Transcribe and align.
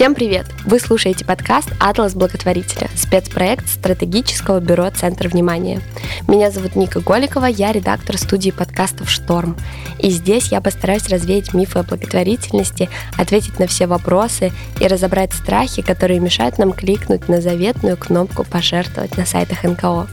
Всем 0.00 0.14
привет! 0.14 0.46
Вы 0.70 0.78
слушаете 0.78 1.24
подкаст 1.24 1.70
«Атлас 1.80 2.14
благотворителя»– 2.14 2.88
спецпроект 2.94 3.68
стратегического 3.68 4.60
бюро 4.60 4.88
«Центр 4.90 5.26
внимания». 5.26 5.80
Меня 6.28 6.52
зовут 6.52 6.76
Ника 6.76 7.00
Голикова, 7.00 7.46
я 7.46 7.72
редактор 7.72 8.16
студии 8.16 8.52
подкастов 8.52 9.10
«Шторм». 9.10 9.56
И 9.98 10.10
здесь 10.10 10.52
я 10.52 10.60
постараюсь 10.60 11.08
развеять 11.08 11.54
мифы 11.54 11.80
о 11.80 11.82
благотворительности, 11.82 12.88
ответить 13.18 13.58
на 13.58 13.66
все 13.66 13.88
вопросы 13.88 14.52
и 14.78 14.86
разобрать 14.86 15.32
страхи, 15.32 15.82
которые 15.82 16.20
мешают 16.20 16.56
нам 16.58 16.70
кликнуть 16.70 17.28
на 17.28 17.40
заветную 17.40 17.96
кнопку 17.96 18.44
«Пожертвовать» 18.44 19.16
на 19.16 19.26
сайтах 19.26 19.64
НКО. 19.64 20.06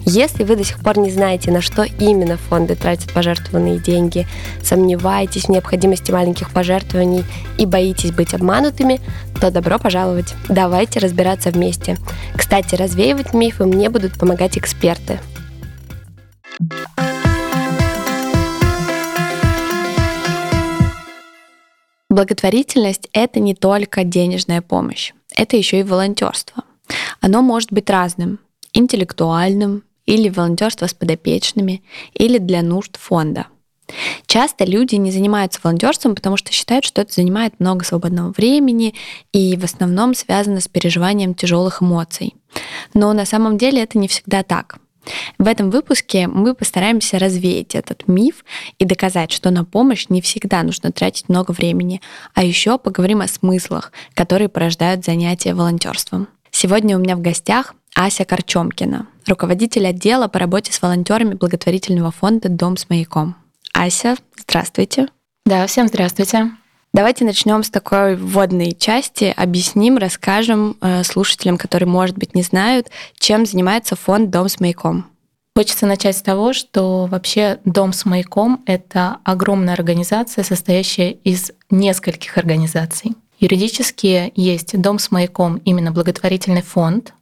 Если 0.00 0.42
вы 0.42 0.56
до 0.56 0.64
сих 0.64 0.80
пор 0.80 0.98
не 0.98 1.12
знаете, 1.12 1.52
на 1.52 1.62
что 1.62 1.84
именно 1.84 2.38
фонды 2.38 2.74
тратят 2.74 3.12
пожертвованные 3.12 3.78
деньги, 3.78 4.26
сомневаетесь 4.64 5.44
в 5.44 5.48
необходимости 5.50 6.10
маленьких 6.10 6.50
пожертвований 6.50 7.24
и 7.56 7.66
боитесь 7.66 8.10
быть 8.10 8.34
обманутыми, 8.34 9.00
то 9.40 9.52
добро 9.52 9.78
пожаловать. 9.78 9.91
Давайте 10.48 10.98
разбираться 10.98 11.50
вместе. 11.50 11.96
Кстати, 12.36 12.74
развеивать 12.74 13.34
мифы 13.34 13.66
мне 13.66 13.90
будут 13.90 14.18
помогать 14.18 14.58
эксперты. 14.58 15.20
Благотворительность– 22.08 23.08
это 23.12 23.40
не 23.40 23.54
только 23.54 24.04
денежная 24.04 24.60
помощь, 24.60 25.12
это 25.34 25.56
еще 25.56 25.80
и 25.80 25.82
волонтерство. 25.82 26.64
Оно 27.20 27.40
может 27.40 27.72
быть 27.72 27.88
разным– 27.88 28.38
интеллектуальным, 28.74 29.82
или 30.04 30.28
волонтерство 30.28 30.86
с 30.86 30.94
подопечными, 30.94 31.82
или 32.14 32.38
для 32.38 32.62
нужд 32.62 32.96
фонда. 32.96 33.46
Часто 34.26 34.64
люди 34.64 34.94
не 34.96 35.10
занимаются 35.10 35.60
волонтерством, 35.62 36.14
потому 36.14 36.36
что 36.36 36.52
считают, 36.52 36.84
что 36.84 37.02
это 37.02 37.12
занимает 37.12 37.58
много 37.60 37.84
свободного 37.84 38.32
времени 38.32 38.94
и 39.32 39.56
в 39.56 39.64
основном 39.64 40.14
связано 40.14 40.60
с 40.60 40.68
переживанием 40.68 41.34
тяжелых 41.34 41.82
эмоций. 41.82 42.34
Но 42.94 43.12
на 43.12 43.24
самом 43.24 43.58
деле 43.58 43.82
это 43.82 43.98
не 43.98 44.08
всегда 44.08 44.42
так. 44.42 44.78
В 45.38 45.48
этом 45.48 45.70
выпуске 45.70 46.28
мы 46.28 46.54
постараемся 46.54 47.18
развеять 47.18 47.74
этот 47.74 48.06
миф 48.06 48.44
и 48.78 48.84
доказать, 48.84 49.32
что 49.32 49.50
на 49.50 49.64
помощь 49.64 50.06
не 50.08 50.20
всегда 50.20 50.62
нужно 50.62 50.92
тратить 50.92 51.28
много 51.28 51.50
времени, 51.50 52.00
а 52.34 52.44
еще 52.44 52.78
поговорим 52.78 53.20
о 53.20 53.28
смыслах, 53.28 53.92
которые 54.14 54.48
порождают 54.48 55.04
занятия 55.04 55.54
волонтерством. 55.54 56.28
Сегодня 56.50 56.96
у 56.96 57.00
меня 57.00 57.16
в 57.16 57.20
гостях 57.20 57.74
Ася 57.94 58.24
Корчомкина, 58.24 59.06
руководитель 59.26 59.86
отдела 59.86 60.28
по 60.28 60.38
работе 60.38 60.72
с 60.72 60.80
волонтерами 60.80 61.34
благотворительного 61.34 62.12
фонда 62.12 62.48
«Дом 62.48 62.76
с 62.76 62.88
маяком». 62.88 63.36
Ася, 63.72 64.16
здравствуйте. 64.36 65.08
Да, 65.44 65.66
всем 65.66 65.88
здравствуйте. 65.88 66.50
Давайте 66.92 67.24
начнем 67.24 67.62
с 67.62 67.70
такой 67.70 68.16
вводной 68.16 68.72
части, 68.72 69.32
объясним, 69.34 69.96
расскажем 69.96 70.76
э, 70.80 71.02
слушателям, 71.04 71.56
которые, 71.56 71.88
может 71.88 72.18
быть, 72.18 72.34
не 72.34 72.42
знают, 72.42 72.90
чем 73.18 73.46
занимается 73.46 73.96
фонд 73.96 74.30
«Дом 74.30 74.48
с 74.48 74.60
маяком». 74.60 75.06
Хочется 75.56 75.86
начать 75.86 76.16
с 76.16 76.22
того, 76.22 76.52
что 76.52 77.06
вообще 77.06 77.60
Дом 77.64 77.92
с 77.92 78.04
маяком— 78.04 78.62
это 78.66 79.18
огромная 79.24 79.74
организация, 79.74 80.44
состоящая 80.44 81.12
из 81.12 81.52
нескольких 81.70 82.36
организаций. 82.36 83.12
Юридически 83.38 84.32
есть 84.36 84.78
Дом 84.80 84.98
с 84.98 85.10
маяком 85.10 85.56
именно 85.64 85.92
благотворительный 85.92 86.62
фонд, 86.62 87.14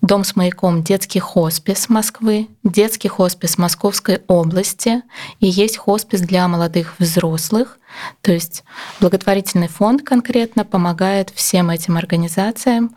Дом 0.00 0.24
с 0.24 0.34
маяком 0.34 0.82
детский 0.82 1.20
хоспис 1.20 1.88
Москвы, 1.88 2.48
детский 2.64 3.08
хоспис 3.08 3.58
Московской 3.58 4.22
области 4.26 5.02
и 5.38 5.46
есть 5.46 5.76
хоспис 5.76 6.20
для 6.20 6.48
молодых 6.48 6.94
взрослых. 6.98 7.78
То 8.20 8.32
есть 8.32 8.64
благотворительный 9.00 9.68
фонд 9.68 10.02
конкретно 10.02 10.64
помогает 10.64 11.30
всем 11.30 11.70
этим 11.70 11.96
организациям, 11.96 12.96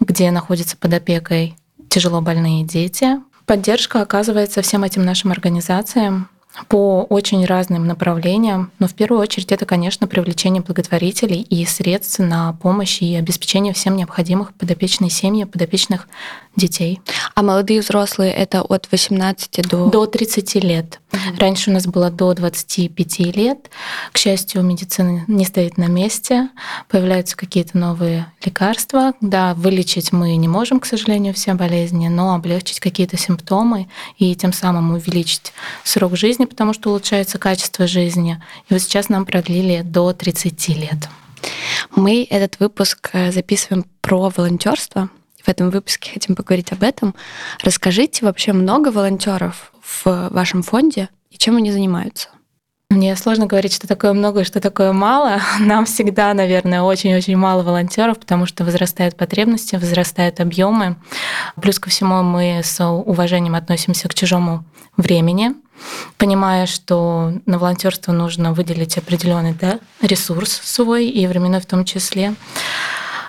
где 0.00 0.30
находятся 0.30 0.76
под 0.76 0.94
опекой 0.94 1.56
тяжело 1.88 2.20
больные 2.20 2.64
дети. 2.64 3.20
Поддержка 3.44 4.00
оказывается 4.00 4.62
всем 4.62 4.84
этим 4.84 5.04
нашим 5.04 5.32
организациям 5.32 6.28
по 6.68 7.02
очень 7.04 7.44
разным 7.44 7.86
направлениям, 7.86 8.70
но 8.78 8.88
в 8.88 8.94
первую 8.94 9.20
очередь 9.20 9.52
это, 9.52 9.66
конечно, 9.66 10.06
привлечение 10.06 10.62
благотворителей 10.62 11.40
и 11.42 11.64
средств 11.64 12.18
на 12.18 12.52
помощь 12.54 13.02
и 13.02 13.14
обеспечение 13.14 13.72
всем 13.72 13.96
необходимых 13.96 14.54
подопечной 14.54 15.10
семьи, 15.10 15.44
подопечных 15.44 16.08
детей. 16.56 17.00
А 17.34 17.42
молодые 17.42 17.80
взрослые 17.80 18.32
это 18.32 18.62
от 18.62 18.88
18 18.90 19.68
до... 19.68 19.90
До 19.90 20.06
30 20.06 20.54
лет. 20.56 21.00
Угу. 21.12 21.38
Раньше 21.38 21.70
у 21.70 21.74
нас 21.74 21.86
было 21.86 22.10
до 22.10 22.32
25 22.34 23.18
лет. 23.36 23.70
К 24.12 24.18
счастью, 24.18 24.62
медицина 24.62 25.24
не 25.28 25.44
стоит 25.44 25.76
на 25.76 25.86
месте. 25.86 26.48
Появляются 26.88 27.36
какие-то 27.36 27.76
новые 27.76 28.32
лекарства. 28.44 29.12
Да, 29.20 29.54
вылечить 29.54 30.12
мы 30.12 30.34
не 30.36 30.48
можем, 30.48 30.80
к 30.80 30.86
сожалению, 30.86 31.34
все 31.34 31.54
болезни, 31.54 32.08
но 32.08 32.34
облегчить 32.34 32.80
какие-то 32.80 33.16
симптомы 33.16 33.88
и 34.18 34.34
тем 34.34 34.52
самым 34.52 34.92
увеличить 34.92 35.52
срок 35.84 36.16
жизни, 36.16 36.45
потому 36.46 36.72
что 36.72 36.90
улучшается 36.90 37.38
качество 37.38 37.86
жизни. 37.86 38.42
И 38.68 38.72
вот 38.72 38.82
сейчас 38.82 39.08
нам 39.08 39.26
продлили 39.26 39.82
до 39.82 40.12
30 40.12 40.68
лет. 40.68 41.08
Мы 41.94 42.26
этот 42.28 42.58
выпуск 42.60 43.10
э, 43.12 43.32
записываем 43.32 43.84
про 44.00 44.32
волонтерство, 44.34 45.10
в 45.42 45.48
этом 45.48 45.70
выпуске 45.70 46.10
хотим 46.12 46.34
поговорить 46.34 46.72
об 46.72 46.82
этом. 46.82 47.14
Расскажите, 47.62 48.24
вообще 48.24 48.52
много 48.52 48.88
волонтеров 48.88 49.72
в 49.82 50.28
вашем 50.30 50.62
фонде 50.62 51.08
и 51.30 51.38
чем 51.38 51.56
они 51.56 51.70
занимаются? 51.70 52.28
Мне 52.90 53.16
сложно 53.16 53.46
говорить, 53.46 53.74
что 53.74 53.88
такое 53.88 54.12
много 54.12 54.40
и 54.40 54.44
что 54.44 54.60
такое 54.60 54.92
мало. 54.92 55.40
Нам 55.60 55.86
всегда, 55.86 56.32
наверное, 56.34 56.82
очень-очень 56.82 57.36
мало 57.36 57.62
волонтеров, 57.62 58.18
потому 58.18 58.46
что 58.46 58.64
возрастают 58.64 59.16
потребности, 59.16 59.74
возрастают 59.74 60.38
объемы. 60.38 60.96
Плюс 61.60 61.80
ко 61.80 61.90
всему 61.90 62.22
мы 62.22 62.60
с 62.62 62.80
уважением 62.84 63.56
относимся 63.56 64.08
к 64.08 64.14
чужому 64.14 64.64
времени, 64.96 65.54
понимая, 66.16 66.66
что 66.66 67.32
на 67.44 67.58
волонтерство 67.58 68.12
нужно 68.12 68.52
выделить 68.52 68.96
определенный 68.96 69.52
да, 69.52 69.80
ресурс 70.00 70.52
свой 70.62 71.08
и 71.08 71.26
временной 71.26 71.60
в 71.60 71.66
том 71.66 71.84
числе. 71.84 72.34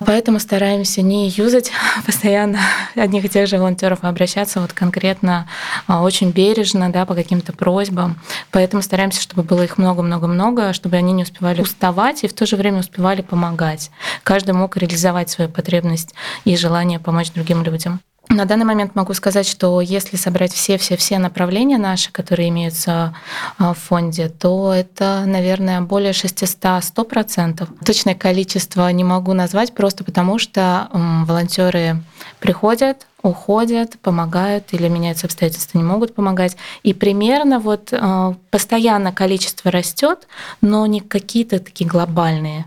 Поэтому 0.05 0.39
стараемся 0.39 1.01
не 1.01 1.29
юзать 1.29 1.71
постоянно 2.05 2.59
одних 2.95 3.25
и 3.25 3.29
тех 3.29 3.47
же 3.47 3.57
волонтеров, 3.57 3.99
а 4.01 4.09
обращаться 4.09 4.59
вот 4.59 4.73
конкретно 4.73 5.47
а, 5.87 6.01
очень 6.01 6.31
бережно, 6.31 6.91
да, 6.91 7.05
по 7.05 7.15
каким-то 7.15 7.53
просьбам. 7.53 8.19
Поэтому 8.51 8.81
стараемся, 8.81 9.21
чтобы 9.21 9.43
было 9.43 9.63
их 9.63 9.77
много-много-много, 9.77 10.73
чтобы 10.73 10.97
они 10.97 11.13
не 11.13 11.23
успевали 11.23 11.61
уставать 11.61 12.23
и 12.23 12.27
в 12.27 12.33
то 12.33 12.45
же 12.45 12.55
время 12.55 12.79
успевали 12.79 13.21
помогать. 13.21 13.91
Каждый 14.23 14.51
мог 14.51 14.77
реализовать 14.77 15.29
свою 15.29 15.49
потребность 15.49 16.13
и 16.45 16.55
желание 16.55 16.99
помочь 16.99 17.31
другим 17.31 17.63
людям. 17.63 18.01
На 18.29 18.45
данный 18.45 18.65
момент 18.65 18.93
могу 18.93 19.13
сказать, 19.13 19.47
что 19.47 19.79
если 19.79 20.17
собрать 20.17 20.53
все-все-все 20.53 21.17
направления 21.17 21.77
наши, 21.77 22.11
которые 22.11 22.49
имеются 22.49 23.15
а, 23.57 23.73
в 23.73 23.77
фонде, 23.77 24.27
то 24.27 24.73
это, 24.73 25.23
наверное, 25.25 25.81
более 25.81 26.11
600-100%. 26.11 27.85
Точное 27.85 28.15
количество 28.15 28.91
не 28.91 29.05
могу 29.05 29.33
назвать 29.33 29.73
просто 29.73 30.03
потому, 30.03 30.39
что 30.39 30.89
волонтеры 30.91 32.03
приходят, 32.39 33.07
уходят, 33.21 33.97
помогают 33.99 34.73
или 34.73 34.88
меняются 34.88 35.27
обстоятельства, 35.27 35.77
не 35.77 35.83
могут 35.83 36.13
помогать. 36.13 36.57
И 36.83 36.94
примерно 36.94 37.59
вот 37.59 37.89
а, 37.94 38.35
постоянно 38.51 39.13
количество 39.13 39.71
растет, 39.71 40.27
но 40.59 40.85
не 40.85 41.00
какие-то 41.00 41.59
такие 41.59 41.89
глобальные 41.89 42.65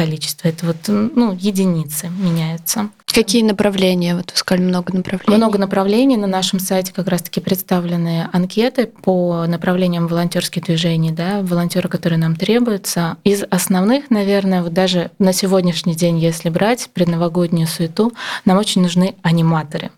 количество. 0.00 0.48
Это 0.48 0.64
вот 0.64 0.76
ну, 0.88 1.36
единицы 1.38 2.08
меняются. 2.08 2.88
Какие 3.04 3.42
направления? 3.42 4.16
Вот 4.16 4.30
вы 4.30 4.36
сказали, 4.36 4.64
много 4.64 4.94
направлений. 4.96 5.36
Много 5.36 5.58
направлений. 5.58 6.16
На 6.16 6.26
нашем 6.26 6.58
сайте 6.58 6.92
как 6.94 7.08
раз-таки 7.08 7.40
представлены 7.40 8.28
анкеты 8.32 8.86
по 8.86 9.44
направлениям 9.46 10.06
волонтерских 10.06 10.62
движений, 10.62 11.10
да, 11.10 11.42
волонтеры, 11.42 11.90
которые 11.90 12.18
нам 12.18 12.34
требуются. 12.34 13.18
Из 13.24 13.42
основных, 13.50 14.10
наверное, 14.10 14.62
вот 14.62 14.72
даже 14.72 15.10
на 15.18 15.34
сегодняшний 15.34 15.94
день, 15.94 16.18
если 16.18 16.48
брать 16.48 16.88
предновогоднюю 16.94 17.66
суету, 17.66 18.12
нам 18.46 18.56
очень 18.56 18.80
нужны 18.80 19.16
аниматоры. 19.20 19.90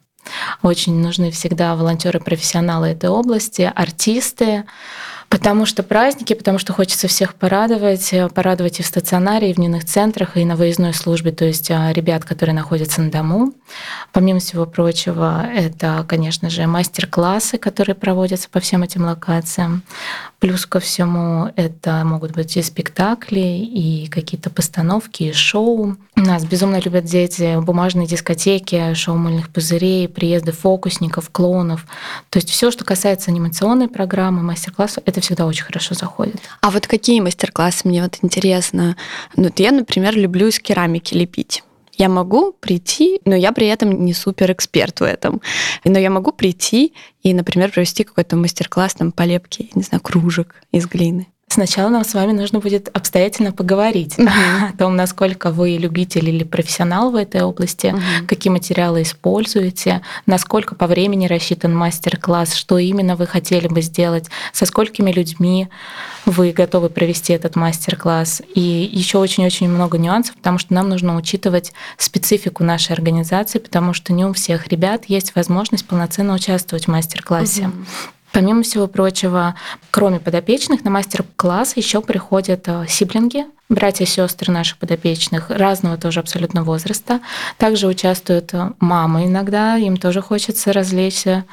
Очень 0.62 1.00
нужны 1.00 1.31
всегда 1.31 1.76
волонтеры-профессионалы 1.76 2.88
этой 2.88 3.10
области, 3.10 3.70
артисты, 3.72 4.64
Потому 5.32 5.64
что 5.64 5.82
праздники, 5.82 6.34
потому 6.34 6.58
что 6.58 6.75
хочется 6.75 7.08
всех 7.08 7.34
порадовать, 7.37 8.12
э, 8.12 8.29
порадовать 8.29 8.81
и 8.81 8.82
в 8.82 8.87
стационаре, 8.87 9.49
и 9.50 9.55
в 9.55 9.56
дневных 9.56 9.87
центрах, 9.87 10.37
и 10.37 10.44
на 10.44 10.56
выездной 10.56 10.93
службе, 10.93 11.32
то 11.32 11.46
есть 11.46 11.70
а, 11.70 11.90
ребят, 11.90 12.26
которые 12.26 12.55
находятся 12.55 13.00
на 13.00 13.11
дому. 13.11 13.55
Помимо 14.12 14.40
всего 14.40 14.67
прочего, 14.67 15.46
это, 15.50 16.05
конечно 16.06 16.50
же, 16.50 16.67
мастер-классы, 16.67 17.56
которые 17.56 17.94
проводятся 17.94 18.50
по 18.50 18.61
всем 18.61 18.82
этим 18.82 19.05
локациям. 19.06 19.84
Плюс 20.38 20.67
ко 20.67 20.81
всему, 20.81 21.50
это 21.56 22.02
могут 22.05 22.32
быть 22.32 22.58
и 22.58 22.62
спектакли, 22.62 23.40
и 23.40 24.08
какие-то 24.08 24.50
постановки, 24.50 25.23
и 25.23 25.32
шоу. 25.32 25.96
Нас 26.14 26.44
безумно 26.44 26.78
любят 26.78 27.05
дети 27.05 27.58
бумажные 27.58 28.06
дискотеки, 28.06 28.93
шоу 28.93 29.17
мыльных 29.17 29.49
пузырей, 29.49 30.08
приезды 30.08 30.52
фокусников, 30.52 31.31
клоунов. 31.31 31.87
То 32.28 32.38
есть 32.38 32.50
все, 32.50 32.70
что 32.70 32.85
касается 32.85 33.31
анимационной 33.31 33.88
программы, 33.88 34.43
мастер-классов, 34.43 35.05
это 35.06 35.22
всегда 35.23 35.47
очень 35.47 35.65
хорошо 35.65 35.95
заходит. 35.95 36.37
А 36.61 36.71
вот 36.71 36.87
какие 36.87 37.21
мастер-классы 37.21 37.89
мне 37.89 38.03
вот 38.03 38.19
интересно? 38.23 38.97
Ну, 39.37 39.45
вот 39.45 39.59
я, 39.59 39.73
например, 39.73 40.17
люблю 40.17 40.49
из 40.49 40.59
керамики 40.59 41.15
лепить. 41.15 41.63
Я 41.97 42.09
могу 42.09 42.53
прийти, 42.53 43.21
но 43.25 43.35
я 43.35 43.53
при 43.53 43.67
этом 43.67 44.05
не 44.05 44.15
супер 44.15 44.53
эксперт 44.53 45.01
в 45.01 45.05
этом. 45.05 45.41
Но 45.85 45.99
я 45.99 46.11
могу 46.11 46.33
прийти 46.33 46.95
и, 47.23 47.35
например, 47.35 47.71
провести 47.71 48.05
какой-то 48.05 48.37
мастер-класс 48.37 48.95
там 48.95 49.13
по 49.13 49.23
лепке, 49.23 49.69
не 49.75 49.83
знаю, 49.83 50.03
кружек 50.03 50.57
из 50.73 50.87
глины. 50.87 51.29
Сначала 51.52 51.90
нам 51.90 52.02
с 52.02 52.14
вами 52.14 52.32
нужно 52.32 52.60
будет 52.60 52.88
обстоятельно 52.96 53.52
поговорить 53.52 54.14
mm-hmm. 54.19 54.70
о 54.72 54.78
том, 54.78 54.96
насколько 54.96 55.50
вы 55.50 55.76
любитель 55.76 56.26
или 56.31 56.44
профессионал 56.44 57.10
в 57.10 57.14
этой 57.14 57.43
области, 57.43 57.88
mm-hmm. 57.88 58.26
какие 58.26 58.50
материалы 58.50 59.02
используете, 59.02 60.00
насколько 60.25 60.75
по 60.75 60.87
времени 60.87 61.26
рассчитан 61.26 61.76
мастер-класс, 61.76 62.54
что 62.54 62.78
именно 62.78 63.16
вы 63.16 63.26
хотели 63.26 63.69
бы 63.69 63.82
сделать, 63.82 64.31
со 64.54 64.64
сколькими 64.64 65.12
людьми 65.12 65.69
вы 66.25 66.52
готовы 66.52 66.88
провести 66.88 67.34
этот 67.34 67.54
мастер-класс. 67.54 68.40
И 68.54 68.88
еще 68.90 69.19
очень-очень 69.19 69.69
много 69.69 69.99
нюансов, 69.99 70.37
потому 70.37 70.56
что 70.56 70.72
нам 70.72 70.88
нужно 70.88 71.16
учитывать 71.16 71.75
специфику 71.99 72.64
нашей 72.64 72.93
организации, 72.93 73.58
потому 73.58 73.93
что 73.93 74.14
не 74.14 74.25
у 74.25 74.32
всех 74.32 74.69
ребят 74.69 75.04
есть 75.06 75.34
возможность 75.34 75.87
полноценно 75.87 76.32
участвовать 76.32 76.87
в 76.87 76.90
мастер-классе. 76.90 77.64
Mm-hmm. 77.64 78.08
Помимо 78.32 78.62
всего 78.62 78.87
прочего, 78.87 79.55
кроме 79.90 80.19
подопечных, 80.19 80.84
на 80.84 80.90
мастер-класс 80.90 81.76
еще 81.76 82.00
приходят 82.00 82.67
э, 82.67 82.87
сиблинги, 82.88 83.44
братья 83.69 84.05
и 84.05 84.08
сестры 84.08 84.50
наших 84.50 84.79
подопечных 84.79 85.50
разного 85.50 85.99
тоже 85.99 86.20
абсолютно 86.20 86.64
возраста. 86.64 87.20
Также 87.58 87.87
участвуют 87.87 88.55
э, 88.55 88.73
мамы 88.81 89.26
иногда, 89.26 89.76
им 89.76 89.99
тоже 89.99 90.23
хочется 90.23 90.73
развлечься. 90.73 91.44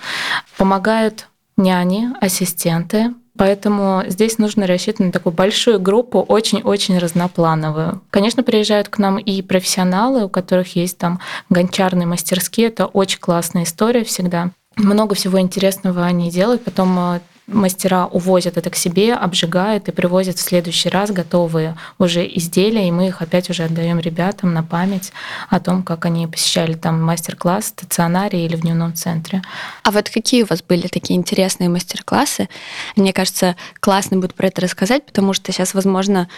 Помогают 0.57 1.27
няни, 1.57 2.09
ассистенты. 2.21 3.13
Поэтому 3.37 4.03
здесь 4.07 4.37
нужно 4.37 4.67
рассчитывать 4.67 5.07
на 5.07 5.11
такую 5.11 5.33
большую 5.33 5.79
группу, 5.79 6.19
очень-очень 6.19 6.97
разноплановую. 6.97 8.01
Конечно, 8.09 8.43
приезжают 8.43 8.89
к 8.89 8.97
нам 8.97 9.17
и 9.17 9.41
профессионалы, 9.41 10.25
у 10.25 10.29
которых 10.29 10.75
есть 10.75 10.97
там 10.97 11.19
гончарные 11.49 12.05
мастерские. 12.05 12.67
Это 12.67 12.85
очень 12.85 13.19
классная 13.19 13.63
история 13.63 14.03
всегда 14.03 14.51
много 14.79 15.15
всего 15.15 15.39
интересного 15.39 16.05
они 16.05 16.31
делают, 16.31 16.63
потом 16.63 16.97
э, 16.97 17.19
мастера 17.47 18.07
увозят 18.07 18.57
это 18.57 18.69
к 18.69 18.75
себе, 18.75 19.13
обжигают 19.13 19.87
и 19.87 19.91
привозят 19.91 20.37
в 20.37 20.41
следующий 20.41 20.89
раз 20.89 21.11
готовые 21.11 21.75
уже 21.97 22.25
изделия, 22.25 22.87
и 22.87 22.91
мы 22.91 23.07
их 23.07 23.21
опять 23.21 23.49
уже 23.49 23.63
отдаем 23.63 23.99
ребятам 23.99 24.53
на 24.53 24.63
память 24.63 25.11
о 25.49 25.59
том, 25.59 25.83
как 25.83 26.05
они 26.05 26.27
посещали 26.27 26.73
там 26.73 27.01
мастер-класс 27.01 27.73
в 27.77 28.27
или 28.45 28.55
в 28.55 28.61
дневном 28.61 28.93
центре. 28.93 29.41
А 29.83 29.91
вот 29.91 30.09
какие 30.09 30.43
у 30.43 30.47
вас 30.47 30.61
были 30.61 30.87
такие 30.87 31.17
интересные 31.17 31.69
мастер-классы? 31.69 32.49
Мне 32.95 33.13
кажется, 33.13 33.55
классно 33.79 34.17
будет 34.17 34.33
про 34.33 34.47
это 34.47 34.61
рассказать, 34.61 35.05
потому 35.05 35.33
что 35.33 35.51
сейчас, 35.51 35.73
возможно, 35.73 36.29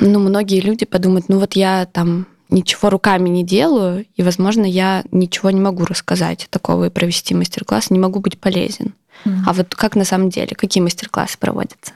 ну, 0.00 0.20
многие 0.20 0.60
люди 0.60 0.84
подумают, 0.84 1.28
ну 1.28 1.38
вот 1.38 1.54
я 1.54 1.86
там 1.86 2.26
ничего 2.54 2.88
руками 2.88 3.28
не 3.28 3.44
делаю, 3.44 4.06
и, 4.14 4.22
возможно, 4.22 4.64
я 4.64 5.04
ничего 5.10 5.50
не 5.50 5.60
могу 5.60 5.84
рассказать 5.84 6.46
такого 6.50 6.86
и 6.86 6.90
провести 6.90 7.34
мастер-класс, 7.34 7.90
не 7.90 7.98
могу 7.98 8.20
быть 8.20 8.40
полезен. 8.40 8.94
Mm-hmm. 9.24 9.40
А 9.46 9.52
вот 9.52 9.74
как 9.74 9.96
на 9.96 10.04
самом 10.04 10.30
деле, 10.30 10.54
какие 10.56 10.82
мастер-классы 10.82 11.38
проводятся? 11.38 11.92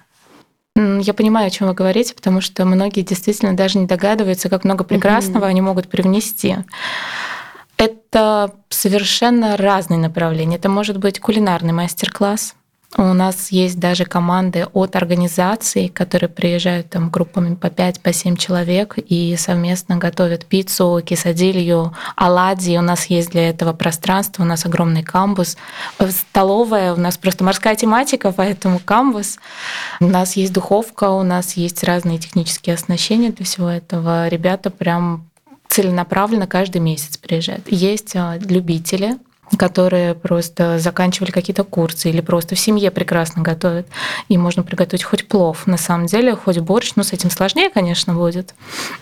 Я 0.77 1.15
понимаю, 1.15 1.49
о 1.49 1.51
чем 1.51 1.69
вы 1.69 1.75
говорите, 1.75 2.15
потому 2.15 2.41
что 2.41 2.65
многие 2.65 3.03
действительно 3.03 3.57
даже 3.57 3.79
не 3.79 3.87
догадываются, 3.87 4.49
как 4.49 4.65
много 4.65 4.85
прекрасного 4.85 5.45
mm-hmm. 5.45 5.51
они 5.51 5.61
могут 5.61 5.89
привнести. 5.89 6.57
Это 7.77 8.53
совершенно 8.69 9.57
разные 9.57 9.99
направления. 9.99 10.57
Это 10.57 10.69
может 10.69 10.99
быть 10.99 11.21
кулинарный 11.21 11.73
мастер-класс, 11.73 12.55
у 12.97 13.13
нас 13.13 13.53
есть 13.53 13.79
даже 13.79 14.07
команды 14.07 14.67
от 14.73 14.97
организаций, 14.97 15.89
которые 15.89 16.31
приезжают 16.31 16.89
там 16.89 17.11
группами 17.11 17.55
по 17.55 17.67
5-7 17.67 18.01
по 18.03 18.39
человек 18.39 18.95
и 18.97 19.37
совместно 19.37 19.99
готовят 19.99 20.47
пиццу, 20.47 21.03
кисадилью, 21.05 21.95
оладьи. 22.17 22.79
У 22.79 22.83
нас 22.83 23.07
есть 23.07 23.31
для 23.31 23.51
этого 23.51 23.75
пространство, 23.75 24.43
у 24.43 24.47
нас 24.47 24.65
огромный 24.65 25.03
камбус. 25.03 25.59
Столовая, 26.01 26.95
у 26.95 26.97
нас 26.97 27.19
просто 27.19 27.45
морская 27.45 27.77
тематика, 27.77 28.33
поэтому 28.33 28.79
камбус. 28.79 29.39
У 30.01 30.07
нас 30.07 30.37
есть 30.37 30.55
духовка, 30.55 31.11
у 31.11 31.23
нас 31.23 31.59
есть 31.59 31.85
разные 31.85 32.19
технические 32.19 32.75
оснащения 32.75 33.31
для 33.31 33.45
всего 33.45 33.69
этого. 33.69 34.29
Ребята 34.29 34.71
прям 34.71 35.29
целенаправленно 35.69 36.47
каждый 36.47 36.81
месяц 36.81 37.19
приезжают. 37.19 37.71
Есть 37.71 38.17
а, 38.17 38.39
любители, 38.39 39.19
которые 39.57 40.15
просто 40.15 40.79
заканчивали 40.79 41.31
какие-то 41.31 41.65
курсы 41.65 42.11
или 42.11 42.21
просто 42.21 42.55
в 42.55 42.59
семье 42.59 42.91
прекрасно 42.91 43.43
готовят. 43.43 43.87
И 44.29 44.37
можно 44.37 44.63
приготовить 44.63 45.05
хоть 45.05 45.27
плов, 45.27 45.67
на 45.67 45.77
самом 45.77 46.07
деле, 46.07 46.35
хоть 46.35 46.59
борщ. 46.59 46.93
Ну, 46.97 47.03
с 47.03 47.13
этим 47.13 47.31
сложнее, 47.31 47.71
конечно, 47.71 48.15
будет. 48.15 48.55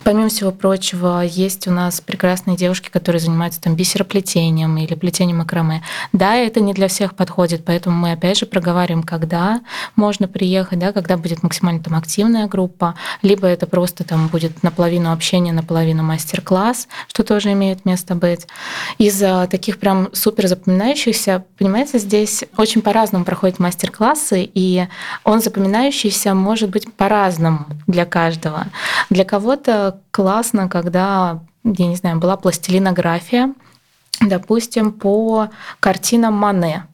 Помимо 0.04 0.28
всего 0.28 0.52
прочего, 0.52 1.22
есть 1.24 1.66
у 1.66 1.72
нас 1.72 2.00
прекрасные 2.00 2.56
девушки, 2.56 2.90
которые 2.90 3.20
занимаются 3.20 3.60
там 3.60 3.74
бисероплетением 3.74 4.76
или 4.76 4.94
плетением 4.94 5.38
макраме. 5.38 5.82
Да, 6.12 6.36
это 6.36 6.60
не 6.60 6.74
для 6.74 6.88
всех 6.88 7.16
подходит, 7.16 7.64
поэтому 7.64 7.96
мы 7.96 8.12
опять 8.12 8.38
же 8.38 8.46
проговариваем, 8.46 9.02
когда 9.02 9.60
можно 9.96 10.28
приехать, 10.28 10.78
да, 10.78 10.92
когда 10.92 11.16
будет 11.16 11.42
максимально 11.42 11.82
там 11.82 11.96
активная 11.96 12.46
группа, 12.46 12.94
либо 13.22 13.46
это 13.46 13.66
просто 13.66 14.04
там 14.04 14.28
будет 14.28 14.62
наполовину 14.62 15.12
общения, 15.12 15.52
наполовину 15.52 16.02
мастер-класс, 16.02 16.88
что 17.08 17.24
тоже 17.24 17.52
имеет 17.52 17.84
место 17.84 18.14
быть. 18.14 18.46
Из 18.98 19.18
таких 19.50 19.78
прям 19.78 20.08
супер 20.12 20.35
супер 20.36 20.48
запоминающихся. 20.48 21.44
Понимаете, 21.58 21.98
здесь 21.98 22.44
очень 22.58 22.82
по-разному 22.82 23.24
проходят 23.24 23.58
мастер-классы, 23.58 24.48
и 24.52 24.86
он 25.24 25.40
запоминающийся 25.40 26.34
может 26.34 26.68
быть 26.68 26.92
по-разному 26.92 27.66
для 27.86 28.04
каждого. 28.04 28.66
Для 29.08 29.24
кого-то 29.24 29.98
классно, 30.10 30.68
когда, 30.68 31.40
я 31.64 31.86
не 31.86 31.96
знаю, 31.96 32.18
была 32.18 32.36
пластилинография, 32.36 33.54
допустим, 34.20 34.92
по 34.92 35.48
картинам 35.80 36.34
Мане. 36.34 36.84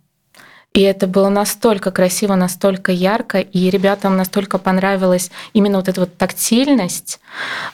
И 0.74 0.80
это 0.80 1.06
было 1.06 1.28
настолько 1.28 1.90
красиво, 1.90 2.34
настолько 2.34 2.92
ярко, 2.92 3.40
и 3.40 3.68
ребятам 3.68 4.16
настолько 4.16 4.56
понравилась 4.56 5.30
именно 5.52 5.76
вот 5.78 5.88
эта 5.88 6.00
вот 6.00 6.16
тактильность, 6.16 7.20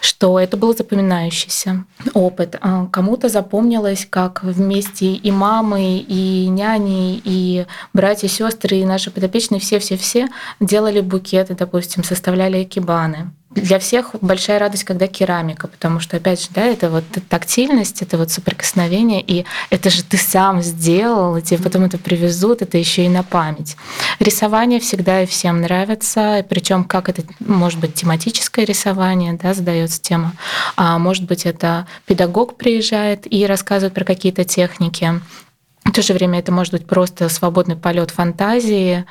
что 0.01 0.39
это 0.41 0.57
был 0.57 0.77
запоминающийся 0.77 1.85
опыт. 2.13 2.57
А 2.61 2.87
кому-то 2.87 3.29
запомнилось, 3.29 4.07
как 4.09 4.43
вместе 4.43 5.13
и 5.13 5.31
мамы, 5.31 5.99
и 5.99 6.49
няни, 6.49 7.21
и 7.23 7.67
братья, 7.93 8.27
сестры, 8.27 8.79
и 8.79 8.85
наши 8.85 9.13
подопечные, 9.13 9.61
все-все-все 9.61 10.29
делали 10.59 11.01
букеты, 11.01 11.55
допустим, 11.55 12.03
составляли 12.03 12.65
экибаны 12.65 13.31
для 13.63 13.79
всех 13.79 14.15
большая 14.21 14.59
радость, 14.59 14.85
когда 14.85 15.07
керамика, 15.07 15.69
потому 15.69 16.01
что, 16.01 16.17
опять 16.17 16.43
же, 16.43 16.49
да, 16.55 16.65
это 16.65 16.91
вот 16.91 17.05
тактильность, 17.29 18.03
это 18.03 18.19
вот 18.19 18.31
соприкосновение, 18.31 19.23
и 19.23 19.45
это 19.71 19.91
же 19.91 20.03
ты 20.03 20.17
сам 20.17 20.63
сделал, 20.63 21.37
и 21.37 21.43
тебе 21.43 21.63
потом 21.63 21.85
это 21.85 21.99
привезут, 21.99 22.63
это 22.63 22.79
еще 22.79 23.05
и 23.05 23.09
на 23.09 23.23
память. 23.23 23.77
Рисование 24.21 24.81
всегда 24.81 25.23
и 25.23 25.27
всем 25.27 25.61
нравится, 25.61 26.45
причем 26.49 26.85
как 26.85 27.09
это 27.09 27.23
может 27.41 27.81
быть 27.81 27.95
тематическое 27.95 28.65
рисование, 28.65 29.35
да, 29.35 29.55
задается 29.55 30.01
тема, 30.01 30.33
а 30.77 30.99
может 30.99 31.25
быть 31.25 31.47
это 31.47 31.87
педагог 32.07 32.57
приезжает 32.57 33.33
и 33.33 33.47
рассказывает 33.47 33.95
про 33.95 34.05
какие-то 34.05 34.45
техники, 34.45 35.21
в 35.89 35.93
то 35.93 36.03
же 36.03 36.13
время 36.13 36.39
это 36.39 36.53
может 36.53 36.73
быть 36.73 36.87
просто 36.87 37.29
свободный 37.29 37.77
полет 37.77 38.11
фантазии, 38.11 39.07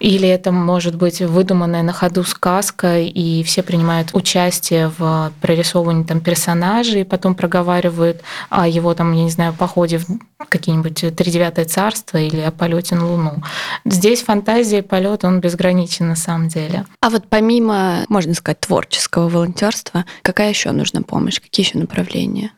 или 0.00 0.26
это 0.28 0.52
может 0.52 0.96
быть 0.96 1.20
выдуманная 1.20 1.82
на 1.82 1.92
ходу 1.92 2.24
сказка, 2.24 3.00
и 3.00 3.42
все 3.42 3.62
принимают 3.62 4.10
участие 4.14 4.90
в 4.96 5.32
прорисовывании 5.40 6.04
там 6.04 6.20
персонажей, 6.20 7.02
и 7.02 7.04
потом 7.04 7.34
проговаривают 7.34 8.22
о 8.48 8.66
его 8.66 8.94
там, 8.94 9.12
я 9.12 9.24
не 9.24 9.30
знаю, 9.30 9.52
походе 9.52 9.98
в 9.98 10.06
какие-нибудь 10.48 11.16
тридевятое 11.16 11.66
царство 11.66 12.18
или 12.18 12.40
о 12.40 12.50
полете 12.50 12.94
на 12.94 13.06
Луну. 13.06 13.42
Здесь 13.84 14.22
фантазия 14.22 14.78
и 14.78 14.82
полет, 14.82 15.24
он 15.24 15.40
безграничен 15.40 16.08
на 16.08 16.16
самом 16.16 16.48
деле. 16.48 16.86
А 17.00 17.10
вот 17.10 17.24
помимо, 17.28 18.04
можно 18.08 18.34
сказать, 18.34 18.60
творческого 18.60 19.28
волонтерства, 19.28 20.04
какая 20.22 20.48
еще 20.48 20.70
нужна 20.72 21.02
помощь, 21.02 21.40
какие 21.40 21.66
еще 21.66 21.78
направления? 21.78 22.52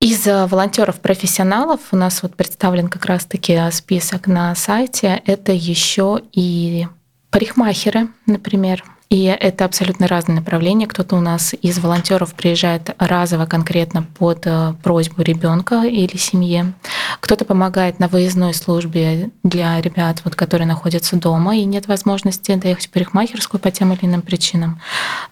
Из 0.00 0.26
волонтеров-профессионалов 0.26 1.80
у 1.90 1.96
нас 1.96 2.22
вот 2.22 2.36
представлен 2.36 2.86
как 2.86 3.04
раз-таки 3.06 3.58
список 3.72 4.28
на 4.28 4.54
сайте. 4.54 5.20
Это 5.26 5.50
еще 5.52 6.22
и 6.32 6.86
Парикмахеры, 7.30 8.08
например, 8.24 8.84
и 9.10 9.24
это 9.24 9.64
абсолютно 9.64 10.06
разные 10.06 10.36
направления. 10.36 10.86
Кто-то 10.86 11.16
у 11.16 11.20
нас 11.20 11.54
из 11.62 11.78
волонтеров 11.78 12.34
приезжает 12.34 12.94
разово 12.98 13.46
конкретно 13.46 14.02
под 14.02 14.42
э, 14.44 14.74
просьбу 14.82 15.22
ребенка 15.22 15.84
или 15.84 16.18
семьи. 16.18 16.74
Кто-то 17.20 17.46
помогает 17.46 18.00
на 18.00 18.08
выездной 18.08 18.52
службе 18.52 19.30
для 19.42 19.80
ребят, 19.80 20.20
вот, 20.24 20.34
которые 20.34 20.68
находятся 20.68 21.16
дома 21.16 21.56
и 21.56 21.64
нет 21.64 21.88
возможности 21.88 22.54
доехать 22.54 22.88
в 22.88 22.90
парикмахерскую 22.90 23.58
по 23.60 23.70
тем 23.70 23.94
или 23.94 24.04
иным 24.04 24.20
причинам. 24.20 24.78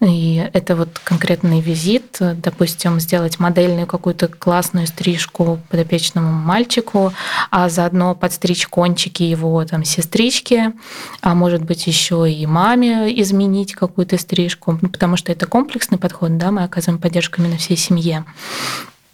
И 0.00 0.48
это 0.54 0.74
вот 0.74 0.98
конкретный 1.04 1.60
визит, 1.60 2.16
допустим, 2.20 2.98
сделать 2.98 3.38
модельную 3.38 3.86
какую-то 3.86 4.28
классную 4.28 4.86
стрижку 4.86 5.60
подопечному 5.68 6.32
мальчику, 6.32 7.12
а 7.50 7.68
заодно 7.68 8.14
подстричь 8.14 8.66
кончики 8.68 9.22
его 9.22 9.62
там 9.66 9.84
сестрички, 9.84 10.72
а 11.20 11.34
может 11.34 11.62
быть 11.62 11.86
еще 11.86 12.30
и 12.30 12.46
маме 12.46 13.20
изменить 13.20 13.65
изменить 13.66 13.74
какую-то 13.74 14.16
стрижку, 14.18 14.78
потому 14.80 15.16
что 15.16 15.32
это 15.32 15.46
комплексный 15.46 15.98
подход, 15.98 16.36
да, 16.38 16.50
мы 16.50 16.62
оказываем 16.64 17.00
поддержку 17.00 17.40
именно 17.40 17.56
всей 17.56 17.76
семье. 17.76 18.24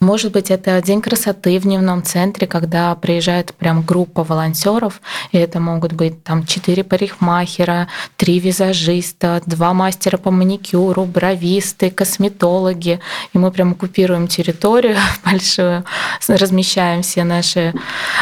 Может 0.02 0.32
быть, 0.32 0.50
это 0.50 0.82
день 0.82 1.00
красоты 1.00 1.60
в 1.60 1.62
дневном 1.62 2.02
центре, 2.02 2.48
когда 2.48 2.92
приезжает 2.96 3.54
прям 3.54 3.82
группа 3.82 4.24
волонтеров, 4.24 5.00
и 5.30 5.38
это 5.38 5.60
могут 5.60 5.92
быть 5.92 6.24
там 6.24 6.44
четыре 6.44 6.82
парикмахера, 6.82 7.86
три 8.16 8.40
визажиста, 8.40 9.40
два 9.46 9.72
мастера 9.72 10.16
по 10.16 10.32
маникюру, 10.32 11.04
бровисты, 11.04 11.92
косметологи, 11.92 12.98
и 13.32 13.38
мы 13.38 13.52
прям 13.52 13.72
оккупируем 13.72 14.26
территорию 14.26 14.96
большую, 15.24 15.84
размещаем 16.26 17.02
все 17.02 17.22
наши 17.22 17.72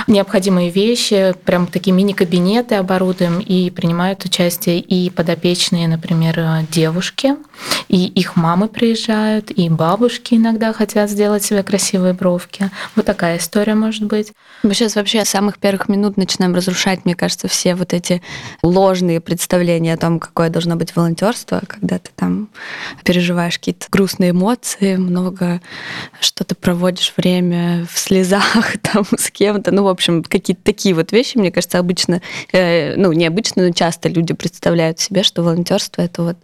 необходимые 0.06 0.68
вещи, 0.68 1.34
прям 1.46 1.66
такие 1.66 1.96
мини-кабинеты 1.96 2.74
оборудуем, 2.74 3.40
и 3.40 3.70
принимают 3.70 4.22
участие 4.26 4.80
и 4.80 5.08
подопечные, 5.08 5.88
например, 5.88 6.66
девушки, 6.70 7.36
и 7.88 8.06
их 8.06 8.36
мамы 8.36 8.68
приезжают, 8.68 9.50
и 9.50 9.68
бабушки 9.68 10.34
иногда 10.34 10.72
хотят 10.72 11.10
сделать 11.10 11.42
себе 11.42 11.62
красивые 11.62 12.12
бровки. 12.12 12.70
Вот 12.94 13.06
такая 13.06 13.38
история 13.38 13.74
может 13.74 14.04
быть. 14.04 14.32
Мы 14.62 14.74
сейчас 14.74 14.96
вообще 14.96 15.24
с 15.24 15.30
самых 15.30 15.58
первых 15.58 15.88
минут 15.88 16.16
начинаем 16.16 16.54
разрушать, 16.54 17.04
мне 17.04 17.14
кажется, 17.14 17.48
все 17.48 17.74
вот 17.74 17.92
эти 17.92 18.22
ложные 18.62 19.20
представления 19.20 19.94
о 19.94 19.96
том, 19.96 20.20
какое 20.20 20.50
должно 20.50 20.76
быть 20.76 20.94
волонтерство, 20.94 21.62
когда 21.66 21.98
ты 21.98 22.10
там 22.14 22.48
переживаешь 23.04 23.58
какие-то 23.58 23.86
грустные 23.90 24.30
эмоции, 24.30 24.96
много 24.96 25.60
что 26.20 26.44
то 26.44 26.54
проводишь 26.54 27.12
время 27.16 27.86
в 27.90 27.98
слезах 27.98 28.76
там 28.82 29.04
с 29.16 29.30
кем-то. 29.30 29.70
Ну, 29.72 29.84
в 29.84 29.88
общем, 29.88 30.22
какие-то 30.22 30.62
такие 30.62 30.94
вот 30.94 31.12
вещи, 31.12 31.38
мне 31.38 31.50
кажется, 31.50 31.78
обычно, 31.78 32.20
э, 32.52 32.94
ну, 32.96 33.12
необычно, 33.12 33.66
но 33.66 33.72
часто 33.72 34.08
люди 34.08 34.34
представляют 34.34 35.00
себе, 35.00 35.22
что 35.22 35.42
волонтерство 35.42 36.02
это 36.02 36.22
вот 36.22 36.36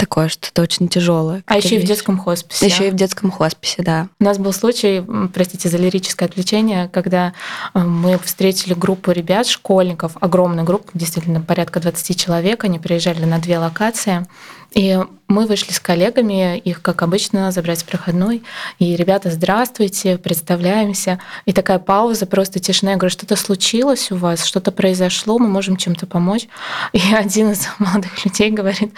такое 0.00 0.28
что-то 0.28 0.62
очень 0.62 0.88
тяжелое. 0.88 1.42
А 1.44 1.58
еще 1.58 1.76
и 1.76 1.78
в 1.78 1.84
детском 1.84 2.16
хосписе. 2.16 2.64
Еще 2.64 2.88
и 2.88 2.90
в 2.90 2.94
детском 2.94 3.30
хосписе, 3.30 3.82
да. 3.82 4.08
У 4.18 4.24
нас 4.24 4.38
был 4.38 4.54
случай, 4.54 5.04
простите 5.34 5.68
за 5.68 5.76
лирическое 5.76 6.26
отвлечение, 6.26 6.88
когда 6.88 7.34
э, 7.74 7.80
мы 7.80 8.18
встретили 8.18 8.72
группу 8.72 9.10
ребят, 9.10 9.46
школьников, 9.46 10.12
огромную 10.18 10.64
группу, 10.64 10.90
действительно 10.94 11.42
порядка 11.42 11.80
20 11.80 12.18
человек, 12.18 12.64
они 12.64 12.78
приезжали 12.78 13.26
на 13.26 13.38
две 13.38 13.58
локации. 13.58 14.26
И 14.72 14.98
мы 15.30 15.46
вышли 15.46 15.72
с 15.72 15.78
коллегами, 15.78 16.58
их, 16.58 16.82
как 16.82 17.02
обычно, 17.02 17.52
забрать 17.52 17.82
в 17.82 17.86
проходной. 17.86 18.42
И 18.80 18.96
ребята, 18.96 19.30
здравствуйте, 19.30 20.18
представляемся. 20.18 21.20
И 21.44 21.52
такая 21.52 21.78
пауза, 21.78 22.26
просто 22.26 22.58
тишина. 22.58 22.92
Я 22.92 22.96
говорю, 22.98 23.12
что-то 23.12 23.36
случилось 23.36 24.10
у 24.10 24.16
вас, 24.16 24.44
что-то 24.44 24.72
произошло, 24.72 25.38
мы 25.38 25.46
можем 25.46 25.76
чем-то 25.76 26.06
помочь. 26.06 26.48
И 26.92 27.00
один 27.14 27.52
из 27.52 27.68
молодых 27.78 28.24
людей 28.24 28.50
говорит, 28.50 28.92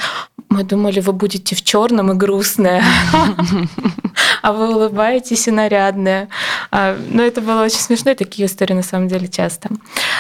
мы 0.49 0.65
думали, 0.65 1.01
вы 1.01 1.13
будете 1.13 1.55
в 1.57 1.63
черном 1.63 2.13
и 2.13 2.15
грустная, 2.15 2.83
а 4.43 4.53
вы 4.53 4.75
улыбаетесь 4.75 5.49
и 5.49 5.51
нарядная. 5.51 6.29
А, 6.71 6.95
Но 6.95 7.19
ну, 7.19 7.23
это 7.23 7.41
было 7.41 7.63
очень 7.63 7.79
смешно, 7.79 8.11
и 8.11 8.15
такие 8.15 8.47
истории 8.47 8.75
на 8.75 8.83
самом 8.83 9.09
деле 9.09 9.29
часто. 9.29 9.71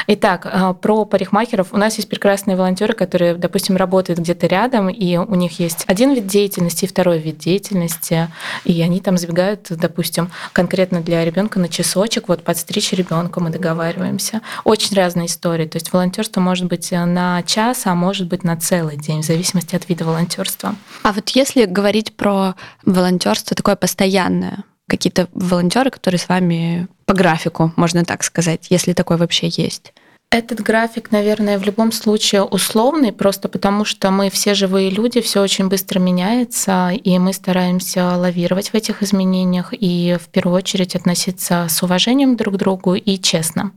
Итак, 0.06 0.48
а, 0.50 0.72
про 0.72 1.04
парикмахеров. 1.04 1.68
У 1.72 1.76
нас 1.76 1.96
есть 1.96 2.08
прекрасные 2.08 2.56
волонтеры, 2.56 2.94
которые, 2.94 3.34
допустим, 3.34 3.76
работают 3.76 4.20
где-то 4.20 4.46
рядом, 4.46 4.88
и 4.88 5.16
у 5.16 5.34
них 5.34 5.60
есть 5.60 5.84
один 5.86 6.01
вид 6.10 6.26
деятельности 6.26 6.84
и 6.84 6.88
второй 6.88 7.18
вид 7.18 7.38
деятельности, 7.38 8.28
и 8.64 8.80
они 8.82 9.00
там 9.00 9.16
забегают, 9.16 9.66
допустим, 9.70 10.30
конкретно 10.52 11.00
для 11.00 11.24
ребенка 11.24 11.58
на 11.58 11.68
часочек, 11.68 12.28
вот 12.28 12.42
подстричь 12.42 12.92
ребенка 12.92 13.40
мы 13.40 13.50
договариваемся. 13.50 14.40
Очень 14.64 14.96
разные 14.96 15.26
истории. 15.26 15.66
То 15.66 15.76
есть 15.76 15.92
волонтерство 15.92 16.40
может 16.40 16.66
быть 16.66 16.90
на 16.90 17.42
час, 17.44 17.82
а 17.86 17.94
может 17.94 18.28
быть 18.28 18.44
на 18.44 18.56
целый 18.56 18.96
день, 18.96 19.22
в 19.22 19.24
зависимости 19.24 19.76
от 19.76 19.88
вида 19.88 20.04
волонтерства. 20.04 20.74
А 21.02 21.12
вот 21.12 21.30
если 21.30 21.64
говорить 21.64 22.16
про 22.16 22.54
волонтерство 22.84 23.56
такое 23.56 23.76
постоянное, 23.76 24.64
какие-то 24.88 25.28
волонтеры, 25.32 25.90
которые 25.90 26.18
с 26.18 26.28
вами 26.28 26.88
по 27.06 27.14
графику, 27.14 27.72
можно 27.76 28.04
так 28.04 28.22
сказать, 28.22 28.66
если 28.68 28.92
такое 28.92 29.16
вообще 29.16 29.48
есть? 29.48 29.94
Этот 30.32 30.60
график, 30.60 31.10
наверное, 31.10 31.58
в 31.58 31.62
любом 31.62 31.92
случае 31.92 32.42
условный, 32.42 33.12
просто 33.12 33.50
потому 33.50 33.84
что 33.84 34.10
мы 34.10 34.30
все 34.30 34.54
живые 34.54 34.88
люди, 34.88 35.20
все 35.20 35.42
очень 35.42 35.68
быстро 35.68 35.98
меняется, 35.98 36.88
и 36.88 37.18
мы 37.18 37.34
стараемся 37.34 38.16
лавировать 38.16 38.70
в 38.70 38.74
этих 38.74 39.02
изменениях 39.02 39.74
и 39.78 40.16
в 40.18 40.28
первую 40.28 40.56
очередь 40.56 40.96
относиться 40.96 41.66
с 41.68 41.82
уважением 41.82 42.36
друг 42.36 42.54
к 42.54 42.56
другу 42.56 42.94
и 42.94 43.18
честно, 43.18 43.72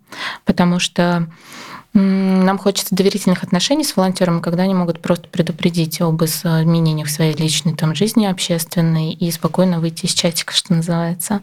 потому 0.46 0.80
что 0.80 1.28
нам 1.92 2.58
хочется 2.58 2.96
доверительных 2.96 3.44
отношений 3.44 3.84
с 3.84 3.98
волонтерами, 3.98 4.40
когда 4.40 4.64
они 4.64 4.74
могут 4.74 5.02
просто 5.02 5.28
предупредить 5.28 6.00
об 6.00 6.24
изменениях 6.24 7.08
в 7.08 7.12
своей 7.12 7.36
личной 7.36 7.76
там, 7.76 7.94
жизни 7.96 8.28
общественной 8.28 9.12
и 9.12 9.30
спокойно 9.30 9.82
выйти 9.82 10.06
из 10.06 10.14
чатика, 10.14 10.54
что 10.54 10.74
называется. 10.74 11.42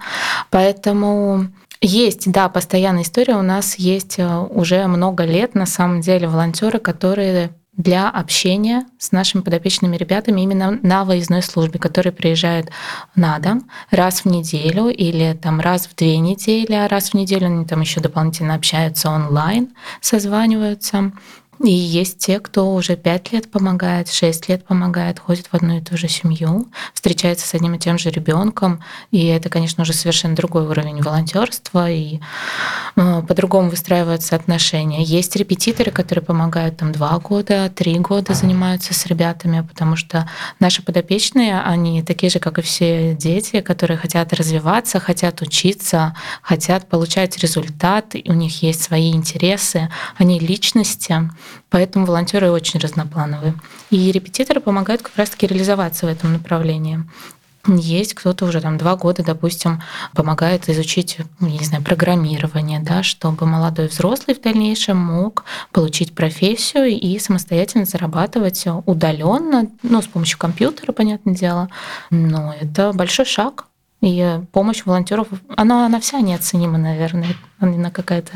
Поэтому 0.48 1.48
есть, 1.82 2.30
да, 2.30 2.48
постоянная 2.48 3.02
история. 3.02 3.36
У 3.36 3.42
нас 3.42 3.74
есть 3.74 4.18
э, 4.18 4.38
уже 4.38 4.86
много 4.86 5.24
лет, 5.24 5.54
на 5.54 5.66
самом 5.66 6.00
деле, 6.00 6.28
волонтеры, 6.28 6.78
которые 6.78 7.50
для 7.76 8.10
общения 8.10 8.86
с 8.98 9.12
нашими 9.12 9.40
подопечными 9.40 9.96
ребятами 9.96 10.42
именно 10.42 10.78
на 10.82 11.04
выездной 11.04 11.42
службе, 11.42 11.78
которые 11.78 12.12
приезжают 12.12 12.68
на 13.16 13.38
дом 13.38 13.68
раз 13.90 14.20
в 14.20 14.26
неделю 14.26 14.88
или 14.88 15.38
там 15.40 15.58
раз 15.58 15.86
в 15.86 15.96
две 15.96 16.18
недели, 16.18 16.74
а 16.74 16.86
раз 16.86 17.10
в 17.10 17.14
неделю 17.14 17.46
они 17.46 17.64
там 17.64 17.80
еще 17.80 18.00
дополнительно 18.00 18.54
общаются 18.54 19.10
онлайн, 19.10 19.70
созваниваются. 20.00 21.12
И 21.60 21.70
есть 21.70 22.18
те, 22.18 22.40
кто 22.40 22.74
уже 22.74 22.96
пять 22.96 23.30
лет 23.32 23.50
помогает, 23.50 24.10
шесть 24.10 24.48
лет 24.48 24.64
помогает, 24.64 25.20
ходит 25.20 25.46
в 25.46 25.54
одну 25.54 25.78
и 25.78 25.80
ту 25.80 25.96
же 25.96 26.08
семью, 26.08 26.66
встречается 26.92 27.46
с 27.46 27.54
одним 27.54 27.74
и 27.74 27.78
тем 27.78 27.98
же 27.98 28.10
ребенком. 28.10 28.82
И 29.12 29.26
это, 29.26 29.48
конечно, 29.48 29.82
уже 29.82 29.92
совершенно 29.92 30.34
другой 30.34 30.66
уровень 30.66 31.00
волонтерства, 31.02 31.88
и 31.88 32.18
э, 32.96 33.22
по-другому 33.22 33.70
выстраиваются 33.70 34.34
отношения. 34.34 35.04
Есть 35.04 35.36
репетиторы, 35.36 35.92
которые 35.92 36.24
помогают 36.24 36.78
там 36.78 36.90
два 36.90 37.16
года, 37.20 37.70
три 37.72 37.96
года 37.98 38.34
занимаются 38.34 38.92
с 38.92 39.06
ребятами, 39.06 39.60
потому 39.60 39.94
что 39.94 40.28
наши 40.58 40.82
подопечные, 40.82 41.60
они 41.60 42.02
такие 42.02 42.30
же, 42.30 42.40
как 42.40 42.58
и 42.58 42.62
все 42.62 43.14
дети, 43.14 43.60
которые 43.60 43.98
хотят 43.98 44.32
развиваться, 44.32 44.98
хотят 44.98 45.40
учиться, 45.42 46.16
хотят 46.40 46.88
получать 46.88 47.38
результат, 47.38 48.16
у 48.26 48.32
них 48.32 48.62
есть 48.64 48.82
свои 48.82 49.12
интересы, 49.12 49.90
они 50.16 50.40
личности, 50.40 51.30
Поэтому 51.70 52.06
волонтеры 52.06 52.50
очень 52.50 52.80
разноплановые. 52.80 53.54
И 53.90 54.12
репетиторы 54.12 54.60
помогают 54.60 55.02
как 55.02 55.16
раз-таки 55.16 55.46
реализоваться 55.46 56.06
в 56.06 56.08
этом 56.08 56.32
направлении. 56.32 57.00
Есть 57.68 58.14
кто-то 58.14 58.44
уже 58.44 58.60
там 58.60 58.76
два 58.76 58.96
года, 58.96 59.22
допустим, 59.22 59.82
помогает 60.14 60.68
изучить, 60.68 61.18
ну, 61.38 61.46
не 61.46 61.64
знаю, 61.64 61.84
программирование, 61.84 62.80
да, 62.80 63.04
чтобы 63.04 63.46
молодой 63.46 63.86
взрослый 63.86 64.34
в 64.36 64.40
дальнейшем 64.40 64.96
мог 64.96 65.44
получить 65.70 66.12
профессию 66.12 66.86
и 66.86 67.18
самостоятельно 67.20 67.84
зарабатывать 67.84 68.64
удаленно, 68.86 69.68
ну, 69.84 70.02
с 70.02 70.06
помощью 70.06 70.38
компьютера, 70.38 70.90
понятное 70.90 71.34
дело. 71.34 71.68
Но 72.10 72.52
это 72.60 72.92
большой 72.92 73.26
шаг. 73.26 73.66
И 74.02 74.40
помощь 74.50 74.82
волонтеров, 74.84 75.28
она, 75.56 75.86
она 75.86 76.00
вся 76.00 76.20
неоценима, 76.20 76.76
наверное 76.76 77.36
она 77.60 77.90
какая-то 77.90 78.32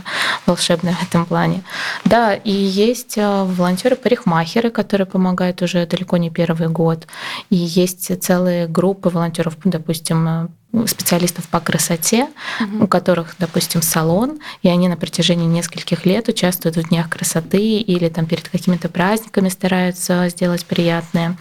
волшебная 0.47 0.95
в 0.95 1.03
этом 1.03 1.27
плане. 1.27 1.63
Да, 2.05 2.35
и 2.35 2.53
есть 2.53 3.19
э, 3.19 3.45
волонтеры-парикмахеры, 3.45 4.71
которые 4.71 5.07
помогают 5.07 5.63
уже 5.63 5.85
далеко 5.87 6.17
не 6.17 6.31
первый 6.31 6.69
год. 6.69 7.07
И 7.51 7.57
есть 7.57 8.23
целые 8.23 8.69
группы 8.69 9.09
волонтеров, 9.09 9.57
допустим, 9.65 10.51
э, 10.73 10.87
специалистов 10.87 11.49
по 11.49 11.61
красоте, 11.61 12.29
угу. 12.61 12.85
у 12.85 12.87
которых, 12.87 13.35
допустим, 13.39 13.83
салон, 13.83 14.39
и 14.63 14.69
они 14.69 14.89
на 14.89 14.97
протяжении 14.97 15.47
нескольких 15.47 16.07
лет 16.07 16.29
участвуют 16.29 16.77
в 16.77 16.89
днях 16.89 17.09
красоты 17.09 17.79
или 17.79 18.09
там 18.09 18.27
перед 18.27 18.49
какими-то 18.49 18.89
праздниками 18.89 19.49
стараются 19.49 20.29
сделать 20.29 20.65
приятное. 20.65 21.37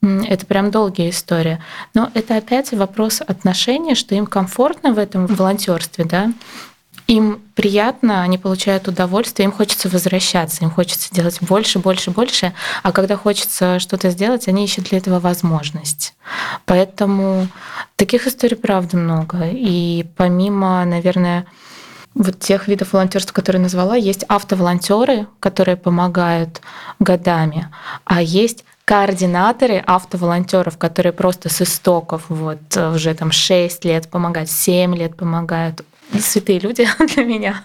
Это 0.00 0.46
прям 0.46 0.70
долгая 0.70 1.10
история. 1.10 1.62
Но 1.94 2.10
это 2.14 2.36
опять 2.36 2.72
вопрос 2.72 3.20
отношения, 3.20 3.94
что 3.94 4.14
им 4.14 4.26
комфортно 4.26 4.92
в 4.92 4.98
этом 4.98 5.26
волонтерстве, 5.26 6.04
да, 6.04 6.32
им 7.08 7.40
приятно, 7.54 8.22
они 8.22 8.36
получают 8.36 8.86
удовольствие, 8.86 9.46
им 9.46 9.52
хочется 9.52 9.88
возвращаться, 9.88 10.62
им 10.62 10.70
хочется 10.70 11.12
делать 11.12 11.38
больше, 11.40 11.78
больше, 11.78 12.10
больше, 12.10 12.52
а 12.82 12.92
когда 12.92 13.16
хочется 13.16 13.78
что-то 13.78 14.10
сделать, 14.10 14.46
они 14.46 14.64
ищут 14.64 14.90
для 14.90 14.98
этого 14.98 15.18
возможность. 15.18 16.14
Поэтому 16.66 17.48
таких 17.96 18.26
историй 18.26 18.58
правда 18.58 18.98
много. 18.98 19.48
И 19.50 20.04
помимо, 20.18 20.84
наверное, 20.84 21.46
вот 22.12 22.40
тех 22.40 22.68
видов 22.68 22.92
волонтерства, 22.92 23.32
которые 23.32 23.62
назвала, 23.62 23.96
есть 23.96 24.24
автоволонтеры, 24.28 25.28
которые 25.40 25.76
помогают 25.76 26.60
годами, 26.98 27.68
а 28.04 28.20
есть 28.20 28.66
координаторы 28.88 29.84
автоволонтеров, 29.86 30.78
которые 30.78 31.12
просто 31.12 31.50
с 31.50 31.60
истоков 31.60 32.24
вот 32.30 32.74
уже 32.74 33.14
там 33.14 33.32
6 33.32 33.84
лет 33.84 34.08
помогают, 34.08 34.48
7 34.48 34.96
лет 34.96 35.14
помогают, 35.14 35.82
святые 36.18 36.58
люди 36.58 36.88
для 37.14 37.24
меня. 37.24 37.62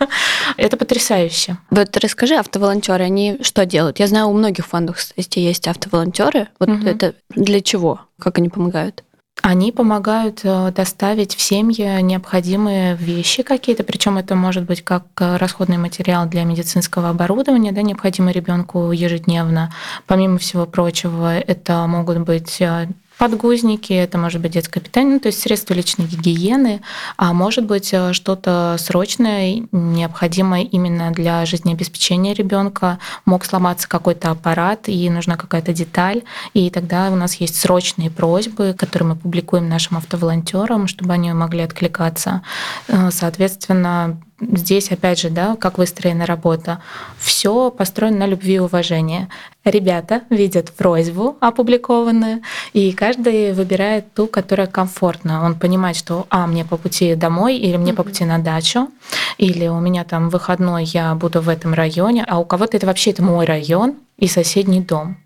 Это 0.58 0.76
потрясающе. 0.76 1.56
Вот 1.70 1.96
расскажи, 1.96 2.36
автоволонтеры, 2.36 3.06
они 3.06 3.38
что 3.42 3.66
делают? 3.66 4.00
Я 4.00 4.08
знаю, 4.08 4.28
у 4.28 4.34
многих 4.34 4.66
фондов, 4.66 4.98
кстати, 4.98 5.40
есть 5.40 5.66
автоволонтеры. 5.66 6.50
Вот 6.60 6.68
угу. 6.68 6.86
это 6.86 7.14
для 7.30 7.62
чего? 7.62 8.02
Как 8.20 8.40
они 8.40 8.50
помогают? 8.50 9.06
Они 9.42 9.72
помогают 9.72 10.42
э, 10.44 10.72
доставить 10.72 11.36
в 11.36 11.42
семьи 11.42 12.02
необходимые 12.02 12.96
вещи 12.96 13.44
какие-то, 13.44 13.84
причем 13.84 14.18
это 14.18 14.36
может 14.36 14.64
быть 14.64 14.84
как 14.84 15.06
э, 15.20 15.38
расходный 15.38 15.78
материал 15.78 16.28
для 16.28 16.44
медицинского 16.44 17.10
оборудования, 17.10 17.72
да, 17.72 17.82
необходимый 17.82 18.32
ребенку 18.32 18.92
ежедневно. 18.92 19.74
Помимо 20.08 20.38
всего 20.38 20.66
прочего, 20.66 21.38
это 21.38 21.86
могут 21.88 22.20
быть 22.20 22.62
э, 22.62 22.88
подгузники, 23.24 23.94
это 23.94 24.18
может 24.18 24.42
быть 24.42 24.52
детское 24.52 24.82
питание, 24.82 25.14
ну, 25.14 25.20
то 25.22 25.28
есть 25.28 25.40
средства 25.40 25.74
личной 25.74 26.08
гигиены, 26.08 26.82
а 27.16 27.32
может 27.32 27.66
быть 27.66 27.94
э, 27.94 28.12
что-то 28.12 28.76
срочное, 28.78 29.64
необходимое 29.72 30.64
именно 30.64 31.10
для 31.12 31.46
жизнеобеспечения 31.46 32.34
ребенка. 32.34 33.00
Мог 33.24 33.46
сломаться 33.46 33.88
какой-то 33.88 34.30
аппарат, 34.30 34.90
и 34.90 35.10
нужна 35.10 35.38
какая-то 35.38 35.72
деталь, 35.72 36.24
и 36.54 36.70
тогда 36.70 37.10
у 37.12 37.16
нас 37.16 37.36
есть 37.36 37.56
срочные 37.56 38.10
просьбы, 38.10 38.76
которые 38.78 39.08
мы 39.08 39.16
публикуем 39.16 39.70
нашим 39.70 39.96
автоволонтерам, 39.96 40.88
чтобы 40.88 41.14
они 41.14 41.32
могли 41.32 41.62
откликаться. 41.62 42.42
Э, 42.90 43.10
соответственно, 43.10 44.22
здесь, 44.40 44.92
опять 44.92 45.20
же, 45.20 45.30
да, 45.30 45.56
как 45.56 45.78
выстроена 45.78 46.26
работа, 46.26 46.80
все 47.18 47.72
построено 47.72 48.20
на 48.20 48.26
любви 48.28 48.56
и 48.56 48.60
уважении. 48.60 49.28
Ребята 49.64 50.22
видят 50.30 50.72
просьбу 50.72 51.38
опубликованную, 51.40 52.42
и 52.74 52.92
каждый 52.92 53.54
выбирает 53.54 54.14
ту, 54.14 54.28
которая 54.28 54.68
комфортна. 54.68 55.46
Он 55.46 55.56
понимает, 55.58 55.96
что, 55.96 56.28
а, 56.30 56.48
мне 56.48 56.66
по 56.66 56.78
пути 56.78 57.16
домой, 57.16 57.58
или 57.58 57.78
мне 57.78 57.92
mm-hmm. 57.92 57.96
по 57.96 58.04
пути 58.04 58.26
на 58.26 58.40
дачу, 58.40 58.90
или 59.38 59.68
у 59.68 59.80
меня 59.80 60.04
там 60.04 60.30
выходной, 60.30 60.84
я 60.86 61.16
буду 61.16 61.42
в 61.42 61.50
этом 61.50 61.74
районе, 61.74 62.26
а 62.28 62.40
у 62.40 62.46
кого-то 62.46 62.78
это 62.78 62.88
вообще 62.88 63.12
это 63.12 63.24
мой 63.24 63.46
район 63.46 63.96
и 64.18 64.28
соседний 64.28 64.82
дом. 64.82 65.18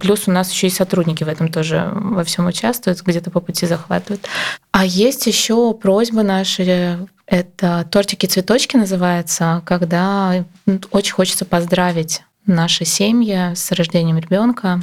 Плюс 0.00 0.26
у 0.26 0.32
нас 0.32 0.50
еще 0.50 0.68
и 0.68 0.70
сотрудники 0.70 1.24
в 1.24 1.28
этом 1.28 1.50
тоже 1.50 1.90
во 1.92 2.24
всем 2.24 2.46
участвуют, 2.46 3.02
где-то 3.02 3.30
по 3.30 3.40
пути 3.40 3.66
захватывают. 3.66 4.26
А 4.72 4.84
есть 4.84 5.26
еще 5.26 5.74
просьбы 5.74 6.22
наши 6.22 7.06
это 7.26 7.86
тортики-цветочки 7.90 8.76
называется, 8.76 9.62
когда 9.66 10.44
очень 10.92 11.12
хочется 11.12 11.44
поздравить 11.44 12.22
наши 12.46 12.84
семьи 12.84 13.54
с 13.54 13.72
рождением 13.72 14.18
ребенка. 14.18 14.80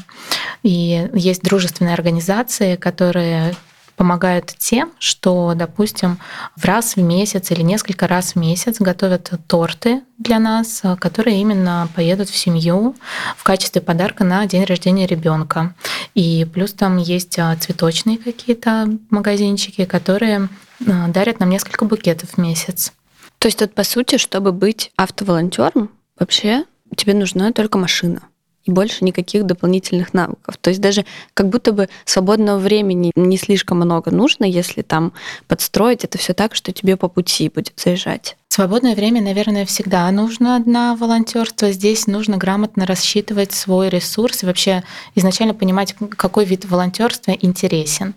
И 0.62 1.10
есть 1.14 1.42
дружественные 1.44 1.94
организации, 1.94 2.76
которые 2.76 3.56
помогают 3.96 4.54
тем, 4.58 4.92
что, 5.00 5.54
допустим, 5.56 6.18
в 6.56 6.66
раз 6.66 6.96
в 6.96 7.02
месяц 7.02 7.52
или 7.52 7.62
несколько 7.62 8.08
раз 8.08 8.34
в 8.34 8.36
месяц 8.38 8.80
готовят 8.80 9.32
торты 9.48 10.02
для 10.18 10.40
нас, 10.40 10.82
которые 11.00 11.40
именно 11.42 11.88
поедут 11.96 12.30
в 12.30 12.38
семью 12.38 12.96
в 13.38 13.44
качестве 13.44 13.82
подарка 13.82 14.24
на 14.24 14.46
день 14.46 14.66
рождения 14.66 15.06
ребенка. 15.06 15.76
И 16.16 16.46
плюс 16.52 16.74
там 16.74 16.98
есть 16.98 17.38
а, 17.40 17.56
цветочные 17.56 18.18
какие-то 18.18 18.90
магазинчики, 19.10 19.86
которые 19.86 20.50
а, 20.88 21.08
дарят 21.08 21.40
нам 21.40 21.50
несколько 21.50 21.86
букетов 21.86 22.32
в 22.32 22.38
месяц. 22.38 22.94
То 23.40 23.48
есть 23.48 23.60
тут, 23.60 23.74
по 23.74 23.84
сути, 23.84 24.18
чтобы 24.18 24.52
быть 24.52 24.92
автоволонтером, 24.96 25.90
вообще 26.18 26.66
тебе 26.96 27.14
нужна 27.14 27.52
только 27.52 27.78
машина 27.78 28.22
и 28.66 28.72
больше 28.72 29.04
никаких 29.04 29.46
дополнительных 29.46 30.14
навыков. 30.14 30.58
То 30.60 30.70
есть 30.70 30.82
даже 30.82 31.06
как 31.34 31.50
будто 31.50 31.72
бы 31.74 31.90
свободного 32.06 32.60
времени 32.60 33.12
не 33.16 33.38
слишком 33.38 33.78
много 33.78 34.12
нужно, 34.12 34.46
если 34.46 34.82
там 34.82 35.14
подстроить 35.48 36.04
это 36.04 36.18
все 36.18 36.34
так, 36.34 36.56
что 36.56 36.72
тебе 36.72 36.98
по 36.98 37.10
пути 37.10 37.50
будет 37.50 37.74
заезжать. 37.78 38.38
Свободное 38.54 38.94
время, 38.94 39.20
наверное, 39.20 39.66
всегда 39.66 40.10
нужно 40.12 40.62
на 40.64 40.96
волонтерство. 40.96 41.72
Здесь 41.72 42.06
нужно 42.06 42.38
грамотно 42.38 42.86
рассчитывать 42.86 43.52
свой 43.52 43.90
ресурс 43.90 44.44
и 44.44 44.46
вообще 44.46 44.84
изначально 45.16 45.56
понимать, 45.56 45.96
какой 46.16 46.46
вид 46.46 46.66
волонтерства 46.66 47.32
интересен. 47.32 48.14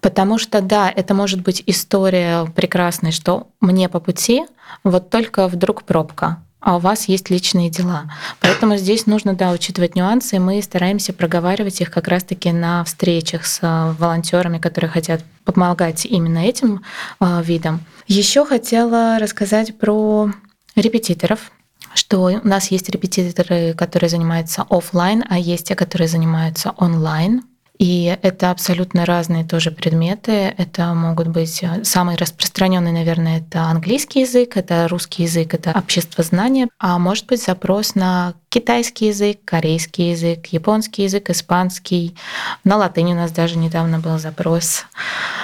Потому 0.00 0.38
что, 0.38 0.62
да, 0.62 0.90
это 0.90 1.12
может 1.12 1.42
быть 1.42 1.62
история 1.66 2.46
прекрасная, 2.46 3.12
что 3.12 3.48
мне 3.60 3.90
по 3.90 4.00
пути, 4.00 4.44
вот 4.84 5.10
только 5.10 5.48
вдруг 5.48 5.82
пробка 5.82 6.42
а 6.60 6.76
у 6.76 6.78
вас 6.80 7.08
есть 7.08 7.30
личные 7.30 7.70
дела. 7.70 8.10
Поэтому 8.40 8.76
здесь 8.76 9.06
нужно, 9.06 9.34
да, 9.34 9.52
учитывать 9.52 9.94
нюансы, 9.94 10.36
и 10.36 10.40
мы 10.40 10.60
стараемся 10.62 11.12
проговаривать 11.12 11.80
их 11.80 11.90
как 11.90 12.08
раз-таки 12.08 12.52
на 12.52 12.84
встречах 12.84 13.46
с 13.46 13.60
а, 13.62 13.94
волонтерами, 13.98 14.58
которые 14.58 14.90
хотят 14.90 15.22
помогать 15.44 16.04
именно 16.04 16.38
этим 16.38 16.82
а, 17.20 17.42
видам. 17.42 17.80
Еще 18.06 18.44
хотела 18.44 19.18
рассказать 19.18 19.78
про 19.78 20.30
репетиторов 20.74 21.52
что 21.94 22.20
у 22.20 22.46
нас 22.46 22.70
есть 22.70 22.88
репетиторы, 22.90 23.72
которые 23.72 24.10
занимаются 24.10 24.64
офлайн, 24.68 25.24
а 25.28 25.38
есть 25.38 25.68
те, 25.68 25.74
которые 25.74 26.06
занимаются 26.06 26.74
онлайн. 26.76 27.42
И 27.78 28.16
это 28.22 28.50
абсолютно 28.50 29.06
разные 29.06 29.44
тоже 29.44 29.70
предметы. 29.70 30.54
Это 30.56 30.94
могут 30.94 31.28
быть 31.28 31.62
э, 31.62 31.84
самый 31.84 32.16
распространенный, 32.16 32.90
наверное, 32.90 33.38
это 33.38 33.62
английский 33.62 34.20
язык, 34.20 34.56
это 34.56 34.88
русский 34.88 35.22
язык, 35.22 35.54
это 35.54 35.70
общество 35.76 36.24
знания, 36.24 36.68
а 36.78 36.98
может 36.98 37.26
быть 37.26 37.42
запрос 37.42 37.94
на 37.94 38.34
китайский 38.58 39.06
язык, 39.06 39.38
корейский 39.44 40.10
язык, 40.10 40.46
японский 40.46 41.04
язык, 41.04 41.30
испанский. 41.30 42.16
На 42.64 42.76
латыни 42.76 43.12
у 43.12 43.14
нас 43.14 43.30
даже 43.30 43.56
недавно 43.56 44.00
был 44.00 44.18
запрос. 44.18 44.84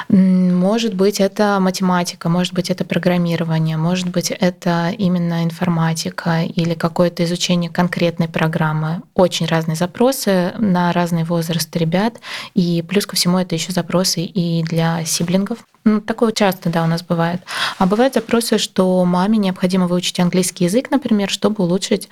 Может 0.08 0.94
быть, 0.94 1.20
это 1.20 1.58
математика, 1.60 2.28
может 2.28 2.54
быть, 2.54 2.70
это 2.70 2.84
программирование, 2.84 3.76
может 3.76 4.08
быть, 4.08 4.32
это 4.32 4.92
именно 4.98 5.44
информатика 5.44 6.42
или 6.42 6.74
какое-то 6.74 7.22
изучение 7.22 7.70
конкретной 7.70 8.26
программы. 8.26 9.02
Очень 9.14 9.46
разные 9.46 9.76
запросы 9.76 10.52
на 10.58 10.92
разный 10.92 11.22
возраст 11.22 11.74
ребят. 11.76 12.14
И 12.54 12.82
плюс 12.82 13.06
ко 13.06 13.14
всему 13.14 13.38
это 13.38 13.54
еще 13.54 13.70
запросы 13.70 14.24
и 14.24 14.64
для 14.64 15.04
сиблингов. 15.04 15.58
Ну, 15.86 16.00
такое 16.00 16.32
часто, 16.32 16.70
да, 16.70 16.82
у 16.82 16.86
нас 16.86 17.02
бывает. 17.02 17.42
А 17.76 17.84
бывают 17.84 18.14
запросы, 18.14 18.56
что 18.56 19.04
маме 19.04 19.36
необходимо 19.36 19.86
выучить 19.86 20.18
английский 20.18 20.64
язык, 20.64 20.90
например, 20.90 21.28
чтобы 21.28 21.62
улучшить 21.62 22.08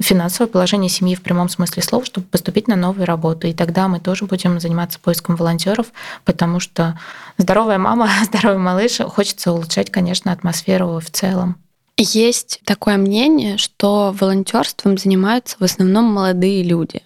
финансовое 0.00 0.48
положение 0.48 0.88
семьи 0.88 1.16
в 1.16 1.22
прямом 1.22 1.48
смысле 1.48 1.82
слова, 1.82 2.04
чтобы 2.04 2.28
поступить 2.28 2.68
на 2.68 2.76
новую 2.76 3.04
работу. 3.04 3.48
И 3.48 3.52
тогда 3.52 3.88
мы 3.88 3.98
тоже 3.98 4.26
будем 4.26 4.60
заниматься 4.60 5.00
поиском 5.00 5.34
волонтеров, 5.34 5.88
потому 6.24 6.60
что 6.60 7.00
здоровая 7.36 7.78
мама, 7.78 8.08
здоровый 8.24 8.58
малыш, 8.58 8.98
хочется 8.98 9.50
улучшать, 9.50 9.90
конечно, 9.90 10.30
атмосферу 10.30 11.00
в 11.00 11.10
целом. 11.10 11.56
Есть 11.96 12.60
такое 12.64 12.96
мнение, 12.96 13.56
что 13.58 14.14
волонтерством 14.16 14.98
занимаются 14.98 15.56
в 15.58 15.64
основном 15.64 16.04
молодые 16.04 16.62
люди 16.62 17.02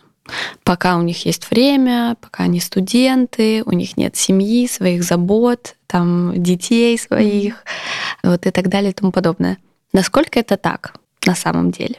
пока 0.62 0.96
у 0.96 1.02
них 1.02 1.26
есть 1.26 1.50
время, 1.50 2.16
пока 2.20 2.44
они 2.44 2.60
студенты, 2.60 3.64
у 3.64 3.72
них 3.72 3.96
нет 3.96 4.16
семьи, 4.16 4.68
своих 4.68 5.02
забот, 5.02 5.74
там 5.90 6.40
детей 6.42 6.96
своих, 6.98 7.64
вот 8.22 8.46
и 8.46 8.50
так 8.50 8.68
далее 8.68 8.90
и 8.90 8.94
тому 8.94 9.12
подобное. 9.12 9.58
Насколько 9.92 10.38
это 10.38 10.56
так 10.56 10.94
на 11.26 11.34
самом 11.34 11.70
деле? 11.70 11.96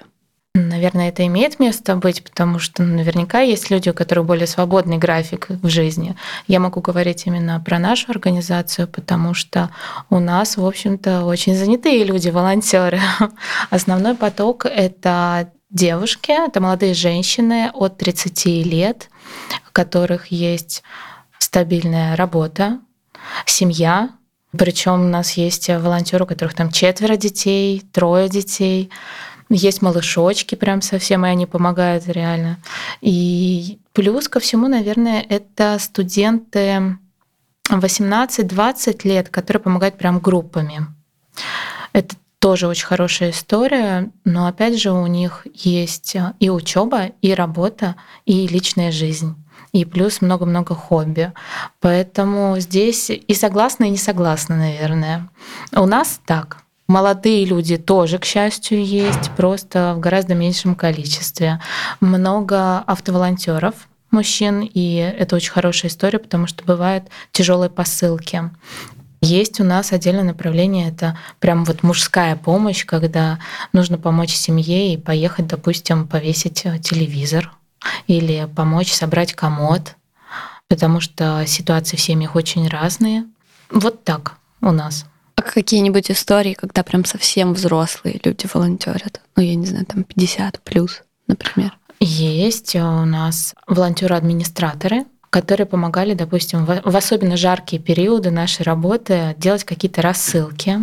Наверное, 0.54 1.10
это 1.10 1.26
имеет 1.28 1.60
место 1.60 1.96
быть, 1.96 2.24
потому 2.24 2.60
что 2.60 2.84
наверняка 2.84 3.40
есть 3.40 3.70
люди, 3.70 3.90
у 3.90 3.94
которых 3.94 4.26
более 4.26 4.48
свободный 4.48 4.98
график 4.98 5.48
в 5.50 5.70
жизни. 5.70 6.18
Я 6.48 6.60
могу 6.60 6.82
говорить 6.82 7.26
именно 7.26 7.62
про 7.66 7.80
нашу 7.80 8.12
организацию, 8.12 8.88
потому 8.88 9.34
что 9.34 9.70
у 10.10 10.20
нас, 10.20 10.58
в 10.58 10.66
общем-то, 10.66 11.24
очень 11.24 11.56
занятые 11.56 12.04
люди, 12.04 12.30
волонтеры. 12.30 13.00
Основной 13.70 14.16
поток— 14.16 14.66
это 14.66 15.52
девушки, 15.70 16.32
это 16.32 16.60
молодые 16.60 16.96
женщины 16.96 17.72
от 17.74 17.98
30 17.98 18.46
лет, 18.66 19.10
у 19.70 19.72
которых 19.72 20.28
есть 20.28 20.84
стабильная 21.40 22.18
работа, 22.18 22.80
семья, 23.46 24.10
причем 24.58 25.02
у 25.02 25.10
нас 25.10 25.34
есть 25.34 25.70
волонтеры, 25.70 26.26
у 26.26 26.28
которых 26.28 26.54
там 26.54 26.72
четверо 26.72 27.16
детей, 27.16 27.84
трое 27.94 28.28
детей, 28.30 28.90
есть 29.50 29.82
малышочки 29.82 30.56
прям 30.56 30.82
совсем, 30.82 31.26
и 31.26 31.30
они 31.30 31.46
помогают 31.46 32.08
реально. 32.08 32.58
И 33.02 33.80
плюс 33.94 34.28
ко 34.28 34.40
всему, 34.40 34.68
наверное, 34.68 35.26
это 35.28 35.78
студенты 35.80 36.98
18-20 37.70 39.08
лет, 39.08 39.30
которые 39.30 39.62
помогают 39.62 39.98
прям 39.98 40.20
группами. 40.20 40.88
Это 41.94 42.16
тоже 42.40 42.68
очень 42.68 42.86
хорошая 42.86 43.32
история, 43.32 44.10
но 44.26 44.48
опять 44.48 44.80
же 44.80 44.92
у 44.92 45.06
них 45.06 45.46
есть 45.54 46.16
и 46.40 46.50
учеба, 46.50 47.12
и 47.22 47.34
работа, 47.34 47.96
и 48.26 48.48
личная 48.48 48.92
жизнь 48.92 49.36
и 49.72 49.86
плюс 49.86 50.22
много-много 50.22 50.76
хобби. 50.76 51.32
Поэтому 51.80 52.60
здесь 52.60 53.10
и 53.10 53.34
согласна, 53.34 53.86
и 53.86 53.90
не 53.90 53.98
согласна, 53.98 54.58
наверное. 54.58 55.30
У 55.76 55.86
нас 55.86 56.20
так. 56.26 56.58
Молодые 56.88 57.46
люди 57.46 57.78
тоже, 57.78 58.20
к 58.20 58.26
счастью, 58.26 58.86
есть, 58.86 59.32
просто 59.38 59.94
в 59.96 60.02
гораздо 60.02 60.36
меньшем 60.36 60.76
количестве. 60.76 61.62
Много 62.02 62.80
автоволонтеров, 62.80 63.76
мужчин, 64.12 64.62
и 64.62 64.96
это 64.96 65.38
очень 65.38 65.52
хорошая 65.52 65.90
история, 65.90 66.20
потому 66.20 66.48
что 66.48 66.66
бывают 66.66 67.06
тяжелые 67.32 67.70
посылки. 67.70 68.52
Есть 69.22 69.62
у 69.62 69.64
нас 69.64 69.94
отдельное 69.94 70.24
направление, 70.24 70.90
это 70.90 71.18
прям 71.40 71.64
вот 71.64 71.84
мужская 71.84 72.36
помощь, 72.36 72.86
когда 72.86 73.40
нужно 73.72 73.98
помочь 73.98 74.34
семье 74.34 74.94
и 74.94 74.98
поехать, 74.98 75.48
допустим, 75.48 76.08
повесить 76.08 76.66
телевизор 76.82 77.54
или 78.12 78.48
помочь 78.56 78.92
собрать 78.92 79.34
комод, 79.34 79.96
потому 80.68 81.00
что 81.00 81.46
ситуации 81.48 81.96
в 81.96 82.02
семьях 82.02 82.36
очень 82.36 82.68
разные. 82.68 83.26
Вот 83.70 84.04
так 84.04 84.38
у 84.62 84.72
нас. 84.72 85.06
А 85.36 85.42
какие-нибудь 85.42 86.12
истории, 86.12 86.54
когда 86.54 86.84
прям 86.84 87.06
совсем 87.06 87.54
взрослые 87.54 88.20
люди 88.24 88.48
волонтерят? 88.54 89.22
Ну, 89.36 89.44
я 89.44 89.56
не 89.56 89.66
знаю, 89.66 89.86
там 89.86 90.04
50 90.04 90.60
плюс, 90.62 91.04
например. 91.28 91.78
Есть 92.02 92.76
у 92.76 93.06
нас 93.06 93.56
волонтеры-администраторы, 93.68 95.06
которые 95.32 95.66
помогали, 95.66 96.14
допустим, 96.14 96.66
в 96.66 96.96
особенно 96.96 97.38
жаркие 97.38 97.82
периоды 97.82 98.32
нашей 98.32 98.64
работы 98.64 99.34
делать 99.38 99.64
какие-то 99.64 100.02
рассылки 100.02 100.78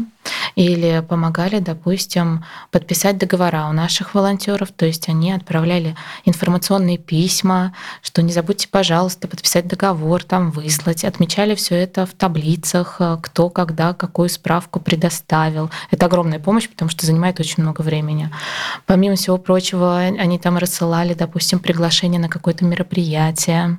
или 0.56 1.04
помогали, 1.06 1.58
допустим, 1.58 2.44
подписать 2.70 3.18
договора 3.18 3.66
у 3.68 3.72
наших 3.74 4.14
волонтеров, 4.14 4.70
то 4.74 4.86
есть 4.86 5.10
они 5.10 5.32
отправляли 5.32 5.94
информационные 6.24 6.96
письма, 6.96 7.74
что 8.02 8.22
не 8.22 8.32
забудьте, 8.32 8.68
пожалуйста, 8.68 9.28
подписать 9.28 9.68
договор, 9.68 10.24
там 10.24 10.50
выслать, 10.50 11.04
отмечали 11.04 11.54
все 11.54 11.74
это 11.74 12.06
в 12.06 12.14
таблицах, 12.14 13.02
кто 13.20 13.50
когда 13.50 13.92
какую 13.92 14.30
справку 14.30 14.80
предоставил. 14.80 15.70
Это 15.90 16.06
огромная 16.06 16.38
помощь, 16.38 16.70
потому 16.70 16.90
что 16.90 17.04
занимает 17.04 17.38
очень 17.38 17.62
много 17.62 17.82
времени. 17.82 18.30
Помимо 18.86 19.16
всего 19.16 19.36
прочего, 19.36 19.98
они 19.98 20.38
там 20.38 20.56
рассылали, 20.56 21.12
допустим, 21.12 21.58
приглашение 21.58 22.18
на 22.18 22.30
какое-то 22.30 22.64
мероприятие, 22.64 23.78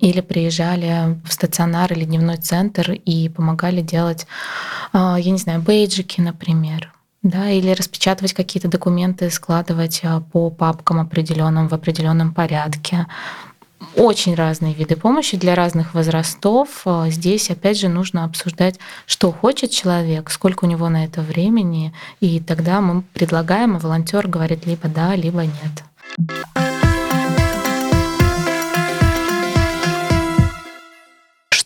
или 0.00 0.20
приезжали 0.20 1.18
в 1.24 1.32
стационар 1.32 1.92
или 1.92 2.04
дневной 2.04 2.36
центр 2.36 2.92
и 2.92 3.28
помогали 3.28 3.80
делать, 3.80 4.26
а, 4.92 5.16
я 5.18 5.30
не 5.30 5.38
знаю, 5.38 5.60
бейджики, 5.60 6.20
например, 6.20 6.92
да, 7.22 7.50
или 7.50 7.70
распечатывать 7.70 8.32
какие-то 8.32 8.68
документы, 8.68 9.30
складывать 9.30 10.00
а, 10.04 10.20
по 10.20 10.50
папкам 10.50 11.00
определенным 11.00 11.68
в 11.68 11.74
определенном 11.74 12.32
порядке. 12.32 13.06
Очень 13.94 14.34
разные 14.34 14.74
виды 14.74 14.96
помощи 14.96 15.36
для 15.36 15.54
разных 15.54 15.94
возрастов. 15.94 16.82
А, 16.84 17.10
здесь, 17.10 17.50
опять 17.50 17.78
же, 17.78 17.88
нужно 17.88 18.24
обсуждать, 18.24 18.78
что 19.06 19.32
хочет 19.32 19.70
человек, 19.70 20.30
сколько 20.30 20.64
у 20.64 20.68
него 20.68 20.88
на 20.88 21.04
это 21.04 21.20
времени, 21.22 21.92
и 22.20 22.40
тогда 22.40 22.80
мы 22.80 23.02
предлагаем, 23.02 23.76
и 23.76 23.80
волонтер 23.80 24.28
говорит 24.28 24.66
либо 24.66 24.88
да, 24.88 25.14
либо 25.16 25.44
нет. 25.44 26.57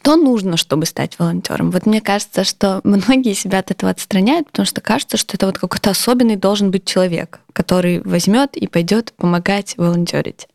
Что 0.02 0.16
нужно, 0.16 0.56
чтобы 0.56 0.86
стать 0.86 1.16
волонтером? 1.20 1.70
Вот 1.70 1.86
мне 1.86 2.00
кажется, 2.00 2.42
что 2.42 2.80
многие 2.82 3.34
себя 3.34 3.60
от 3.60 3.70
этого 3.70 3.92
отстраняют, 3.92 4.50
потому 4.50 4.66
что 4.66 4.80
кажется, 4.80 5.16
что 5.16 5.36
это 5.36 5.46
вот 5.46 5.58
какой-то 5.60 5.90
особенный 5.90 6.34
должен 6.34 6.72
быть 6.72 6.84
человек, 6.84 7.38
который 7.52 8.00
возьмет 8.00 8.56
и 8.56 8.66
пойдет 8.66 9.12
помогать 9.12 9.74
волонтерить. 9.76 10.48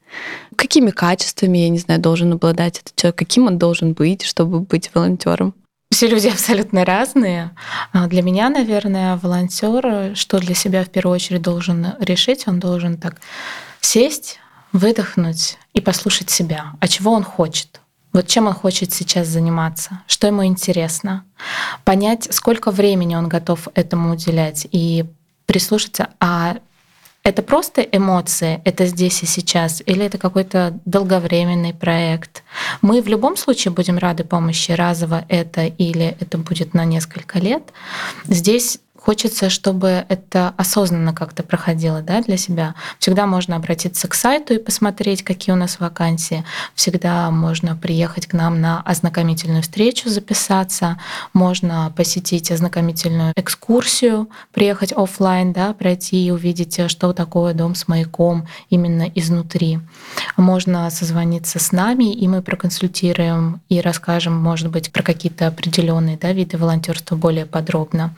Какими 0.57 0.91
качествами, 0.91 1.59
я 1.59 1.69
не 1.69 1.77
знаю, 1.77 2.01
должен 2.01 2.33
обладать 2.33 2.79
этот 2.79 2.95
человек, 2.97 3.15
каким 3.15 3.47
он 3.47 3.57
должен 3.57 3.93
быть, 3.93 4.23
чтобы 4.25 4.59
быть 4.59 4.91
волонтером? 4.93 5.53
Все 5.91 6.07
люди 6.07 6.27
абсолютно 6.33 6.83
разные. 6.83 7.51
А 7.93 8.07
для 8.07 8.23
меня, 8.23 8.49
наверное, 8.49 9.15
волонтер, 9.15 10.13
что 10.17 10.39
для 10.39 10.55
себя 10.55 10.83
в 10.83 10.89
первую 10.89 11.15
очередь 11.15 11.41
должен 11.41 11.93
решить, 12.01 12.49
он 12.49 12.59
должен 12.59 12.97
так 12.97 13.21
сесть, 13.79 14.39
выдохнуть 14.73 15.57
и 15.73 15.79
послушать 15.79 16.29
себя, 16.29 16.73
а 16.81 16.87
чего 16.89 17.13
он 17.13 17.23
хочет. 17.23 17.79
Вот 18.13 18.27
чем 18.27 18.47
он 18.47 18.53
хочет 18.53 18.93
сейчас 18.93 19.27
заниматься, 19.27 20.01
что 20.07 20.27
ему 20.27 20.45
интересно, 20.45 21.25
понять, 21.83 22.27
сколько 22.31 22.71
времени 22.71 23.15
он 23.15 23.27
готов 23.27 23.67
этому 23.75 24.13
уделять 24.13 24.67
и 24.71 25.05
прислушаться, 25.45 26.09
а 26.19 26.57
это 27.27 27.41
просто 27.41 27.81
эмоции, 27.81 28.61
это 28.63 28.85
здесь 28.85 29.21
и 29.21 29.25
сейчас, 29.25 29.83
или 29.85 30.05
это 30.05 30.17
какой-то 30.17 30.79
долговременный 30.85 31.73
проект. 31.73 32.41
Мы 32.81 33.01
в 33.01 33.07
любом 33.09 33.35
случае 33.35 33.73
будем 33.73 33.97
рады 33.97 34.23
помощи 34.23 34.71
разово 34.71 35.25
это 35.27 35.65
или 35.65 36.15
это 36.21 36.37
будет 36.37 36.73
на 36.73 36.85
несколько 36.85 37.39
лет. 37.39 37.63
Здесь 38.23 38.79
Хочется, 39.07 39.49
чтобы 39.49 40.05
это 40.09 40.53
осознанно 40.57 41.13
как-то 41.13 41.41
проходило 41.41 42.01
да, 42.01 42.21
для 42.21 42.35
себя. 42.35 42.75
Всегда 42.99 43.25
можно 43.25 43.55
обратиться 43.55 44.09
к 44.09 44.13
сайту 44.13 44.53
и 44.55 44.57
посмотреть, 44.57 45.23
какие 45.23 45.53
у 45.53 45.57
нас 45.57 45.79
вакансии. 45.79 46.43
Всегда 46.75 47.31
можно 47.31 47.77
приехать 47.77 48.27
к 48.27 48.33
нам 48.33 48.59
на 48.59 48.81
ознакомительную 48.81 49.63
встречу, 49.63 50.09
записаться. 50.09 50.99
Можно 51.31 51.93
посетить 51.95 52.51
ознакомительную 52.51 53.31
экскурсию, 53.37 54.27
приехать 54.51 54.91
офлайн, 54.91 55.53
да, 55.53 55.71
пройти 55.71 56.27
и 56.27 56.31
увидеть, 56.31 56.77
что 56.89 57.13
такое 57.13 57.53
дом 57.53 57.75
с 57.75 57.87
маяком 57.87 58.45
именно 58.69 59.03
изнутри. 59.15 59.79
Можно 60.35 60.89
созвониться 60.89 61.59
с 61.59 61.71
нами, 61.71 62.13
и 62.13 62.27
мы 62.27 62.41
проконсультируем 62.41 63.61
и 63.69 63.79
расскажем, 63.79 64.35
может 64.35 64.69
быть, 64.69 64.91
про 64.91 65.01
какие-то 65.01 65.47
определенные 65.47 66.17
да, 66.17 66.33
виды 66.33 66.57
волонтерства 66.57 67.15
более 67.15 67.45
подробно. 67.45 68.13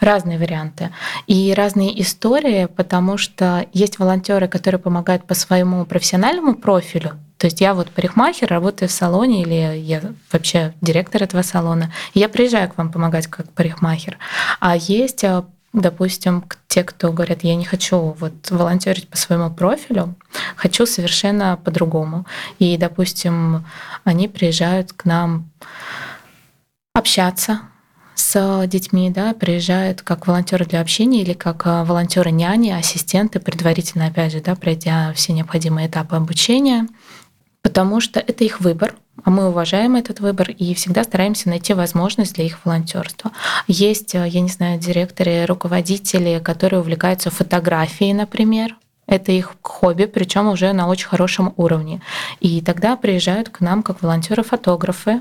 Разные 0.00 0.33
разные 0.34 0.38
варианты 0.38 0.90
и 1.26 1.54
разные 1.54 2.00
истории, 2.00 2.66
потому 2.66 3.18
что 3.18 3.66
есть 3.72 3.98
волонтеры, 3.98 4.48
которые 4.48 4.78
помогают 4.80 5.26
по 5.26 5.34
своему 5.34 5.84
профессиональному 5.84 6.54
профилю. 6.54 7.12
То 7.38 7.46
есть 7.46 7.60
я 7.60 7.74
вот 7.74 7.90
парикмахер, 7.90 8.48
работаю 8.48 8.88
в 8.88 8.92
салоне, 8.92 9.42
или 9.42 9.76
я 9.78 10.00
вообще 10.32 10.72
директор 10.80 11.22
этого 11.22 11.42
салона. 11.42 11.92
И 12.14 12.20
я 12.20 12.28
приезжаю 12.28 12.68
к 12.70 12.78
вам 12.78 12.90
помогать 12.90 13.26
как 13.26 13.50
парикмахер. 13.52 14.18
А 14.60 14.76
есть 14.76 15.24
э, 15.24 15.42
допустим, 15.72 16.44
те, 16.68 16.84
кто 16.84 17.12
говорят, 17.12 17.44
я 17.44 17.56
не 17.56 17.64
хочу 17.64 18.16
вот 18.20 18.50
волонтерить 18.50 19.08
по 19.08 19.16
своему 19.16 19.50
профилю, 19.50 20.14
хочу 20.56 20.86
совершенно 20.86 21.58
по-другому. 21.64 22.24
И, 22.60 22.76
допустим, 22.76 23.64
они 24.04 24.28
приезжают 24.28 24.92
к 24.92 25.04
нам 25.04 25.50
общаться, 26.94 27.60
с 28.14 28.66
детьми, 28.66 29.10
да, 29.10 29.34
приезжают 29.34 30.02
как 30.02 30.26
волонтеры 30.26 30.64
для 30.64 30.80
общения 30.80 31.22
или 31.22 31.32
как 31.32 31.66
э, 31.66 31.84
волонтеры 31.84 32.30
няни, 32.30 32.70
ассистенты, 32.70 33.40
предварительно, 33.40 34.06
опять 34.06 34.32
же, 34.32 34.40
да, 34.40 34.54
пройдя 34.54 35.12
все 35.14 35.32
необходимые 35.32 35.88
этапы 35.88 36.16
обучения, 36.16 36.86
потому 37.62 38.00
что 38.00 38.20
это 38.20 38.44
их 38.44 38.60
выбор, 38.60 38.94
а 39.24 39.30
мы 39.30 39.48
уважаем 39.48 39.96
этот 39.96 40.20
выбор 40.20 40.50
и 40.50 40.74
всегда 40.74 41.04
стараемся 41.04 41.48
найти 41.48 41.74
возможность 41.74 42.34
для 42.34 42.44
их 42.44 42.64
волонтерства. 42.64 43.32
Есть, 43.66 44.14
э, 44.14 44.28
я 44.28 44.40
не 44.40 44.48
знаю, 44.48 44.78
директоры, 44.78 45.44
руководители, 45.46 46.40
которые 46.42 46.80
увлекаются 46.80 47.30
фотографией, 47.30 48.12
например, 48.12 48.76
это 49.06 49.32
их 49.32 49.56
хобби, 49.62 50.04
причем 50.04 50.48
уже 50.48 50.72
на 50.72 50.88
очень 50.88 51.08
хорошем 51.08 51.52
уровне. 51.56 52.00
И 52.40 52.60
тогда 52.60 52.96
приезжают 52.96 53.48
к 53.48 53.60
нам 53.60 53.82
как 53.82 54.02
волонтеры-фотографы 54.02 55.20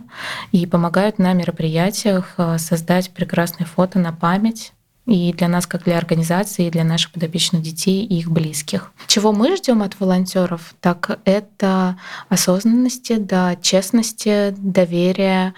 и 0.52 0.66
помогают 0.66 1.20
на 1.20 1.34
мероприятиях 1.34 2.34
э, 2.38 2.58
создать 2.58 3.12
прекрасные 3.12 3.68
фото 3.68 4.00
на 4.00 4.14
память 4.14 4.74
и 5.06 5.34
для 5.34 5.50
нас, 5.50 5.68
как 5.68 5.84
для 5.84 5.98
организации, 5.98 6.68
и 6.68 6.72
для 6.72 6.86
наших 6.86 7.12
подопечных 7.12 7.62
детей 7.62 8.06
и 8.06 8.20
их 8.20 8.32
близких. 8.32 8.94
Чего 9.08 9.34
мы 9.34 9.58
ждем 9.58 9.82
от 9.82 10.00
волонтеров, 10.00 10.76
так 10.80 11.20
это 11.26 11.98
осознанности, 12.30 13.18
да, 13.18 13.58
честности, 13.58 14.56
доверия, 14.58 15.54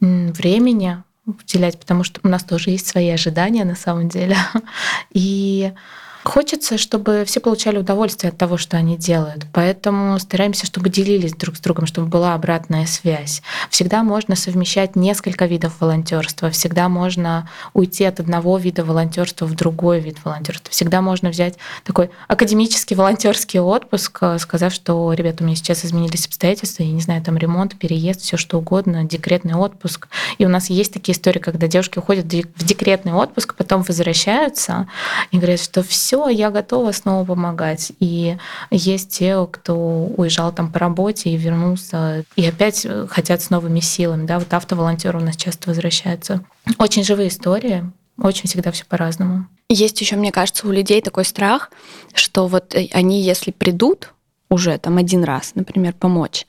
времени 0.00 1.02
уделять, 1.24 1.78
потому 1.78 2.04
что 2.04 2.20
у 2.24 2.28
нас 2.28 2.42
тоже 2.44 2.70
есть 2.70 2.86
свои 2.86 3.08
ожидания 3.08 3.64
на 3.64 3.76
самом 3.76 4.08
деле. 4.08 4.36
И 5.12 5.72
Хочется, 6.22 6.76
чтобы 6.76 7.24
все 7.26 7.40
получали 7.40 7.78
удовольствие 7.78 8.30
от 8.30 8.36
того, 8.36 8.58
что 8.58 8.76
они 8.76 8.96
делают. 8.96 9.46
Поэтому 9.52 10.18
стараемся, 10.18 10.66
чтобы 10.66 10.90
делились 10.90 11.32
друг 11.32 11.56
с 11.56 11.60
другом, 11.60 11.86
чтобы 11.86 12.08
была 12.08 12.34
обратная 12.34 12.86
связь. 12.86 13.42
Всегда 13.70 14.02
можно 14.02 14.36
совмещать 14.36 14.96
несколько 14.96 15.46
видов 15.46 15.80
волонтерства. 15.80 16.50
Всегда 16.50 16.88
можно 16.90 17.48
уйти 17.72 18.04
от 18.04 18.20
одного 18.20 18.58
вида 18.58 18.84
волонтерства 18.84 19.46
в 19.46 19.54
другой 19.54 20.00
вид 20.00 20.18
волонтерства. 20.22 20.70
Всегда 20.70 21.00
можно 21.00 21.30
взять 21.30 21.54
такой 21.84 22.10
академический 22.28 22.96
волонтерский 22.96 23.60
отпуск, 23.60 24.18
э, 24.20 24.38
сказав, 24.38 24.74
что, 24.74 25.12
ребята, 25.14 25.42
у 25.42 25.46
меня 25.46 25.56
сейчас 25.56 25.86
изменились 25.86 26.26
обстоятельства, 26.26 26.82
я 26.82 26.92
не 26.92 27.00
знаю, 27.00 27.22
там 27.22 27.38
ремонт, 27.38 27.78
переезд, 27.78 28.20
все 28.20 28.36
что 28.36 28.58
угодно, 28.58 29.04
декретный 29.04 29.54
отпуск. 29.54 30.08
И 30.36 30.44
у 30.44 30.50
нас 30.50 30.68
есть 30.68 30.92
такие 30.92 31.14
истории, 31.14 31.38
когда 31.38 31.66
девушки 31.66 31.98
уходят 31.98 32.26
в 32.26 32.64
декретный 32.64 33.12
отпуск, 33.12 33.54
потом 33.54 33.82
возвращаются 33.82 34.86
и 35.30 35.38
говорят, 35.38 35.60
что 35.60 35.82
все, 36.10 36.28
я 36.28 36.50
готова 36.50 36.90
снова 36.90 37.24
помогать. 37.24 37.92
И 38.00 38.36
есть 38.72 39.10
те, 39.10 39.46
кто 39.48 40.06
уезжал 40.16 40.52
там 40.52 40.72
по 40.72 40.80
работе 40.80 41.30
и 41.30 41.36
вернулся, 41.36 42.24
и 42.34 42.44
опять 42.44 42.84
хотят 43.08 43.40
с 43.42 43.50
новыми 43.50 43.78
силами. 43.78 44.26
Да? 44.26 44.40
Вот 44.40 44.52
автоволонтеры 44.52 45.18
у 45.18 45.22
нас 45.22 45.36
часто 45.36 45.70
возвращаются. 45.70 46.44
Очень 46.78 47.04
живые 47.04 47.28
истории, 47.28 47.88
очень 48.20 48.48
всегда 48.48 48.72
все 48.72 48.84
по-разному. 48.86 49.46
Есть 49.68 50.00
еще, 50.00 50.16
мне 50.16 50.32
кажется, 50.32 50.66
у 50.66 50.72
людей 50.72 51.00
такой 51.00 51.24
страх, 51.24 51.70
что 52.12 52.48
вот 52.48 52.74
они, 52.92 53.22
если 53.22 53.52
придут 53.52 54.12
уже 54.50 54.78
там 54.78 54.98
один 54.98 55.22
раз, 55.22 55.52
например, 55.54 55.94
помочь. 55.94 56.46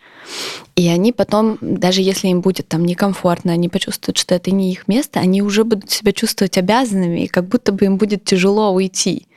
И 0.75 0.87
они 0.87 1.13
потом, 1.13 1.57
даже 1.61 2.01
если 2.01 2.29
им 2.29 2.41
будет 2.41 2.67
там 2.67 2.83
некомфортно, 2.83 3.53
они 3.53 3.69
почувствуют, 3.69 4.17
что 4.17 4.33
это 4.33 4.49
не 4.49 4.71
их 4.71 4.87
место, 4.87 5.19
они 5.19 5.43
уже 5.43 5.63
будут 5.63 5.91
себя 5.91 6.11
чувствовать 6.11 6.57
обязанными, 6.57 7.21
и 7.21 7.27
как 7.27 7.47
будто 7.47 7.71
бы 7.71 7.85
им 7.85 7.97
будет 7.97 8.25
тяжело 8.25 8.71
уйти. 8.71 9.27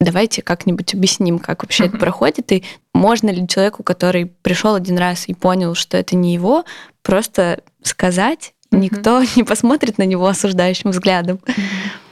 Давайте 0.00 0.40
как-нибудь 0.40 0.94
объясним, 0.94 1.38
как 1.38 1.62
вообще 1.62 1.86
это 1.86 1.98
проходит, 1.98 2.50
и 2.52 2.64
можно 2.94 3.28
ли 3.28 3.46
человеку, 3.46 3.82
который 3.82 4.26
пришел 4.26 4.74
один 4.74 4.96
раз 4.96 5.28
и 5.28 5.34
понял, 5.34 5.74
что 5.74 5.98
это 5.98 6.16
не 6.16 6.32
его, 6.32 6.64
просто 7.02 7.60
сказать, 7.82 8.54
никто 8.70 9.22
не 9.36 9.44
посмотрит 9.44 9.98
на 9.98 10.04
него 10.04 10.26
осуждающим 10.26 10.90
взглядом. 10.90 11.40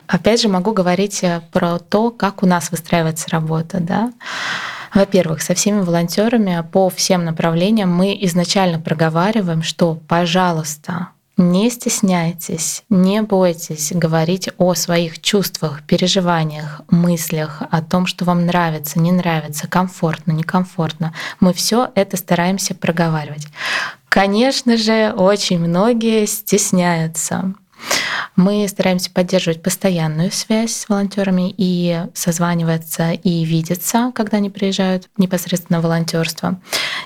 Опять 0.06 0.42
же, 0.42 0.48
могу 0.48 0.72
говорить 0.72 1.22
э, 1.22 1.40
про 1.52 1.78
то, 1.78 2.10
как 2.10 2.42
у 2.42 2.46
нас 2.46 2.70
выстраивается 2.70 3.30
работа, 3.30 3.78
да. 3.80 4.12
Во-первых, 4.94 5.42
со 5.42 5.54
всеми 5.54 5.80
волонтерами 5.80 6.64
по 6.70 6.90
всем 6.90 7.24
направлениям 7.24 7.90
мы 7.90 8.16
изначально 8.22 8.78
проговариваем, 8.78 9.62
что, 9.62 9.94
пожалуйста, 9.94 11.08
не 11.38 11.70
стесняйтесь, 11.70 12.84
не 12.90 13.22
бойтесь 13.22 13.92
говорить 13.94 14.50
о 14.58 14.74
своих 14.74 15.20
чувствах, 15.20 15.82
переживаниях, 15.82 16.82
мыслях, 16.90 17.62
о 17.70 17.80
том, 17.80 18.06
что 18.06 18.26
вам 18.26 18.44
нравится, 18.44 19.00
не 19.00 19.12
нравится, 19.12 19.66
комфортно, 19.66 20.32
некомфортно. 20.32 21.14
Мы 21.40 21.54
все 21.54 21.90
это 21.94 22.18
стараемся 22.18 22.74
проговаривать. 22.74 23.48
Конечно 24.10 24.76
же, 24.76 25.14
очень 25.16 25.58
многие 25.58 26.26
стесняются. 26.26 27.54
Мы 28.36 28.66
стараемся 28.68 29.10
поддерживать 29.10 29.62
постоянную 29.62 30.30
связь 30.30 30.74
с 30.74 30.88
волонтерами 30.88 31.54
и 31.56 32.06
созваниваться 32.14 33.12
и 33.12 33.44
видеться, 33.44 34.10
когда 34.14 34.38
они 34.38 34.48
приезжают 34.48 35.08
непосредственно 35.18 35.80
в 35.80 35.82
волонтерство, 35.82 36.58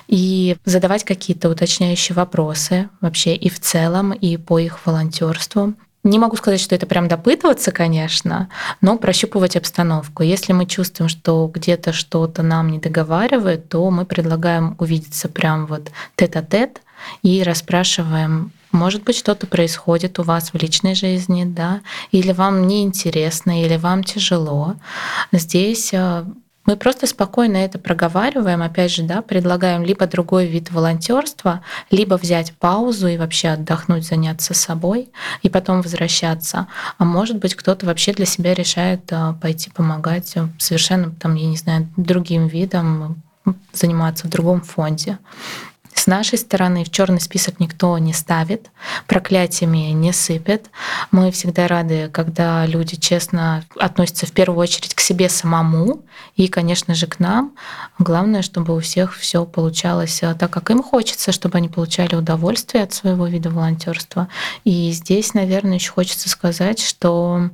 и 0.07 0.55
задавать 0.63 1.03
какие-то 1.03 1.49
уточняющие 1.49 2.15
вопросы 2.15 2.89
вообще 3.01 3.35
и 3.35 3.49
в 3.49 3.59
целом, 3.59 4.13
и 4.13 4.37
по 4.37 4.59
их 4.59 4.85
волонтерству. 4.85 5.73
Не 6.03 6.19
могу 6.19 6.37
сказать, 6.37 6.61
что 6.61 6.73
это 6.73 6.85
прям 6.85 7.09
допытываться, 7.09 7.71
конечно, 7.71 8.47
но 8.79 8.97
прощупывать 8.97 9.57
обстановку. 9.57 10.23
Если 10.23 10.53
мы 10.53 10.65
чувствуем, 10.65 11.09
что 11.09 11.51
где-то 11.53 11.91
что-то 11.91 12.43
нам 12.43 12.69
не 12.69 12.79
договаривает, 12.79 13.67
то 13.67 13.89
мы 13.91 14.05
предлагаем 14.05 14.75
увидеться 14.79 15.27
прям 15.27 15.65
вот 15.65 15.91
тет-а-тет 16.15 16.81
и 17.23 17.43
расспрашиваем 17.43 18.53
может 18.71 19.03
быть, 19.03 19.15
что-то 19.15 19.47
происходит 19.47 20.19
у 20.19 20.23
вас 20.23 20.51
в 20.51 20.55
личной 20.55 20.95
жизни, 20.95 21.45
да, 21.45 21.81
или 22.11 22.31
вам 22.31 22.67
неинтересно, 22.67 23.63
или 23.63 23.77
вам 23.77 24.03
тяжело. 24.03 24.75
Здесь 25.31 25.93
э, 25.93 26.25
мы 26.67 26.75
просто 26.75 27.07
спокойно 27.07 27.57
это 27.57 27.79
проговариваем, 27.79 28.61
опять 28.61 28.91
же, 28.91 29.03
да, 29.03 29.21
предлагаем 29.21 29.83
либо 29.83 30.05
другой 30.05 30.47
вид 30.47 30.69
волонтерства, 30.69 31.61
либо 31.91 32.15
взять 32.15 32.51
паузу 32.53 33.07
и 33.07 33.17
вообще 33.17 33.49
отдохнуть, 33.49 34.05
заняться 34.05 34.53
собой 34.53 35.09
и 35.43 35.49
потом 35.49 35.81
возвращаться. 35.81 36.67
А 36.97 37.05
может 37.05 37.37
быть, 37.37 37.55
кто-то 37.55 37.85
вообще 37.85 38.11
для 38.11 38.25
себя 38.25 38.53
решает 38.53 39.01
э, 39.11 39.33
пойти 39.41 39.69
помогать 39.69 40.35
совершенно, 40.57 41.11
там, 41.11 41.35
я 41.35 41.47
не 41.47 41.57
знаю, 41.57 41.87
другим 41.95 42.47
видом, 42.47 43.23
заниматься 43.71 44.27
в 44.27 44.29
другом 44.29 44.61
фонде. 44.61 45.19
С 45.97 46.05
нашей 46.05 46.37
стороны 46.37 46.83
в 46.83 46.91
черный 46.91 47.19
список 47.19 47.59
никто 47.59 47.97
не 47.97 48.13
ставит, 48.13 48.69
проклятиями 49.07 49.89
не 49.93 50.13
сыпет. 50.13 50.69
Мы 51.09 51.31
всегда 51.31 51.67
рады, 51.67 52.07
когда 52.13 52.67
люди 52.67 52.95
честно 52.95 53.63
относятся 53.79 54.27
в 54.27 54.31
первую 54.31 54.59
очередь 54.59 54.93
к 54.93 54.99
себе 54.99 55.27
самому 55.27 56.03
и, 56.35 56.49
конечно 56.49 56.93
же, 56.93 57.07
к 57.07 57.19
нам. 57.19 57.55
Главное, 57.97 58.43
чтобы 58.43 58.75
у 58.75 58.79
всех 58.79 59.15
все 59.15 59.43
получалось 59.43 60.21
а, 60.21 60.35
так, 60.35 60.51
как 60.51 60.69
им 60.69 60.83
хочется, 60.83 61.31
чтобы 61.31 61.57
они 61.57 61.67
получали 61.67 62.13
удовольствие 62.13 62.83
от 62.83 62.93
своего 62.93 63.25
вида 63.25 63.49
волонтерства. 63.49 64.27
И 64.65 64.91
здесь, 64.91 65.33
наверное, 65.33 65.77
еще 65.77 65.91
хочется 65.91 66.29
сказать, 66.29 66.79
что 66.79 67.49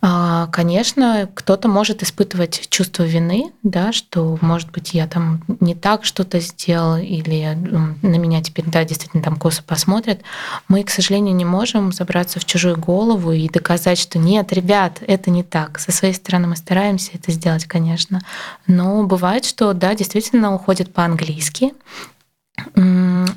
конечно, 0.00 1.28
кто-то 1.34 1.68
может 1.68 2.02
испытывать 2.02 2.68
чувство 2.70 3.02
вины, 3.02 3.52
да, 3.62 3.92
что, 3.92 4.38
может 4.40 4.70
быть, 4.70 4.94
я 4.94 5.06
там 5.08 5.42
не 5.60 5.74
так 5.74 6.04
что-то 6.04 6.38
сделал, 6.40 6.96
или 6.96 7.54
на 8.02 8.16
меня 8.16 8.42
теперь, 8.42 8.66
да, 8.66 8.84
действительно 8.84 9.22
там 9.22 9.36
косо 9.36 9.62
посмотрят. 9.62 10.20
Мы, 10.68 10.84
к 10.84 10.90
сожалению, 10.90 11.34
не 11.34 11.44
можем 11.44 11.92
забраться 11.92 12.38
в 12.38 12.44
чужую 12.44 12.78
голову 12.78 13.32
и 13.32 13.48
доказать, 13.48 13.98
что 13.98 14.18
нет, 14.18 14.52
ребят, 14.52 15.02
это 15.06 15.30
не 15.30 15.42
так. 15.42 15.78
Со 15.80 15.90
своей 15.90 16.14
стороны 16.14 16.46
мы 16.46 16.56
стараемся 16.56 17.10
это 17.14 17.32
сделать, 17.32 17.64
конечно. 17.64 18.20
Но 18.66 19.02
бывает, 19.04 19.44
что, 19.44 19.72
да, 19.72 19.94
действительно 19.94 20.54
уходит 20.54 20.94
по-английски. 20.94 21.74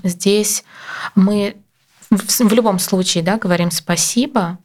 Здесь 0.04 0.64
мы 1.16 1.56
в 2.12 2.54
любом 2.54 2.78
случае, 2.78 3.24
да, 3.24 3.38
говорим 3.38 3.72
спасибо. 3.72 4.58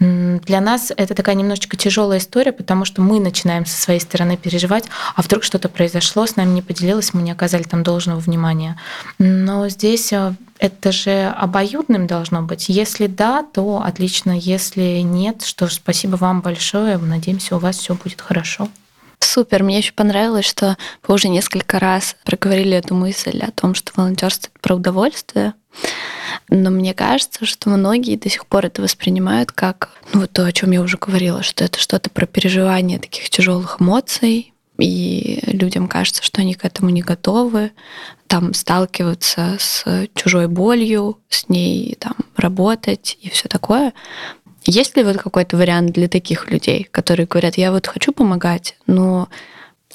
Для 0.00 0.60
нас 0.60 0.92
это 0.96 1.14
такая 1.14 1.36
немножечко 1.36 1.76
тяжелая 1.76 2.18
история, 2.18 2.50
потому 2.50 2.84
что 2.84 3.02
мы 3.02 3.20
начинаем 3.20 3.66
со 3.66 3.80
своей 3.80 4.00
стороны 4.00 4.36
переживать, 4.36 4.86
а 5.14 5.22
вдруг 5.22 5.44
что-то 5.44 5.68
произошло, 5.68 6.26
с 6.26 6.34
нами 6.34 6.50
не 6.50 6.62
поделилось, 6.62 7.14
мы 7.14 7.22
не 7.22 7.30
оказали 7.30 7.62
там 7.62 7.84
должного 7.84 8.18
внимания. 8.18 8.76
Но 9.18 9.68
здесь 9.68 10.12
э, 10.12 10.34
это 10.58 10.90
же 10.90 11.32
обоюдным 11.36 12.08
должно 12.08 12.42
быть. 12.42 12.68
Если 12.68 13.06
да, 13.06 13.44
то 13.44 13.80
отлично. 13.80 14.36
Если 14.36 15.00
нет, 15.00 15.42
что 15.42 15.68
ж, 15.68 15.74
спасибо 15.74 16.16
вам 16.16 16.40
большое. 16.40 16.98
Надеемся, 16.98 17.56
у 17.56 17.60
вас 17.60 17.76
все 17.76 17.94
будет 17.94 18.20
хорошо. 18.20 18.68
Супер. 19.20 19.62
Мне 19.62 19.78
еще 19.78 19.92
понравилось, 19.92 20.46
что 20.46 20.76
вы 21.06 21.14
уже 21.14 21.28
несколько 21.28 21.78
раз 21.78 22.16
проговорили 22.24 22.76
эту 22.76 22.94
мысль 22.94 23.38
о 23.40 23.52
том, 23.52 23.74
что 23.74 23.92
волонтерство 23.94 24.50
это 24.50 24.60
про 24.60 24.74
удовольствие. 24.74 25.54
Но 26.50 26.70
мне 26.70 26.94
кажется, 26.94 27.44
что 27.44 27.68
многие 27.68 28.16
до 28.16 28.30
сих 28.30 28.46
пор 28.46 28.66
это 28.66 28.80
воспринимают 28.80 29.52
как, 29.52 29.90
ну, 30.12 30.26
то, 30.26 30.46
о 30.46 30.52
чем 30.52 30.70
я 30.70 30.80
уже 30.80 30.96
говорила, 30.96 31.42
что 31.42 31.64
это 31.64 31.78
что-то 31.78 32.10
про 32.10 32.26
переживание 32.26 32.98
таких 32.98 33.28
тяжелых 33.28 33.80
эмоций, 33.80 34.54
и 34.78 35.40
людям 35.46 35.88
кажется, 35.88 36.22
что 36.22 36.40
они 36.40 36.54
к 36.54 36.64
этому 36.64 36.90
не 36.90 37.02
готовы, 37.02 37.72
там 38.28 38.54
сталкиваться 38.54 39.56
с 39.58 39.84
чужой 40.14 40.46
болью, 40.46 41.18
с 41.28 41.48
ней 41.48 41.96
там 41.98 42.14
работать 42.36 43.18
и 43.20 43.28
все 43.28 43.48
такое. 43.48 43.92
Есть 44.64 44.96
ли 44.96 45.02
вот 45.02 45.16
какой-то 45.16 45.56
вариант 45.56 45.92
для 45.92 46.08
таких 46.08 46.50
людей, 46.50 46.84
которые 46.84 47.26
говорят, 47.26 47.56
я 47.56 47.72
вот 47.72 47.86
хочу 47.86 48.12
помогать, 48.12 48.76
но 48.86 49.28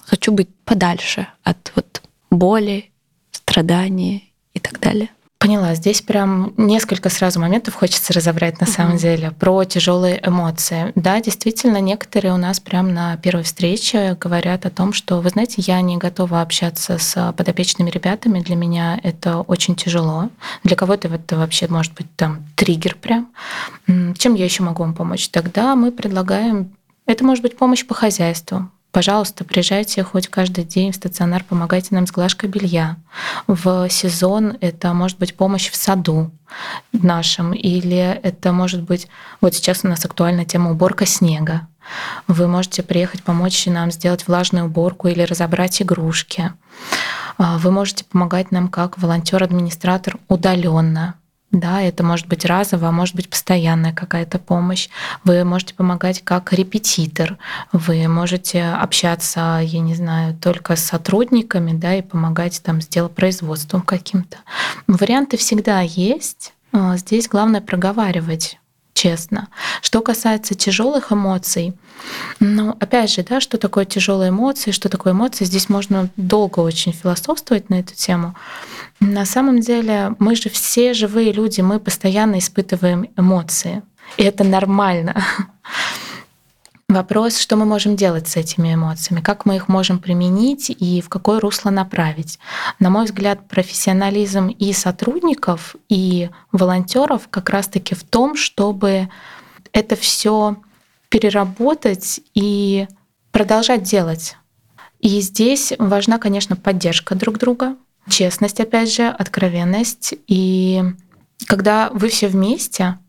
хочу 0.06 0.32
быть 0.32 0.50
подальше 0.66 1.28
от 1.44 1.72
вот 1.76 2.02
боли, 2.30 2.92
страдания 3.32 4.24
и 4.54 4.60
так 4.60 4.80
далее? 4.80 5.10
Поняла. 5.44 5.76
Здесь 5.76 6.02
прям 6.02 6.54
несколько 6.56 7.10
сразу 7.10 7.38
моментов 7.42 7.74
хочется 7.74 8.14
разобрать 8.14 8.62
на 8.62 8.66
самом 8.66 8.96
деле 8.96 9.32
про 9.32 9.66
тяжелые 9.66 10.22
эмоции. 10.26 10.94
Да, 10.96 11.20
действительно, 11.20 11.82
некоторые 11.82 12.34
у 12.34 12.38
нас 12.38 12.62
прям 12.62 12.94
на 12.94 13.18
первой 13.18 13.44
встрече 13.44 14.16
говорят 14.18 14.66
о 14.66 14.70
том, 14.70 14.94
что, 14.94 15.20
вы 15.20 15.30
знаете, 15.32 15.56
я 15.58 15.82
не 15.82 15.98
готова 15.98 16.42
общаться 16.42 16.98
с 16.98 17.34
подопечными 17.36 17.90
ребятами, 17.90 18.40
для 18.40 18.56
меня 18.56 18.98
это 19.04 19.42
очень 19.42 19.76
тяжело. 19.76 20.30
Для 20.64 20.78
кого-то 20.78 21.10
это 21.10 21.36
вообще 21.36 21.68
может 21.68 21.94
быть 21.94 22.08
там 22.16 22.46
триггер 22.56 22.96
прям. 22.96 23.30
Чем 23.86 24.36
я 24.36 24.46
еще 24.46 24.64
могу 24.64 24.84
вам 24.84 24.94
помочь? 24.94 25.28
Тогда 25.28 25.76
мы 25.76 25.92
предлагаем 25.92 26.74
это 27.06 27.26
может 27.26 27.42
быть 27.42 27.58
помощь 27.58 27.86
по 27.86 27.94
хозяйству, 27.94 28.70
Пожалуйста, 28.94 29.44
приезжайте 29.44 30.04
хоть 30.04 30.28
каждый 30.28 30.64
день 30.64 30.92
в 30.92 30.96
стационар, 30.96 31.44
помогайте 31.44 31.96
нам 31.96 32.06
с 32.06 32.12
глажкой 32.12 32.48
белья. 32.48 32.98
В 33.48 33.90
сезон 33.90 34.56
это 34.62 34.94
может 34.94 35.18
быть 35.18 35.36
помощь 35.36 35.72
в 35.72 35.76
саду 35.76 36.30
нашем, 36.92 37.54
или 37.54 38.20
это 38.22 38.52
может 38.52 38.84
быть, 38.84 39.08
вот 39.42 39.56
сейчас 39.56 39.80
у 39.84 39.88
нас 39.88 40.06
актуальна 40.06 40.46
тема 40.46 40.70
уборка 40.70 41.08
снега. 41.08 41.68
Вы 42.28 42.48
можете 42.48 42.84
приехать 42.84 43.24
помочь 43.24 43.66
нам 43.66 43.92
сделать 43.92 44.28
влажную 44.28 44.68
уборку 44.68 45.08
или 45.08 45.24
разобрать 45.24 45.82
игрушки. 45.82 46.54
А, 47.40 47.58
вы 47.58 47.72
можете 47.72 48.06
помогать 48.06 48.52
нам 48.52 48.68
как 48.68 49.00
волонтер-администратор 49.00 50.18
удаленно. 50.28 51.16
Да, 51.54 51.84
это 51.84 52.04
может 52.04 52.28
быть 52.28 52.46
разово, 52.46 52.88
а 52.88 52.92
может 52.92 53.16
быть 53.16 53.30
постоянная 53.30 53.94
какая-то 53.94 54.40
помощь. 54.40 54.90
Вы 55.24 55.44
можете 55.44 55.76
помогать 55.76 56.24
как 56.24 56.52
репетитор. 56.52 57.38
Вы 57.72 58.08
можете 58.08 58.64
общаться, 58.64 59.60
я 59.64 59.80
не 59.80 59.94
знаю, 59.94 60.36
только 60.36 60.76
с 60.76 60.84
сотрудниками, 60.84 61.74
да, 61.74 61.94
и 61.94 62.02
помогать 62.02 62.60
там 62.64 62.82
с 62.82 62.88
делопроизводством 62.88 63.84
каким-то. 63.84 64.38
Варианты 64.88 65.38
всегда 65.38 65.82
есть. 65.82 66.54
А, 66.72 66.98
здесь 66.98 67.30
главное 67.30 67.62
проговаривать 67.62 68.58
честно. 69.04 69.50
Что 69.82 70.02
касается 70.02 70.56
тяжелых 70.56 71.12
эмоций, 71.12 71.74
ну, 72.40 72.76
опять 72.80 73.12
же, 73.12 73.24
да, 73.24 73.42
что 73.42 73.58
такое 73.58 73.86
тяжелые 73.86 74.30
эмоции, 74.30 74.72
что 74.72 74.88
такое 74.88 75.12
эмоции, 75.14 75.46
здесь 75.46 75.70
можно 75.70 76.10
долго 76.16 76.62
очень 76.62 76.94
философствовать 76.94 77.70
на 77.70 77.80
эту 77.80 77.94
тему. 77.96 78.34
На 79.02 79.26
самом 79.26 79.60
деле 79.60 80.16
мы 80.20 80.36
же 80.36 80.50
все 80.50 80.94
живые 80.94 81.34
люди, 81.34 81.60
мы 81.62 81.80
постоянно 81.80 82.38
испытываем 82.40 83.10
эмоции. 83.18 83.82
И 84.18 84.24
это 84.24 84.44
нормально. 84.46 85.22
Вопрос, 86.94 87.40
что 87.40 87.56
мы 87.56 87.66
можем 87.66 87.96
делать 87.96 88.28
с 88.28 88.36
этими 88.36 88.76
эмоциями, 88.76 89.20
как 89.20 89.48
мы 89.48 89.56
их 89.56 89.68
можем 89.68 89.98
применить 89.98 90.70
и 90.70 91.02
в 91.02 91.10
какое 91.10 91.40
русло 91.40 91.72
направить. 91.72 92.38
На 92.78 92.92
мой 92.92 93.06
взгляд, 93.06 93.48
профессионализм 93.48 94.50
и 94.50 94.72
сотрудников, 94.74 95.76
и 95.90 96.30
волонтеров 96.52 97.30
как 97.32 97.50
раз-таки 97.50 97.96
в 97.96 98.04
том, 98.04 98.36
чтобы 98.36 99.10
это 99.72 99.96
все 99.96 100.58
переработать 101.10 102.22
и 102.36 102.88
продолжать 103.32 103.82
делать. 103.82 104.38
И 105.00 105.20
здесь 105.20 105.74
важна, 105.80 106.20
конечно, 106.20 106.56
поддержка 106.56 107.16
друг 107.16 107.40
друга, 107.40 107.76
честность, 108.08 108.60
опять 108.60 108.94
же, 108.94 109.08
откровенность. 109.08 110.14
И 110.28 110.84
когда 111.48 111.90
вы 111.90 112.10
все 112.10 112.28
вместе, 112.28 113.00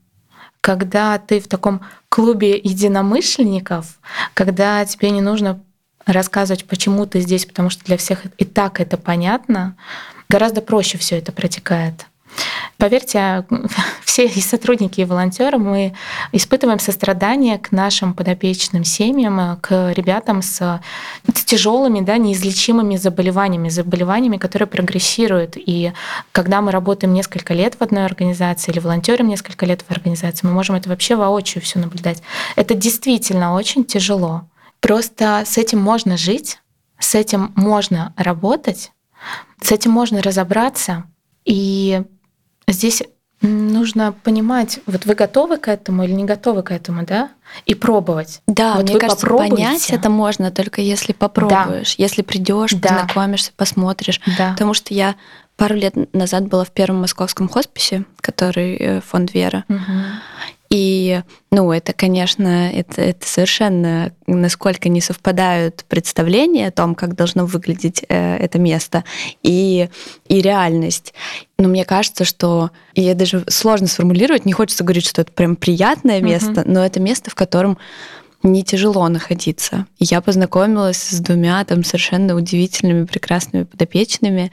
когда 0.64 1.18
ты 1.18 1.40
в 1.40 1.46
таком 1.46 1.82
клубе 2.08 2.56
единомышленников, 2.56 3.98
когда 4.32 4.82
тебе 4.86 5.10
не 5.10 5.20
нужно 5.20 5.60
рассказывать, 6.06 6.64
почему 6.64 7.04
ты 7.04 7.20
здесь, 7.20 7.44
потому 7.44 7.68
что 7.68 7.84
для 7.84 7.98
всех 7.98 8.22
и 8.38 8.46
так 8.46 8.80
это 8.80 8.96
понятно, 8.96 9.76
гораздо 10.30 10.62
проще 10.62 10.96
все 10.96 11.18
это 11.18 11.32
протекает. 11.32 12.06
Поверьте, 12.76 13.46
все 14.04 14.26
и 14.26 14.40
сотрудники, 14.40 15.00
и 15.00 15.04
волонтеры, 15.04 15.58
мы 15.58 15.94
испытываем 16.32 16.78
сострадание 16.78 17.58
к 17.58 17.72
нашим 17.72 18.14
подопечным 18.14 18.84
семьям, 18.84 19.58
к 19.60 19.92
ребятам 19.92 20.42
с, 20.42 20.80
с 21.32 21.44
тяжелыми, 21.44 22.00
да, 22.00 22.18
неизлечимыми 22.18 22.96
заболеваниями, 22.96 23.68
заболеваниями, 23.68 24.36
которые 24.36 24.66
прогрессируют. 24.66 25.54
И 25.56 25.92
когда 26.32 26.60
мы 26.60 26.72
работаем 26.72 27.14
несколько 27.14 27.54
лет 27.54 27.76
в 27.78 27.82
одной 27.82 28.04
организации 28.04 28.72
или 28.72 28.80
волонтерим 28.80 29.28
несколько 29.28 29.66
лет 29.66 29.82
в 29.82 29.90
организации, 29.90 30.46
мы 30.46 30.52
можем 30.52 30.76
это 30.76 30.88
вообще 30.88 31.16
воочию 31.16 31.62
все 31.62 31.78
наблюдать. 31.78 32.22
Это 32.56 32.74
действительно 32.74 33.54
очень 33.54 33.84
тяжело. 33.84 34.48
Просто 34.80 35.44
с 35.46 35.56
этим 35.56 35.80
можно 35.80 36.16
жить, 36.16 36.58
с 36.98 37.14
этим 37.14 37.52
можно 37.56 38.12
работать, 38.16 38.92
с 39.62 39.72
этим 39.72 39.90
можно 39.90 40.20
разобраться. 40.20 41.04
И 41.44 42.02
здесь 42.68 43.02
нужно 43.40 44.12
понимать, 44.12 44.80
вот 44.86 45.04
вы 45.04 45.14
готовы 45.14 45.58
к 45.58 45.68
этому 45.68 46.04
или 46.04 46.12
не 46.12 46.24
готовы 46.24 46.62
к 46.62 46.70
этому, 46.70 47.04
да? 47.04 47.30
И 47.66 47.74
пробовать. 47.74 48.40
Да, 48.46 48.76
вот 48.76 48.88
мне 48.88 48.98
кажется, 48.98 49.26
понять 49.26 49.90
это 49.90 50.08
можно 50.08 50.50
только 50.50 50.80
если 50.80 51.12
попробуешь, 51.12 51.96
да. 51.96 52.02
если 52.02 52.22
придешь, 52.22 52.72
да. 52.72 52.88
познакомишься, 52.88 53.52
посмотришь. 53.56 54.20
Да. 54.38 54.52
Потому 54.52 54.74
что 54.74 54.94
я 54.94 55.14
пару 55.56 55.74
лет 55.74 55.94
назад 56.14 56.48
была 56.48 56.64
в 56.64 56.70
первом 56.70 57.00
московском 57.02 57.48
хосписе, 57.48 58.04
который 58.20 58.76
э, 58.76 59.00
фонд 59.00 59.34
Вера. 59.34 59.64
Угу. 59.68 59.78
И, 60.76 61.22
ну, 61.52 61.70
это, 61.70 61.92
конечно, 61.92 62.68
это, 62.68 63.00
это 63.00 63.28
совершенно 63.28 64.12
насколько 64.26 64.88
не 64.88 65.00
совпадают 65.00 65.84
представления 65.84 66.66
о 66.66 66.72
том, 66.72 66.96
как 66.96 67.14
должно 67.14 67.46
выглядеть 67.46 68.04
э, 68.08 68.36
это 68.38 68.58
место 68.58 69.04
и, 69.44 69.88
и 70.26 70.42
реальность. 70.42 71.14
Но 71.58 71.68
мне 71.68 71.84
кажется, 71.84 72.24
что 72.24 72.72
и 72.94 73.14
даже 73.14 73.44
сложно 73.46 73.86
сформулировать, 73.86 74.46
не 74.46 74.52
хочется 74.52 74.82
говорить, 74.82 75.06
что 75.06 75.20
это 75.20 75.30
прям 75.30 75.54
приятное 75.54 76.20
место, 76.20 76.62
uh-huh. 76.62 76.68
но 76.68 76.84
это 76.84 76.98
место, 76.98 77.30
в 77.30 77.36
котором 77.36 77.78
не 78.42 78.64
тяжело 78.64 79.08
находиться. 79.08 79.86
Я 80.00 80.20
познакомилась 80.20 81.00
с 81.00 81.20
двумя 81.20 81.64
там 81.64 81.84
совершенно 81.84 82.34
удивительными, 82.34 83.04
прекрасными 83.04 83.62
подопечными, 83.62 84.50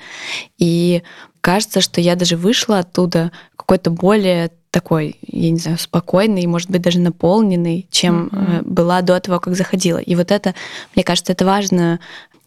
и 0.59 1.01
кажется, 1.41 1.81
что 1.81 1.99
я 1.99 2.15
даже 2.15 2.37
вышла 2.37 2.77
оттуда 2.77 3.31
какой-то 3.55 3.89
более 3.89 4.51
такой, 4.71 5.17
я 5.21 5.51
не 5.51 5.59
знаю, 5.59 5.77
спокойный, 5.77 6.45
может 6.47 6.69
быть, 6.69 6.81
даже 6.81 6.99
наполненный, 6.99 7.87
чем 7.91 8.27
mm-hmm. 8.27 8.63
была 8.63 9.01
до 9.01 9.19
того, 9.19 9.39
как 9.39 9.55
заходила. 9.55 9.97
И 9.99 10.15
вот 10.15 10.31
это, 10.31 10.55
мне 10.95 11.03
кажется, 11.03 11.33
это 11.33 11.45
важно 11.45 11.99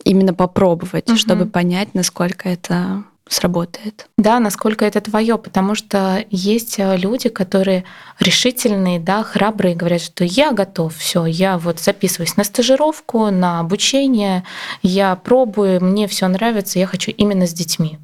именно 0.05 0.35
попробовать, 0.35 1.07
mm-hmm. 1.07 1.17
чтобы 1.17 1.47
понять, 1.47 1.95
насколько 1.95 2.49
это 2.49 3.05
сработает. 3.29 4.09
Да, 4.19 4.39
насколько 4.39 4.85
это 4.85 5.01
твое, 5.01 5.39
потому 5.39 5.75
что 5.75 6.25
есть 6.31 6.79
э, 6.79 6.97
люди, 6.97 7.29
которые 7.31 7.85
решительные, 8.21 9.01
да, 9.01 9.23
храбрые, 9.23 9.75
говорят, 9.75 10.03
что 10.03 10.25
я 10.25 10.53
готов, 10.53 10.95
все, 10.97 11.25
я 11.25 11.57
вот 11.57 11.81
записываюсь 11.81 12.37
на 12.37 12.45
стажировку, 12.45 13.31
на 13.31 13.61
обучение, 13.61 14.45
я 14.83 15.17
пробую, 15.17 15.83
мне 15.83 16.07
все 16.07 16.29
нравится, 16.29 16.79
я 16.79 16.87
хочу 16.87 17.13
именно 17.13 17.47
с 17.47 17.55
детьми. 17.55 17.99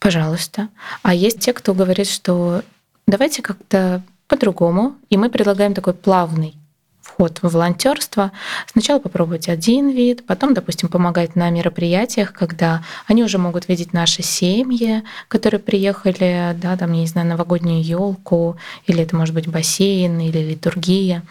Пожалуйста. 0.00 0.68
А 1.02 1.14
есть 1.14 1.40
те, 1.40 1.52
кто 1.52 1.74
говорит, 1.74 2.08
что 2.08 2.62
давайте 3.08 3.42
как-то 3.42 4.02
по-другому. 4.28 4.94
И 5.10 5.16
мы 5.16 5.30
предлагаем 5.30 5.74
такой 5.74 5.94
плавный 5.94 6.54
вход 7.00 7.38
в 7.42 7.48
волонтерство. 7.50 8.32
Сначала 8.66 8.98
попробовать 8.98 9.48
один 9.48 9.88
вид, 9.88 10.26
потом, 10.26 10.54
допустим, 10.54 10.88
помогать 10.88 11.34
на 11.34 11.50
мероприятиях, 11.50 12.32
когда 12.32 12.84
они 13.06 13.24
уже 13.24 13.38
могут 13.38 13.68
видеть 13.68 13.92
наши 13.92 14.22
семьи, 14.22 15.02
которые 15.28 15.58
приехали, 15.58 16.54
да, 16.60 16.76
там, 16.76 16.92
я 16.92 17.00
не 17.00 17.06
знаю, 17.06 17.26
новогоднюю 17.28 17.82
елку, 17.82 18.58
или 18.86 19.02
это 19.02 19.16
может 19.16 19.34
быть 19.34 19.48
бассейн, 19.48 20.20
или 20.20 20.38
литургия 20.38 21.22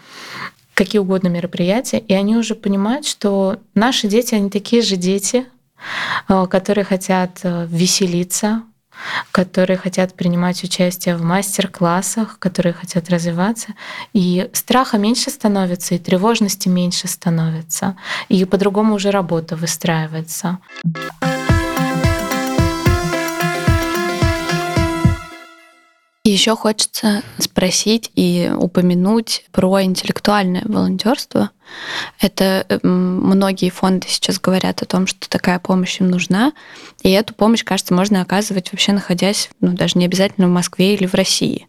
какие 0.74 1.00
угодно 1.00 1.26
мероприятия, 1.26 1.98
и 1.98 2.14
они 2.14 2.36
уже 2.36 2.54
понимают, 2.54 3.04
что 3.04 3.58
наши 3.74 4.06
дети, 4.06 4.36
они 4.36 4.48
такие 4.48 4.80
же 4.80 4.94
дети, 4.94 5.44
э, 6.28 6.46
которые 6.48 6.84
хотят 6.84 7.40
э, 7.42 7.66
веселиться, 7.68 8.62
которые 9.32 9.76
хотят 9.76 10.14
принимать 10.14 10.62
участие 10.64 11.16
в 11.16 11.22
мастер-классах, 11.22 12.38
которые 12.38 12.72
хотят 12.72 13.08
развиваться. 13.10 13.74
И 14.12 14.48
страха 14.52 14.98
меньше 14.98 15.30
становится, 15.30 15.94
и 15.94 15.98
тревожности 15.98 16.68
меньше 16.68 17.08
становится, 17.08 17.96
и 18.28 18.44
по-другому 18.44 18.94
уже 18.94 19.10
работа 19.10 19.56
выстраивается. 19.56 20.58
Еще 26.28 26.54
хочется 26.54 27.22
спросить 27.38 28.10
и 28.14 28.52
упомянуть 28.54 29.46
про 29.50 29.82
интеллектуальное 29.82 30.60
волонтерство. 30.66 31.50
Это 32.20 32.66
многие 32.82 33.70
фонды 33.70 34.08
сейчас 34.08 34.38
говорят 34.38 34.82
о 34.82 34.84
том, 34.84 35.06
что 35.06 35.26
такая 35.30 35.58
помощь 35.58 36.00
им 36.00 36.10
нужна, 36.10 36.52
и 37.02 37.10
эту 37.10 37.32
помощь, 37.32 37.64
кажется, 37.64 37.94
можно 37.94 38.20
оказывать 38.20 38.72
вообще 38.72 38.92
находясь, 38.92 39.48
ну, 39.60 39.72
даже 39.72 39.98
не 39.98 40.04
обязательно 40.04 40.48
в 40.48 40.50
Москве 40.50 40.94
или 40.94 41.06
в 41.06 41.14
России. 41.14 41.66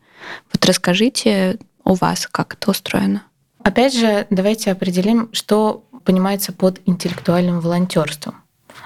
Вот 0.52 0.66
расскажите 0.66 1.58
у 1.86 1.94
вас, 1.94 2.28
как 2.30 2.56
это 2.56 2.72
устроено. 2.72 3.24
Опять 3.64 3.94
же, 3.94 4.28
давайте 4.30 4.74
определим, 4.74 5.30
что 5.32 5.86
понимается 6.04 6.52
под 6.52 6.82
интеллектуальным 6.86 7.62
волонтерством. 7.62 8.36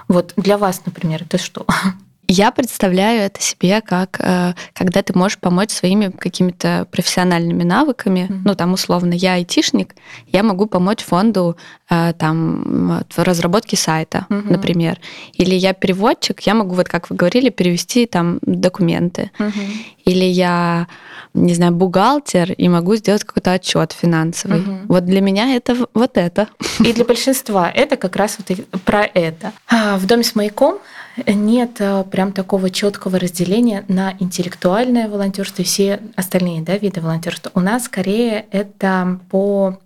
Вот 0.07 0.33
для 0.35 0.59
вас, 0.59 0.85
например, 0.85 1.23
это 1.23 1.39
что? 1.39 1.65
Я 2.35 2.49
представляю 2.49 3.21
это 3.21 3.39
себе 3.39 3.79
как 3.81 4.19
э, 4.19 4.55
когда 4.73 5.03
ты 5.03 5.15
можешь 5.15 5.37
помочь 5.37 5.69
своими 5.69 6.09
какими-то 6.09 6.87
профессиональными 6.89 7.61
навыками. 7.61 8.27
Mm-hmm. 8.27 8.41
Ну, 8.43 8.55
там, 8.55 8.73
условно, 8.73 9.13
я 9.13 9.33
айтишник, 9.33 9.93
я 10.25 10.41
могу 10.41 10.65
помочь 10.65 11.03
фонду 11.03 11.57
э, 11.91 12.13
там, 12.17 13.03
в 13.15 13.19
разработке 13.19 13.77
сайта, 13.77 14.25
mm-hmm. 14.29 14.51
например. 14.51 14.99
Или 15.33 15.53
я 15.53 15.73
переводчик, 15.73 16.39
я 16.41 16.55
могу, 16.55 16.73
вот 16.73 16.87
как 16.89 17.11
вы 17.11 17.15
говорили, 17.15 17.49
перевести 17.49 18.07
там 18.07 18.39
документы. 18.41 19.29
Mm-hmm. 19.37 19.85
или 20.05 20.25
я, 20.25 20.87
не 21.35 21.53
знаю, 21.53 21.73
бухгалтер 21.73 22.53
и 22.53 22.67
могу 22.67 22.95
сделать 22.95 23.23
какой-то 23.23 23.51
отчет 23.51 23.91
финансовый. 23.91 24.61
Угу. 24.61 24.77
Вот 24.87 25.05
для 25.05 25.21
меня 25.21 25.55
это 25.55 25.75
вот 25.93 26.17
это. 26.17 26.47
И 26.79 26.93
для 26.93 27.05
большинства 27.05 27.69
это 27.69 27.95
как 27.95 28.15
раз 28.15 28.37
вот 28.39 28.81
про 28.85 29.03
это. 29.03 29.51
А, 29.67 29.97
в 29.97 30.05
доме 30.05 30.23
с 30.23 30.35
маяком 30.35 30.79
нет 31.27 31.79
э, 31.79 32.03
прям 32.03 32.31
такого 32.31 32.69
четкого 32.69 33.19
разделения 33.19 33.85
на 33.87 34.15
интеллектуальное 34.19 35.07
волонтерство 35.07 35.61
и 35.61 35.65
все 35.65 35.99
остальные 36.15 36.61
да, 36.61 36.77
виды 36.77 37.01
волонтерства. 37.01 37.51
У 37.53 37.59
нас 37.59 37.85
скорее 37.85 38.45
это 38.51 39.19
по 39.29 39.79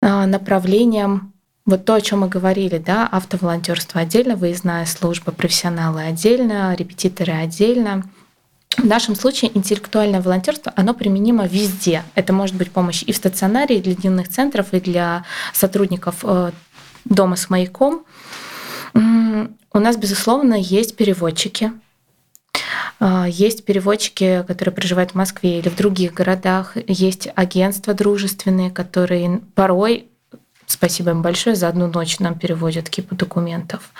а, 0.00 0.26
направлениям 0.26 1.32
вот 1.64 1.84
то, 1.84 1.94
о 1.94 2.00
чем 2.00 2.20
мы 2.20 2.28
говорили, 2.28 2.78
да, 2.78 3.06
автоволонтерство 3.06 4.00
отдельно, 4.00 4.34
выездная 4.34 4.84
служба, 4.84 5.30
профессионалы 5.30 6.02
отдельно, 6.02 6.74
репетиторы 6.74 7.32
отдельно. 7.32 8.02
В 8.76 8.84
нашем 8.84 9.14
случае 9.14 9.56
интеллектуальное 9.56 10.20
волонтерство, 10.20 10.72
оно 10.74 10.92
применимо 10.92 11.46
везде. 11.46 12.02
Это 12.14 12.32
может 12.32 12.56
быть 12.56 12.72
помощь 12.72 13.04
и 13.06 13.12
в 13.12 13.16
стационаре, 13.16 13.78
и 13.78 13.82
для 13.82 13.94
дневных 13.94 14.28
центров, 14.28 14.72
и 14.72 14.80
для 14.80 15.24
сотрудников 15.52 16.24
э, 16.24 16.50
дома 17.04 17.36
с 17.36 17.48
маяком. 17.48 18.04
У 19.72 19.78
нас, 19.78 19.96
безусловно, 19.96 20.54
есть 20.54 20.96
переводчики. 20.96 21.72
Э, 23.00 23.24
есть 23.28 23.64
переводчики, 23.64 24.44
которые 24.46 24.74
проживают 24.74 25.12
в 25.12 25.14
Москве 25.14 25.58
или 25.58 25.68
в 25.68 25.76
других 25.76 26.14
городах. 26.14 26.76
Есть 26.86 27.28
агентства 27.34 27.94
дружественные, 27.94 28.70
которые 28.70 29.40
порой 29.54 30.06
Спасибо 30.72 31.10
им 31.10 31.20
большое. 31.20 31.54
За 31.54 31.68
одну 31.68 31.86
ночь 31.86 32.18
нам 32.18 32.34
переводят 32.34 32.88
кипу 32.88 33.14
документов. 33.14 33.90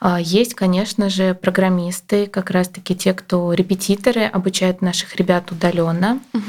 А, 0.00 0.18
есть, 0.18 0.54
конечно 0.54 1.10
же, 1.10 1.34
программисты, 1.34 2.26
как 2.26 2.50
раз-таки 2.50 2.96
те, 2.96 3.12
кто 3.12 3.52
репетиторы, 3.52 4.24
обучают 4.24 4.80
наших 4.80 5.16
ребят 5.16 5.52
удаленно. 5.52 6.20
Угу. 6.32 6.42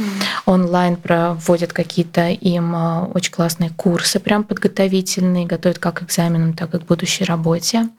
Онлайн 0.46 0.96
проводят 0.96 1.74
какие-то 1.74 2.30
им 2.30 2.74
а, 2.74 3.10
очень 3.14 3.34
классные 3.34 3.72
курсы, 3.72 4.22
прям 4.22 4.46
подготовительные, 4.46 5.46
готовят 5.46 5.80
как 5.80 6.00
к 6.00 6.04
экзаменам, 6.04 6.54
так 6.54 6.74
и 6.74 6.80
к 6.80 6.84
будущей 6.84 7.26
работе. 7.26 7.90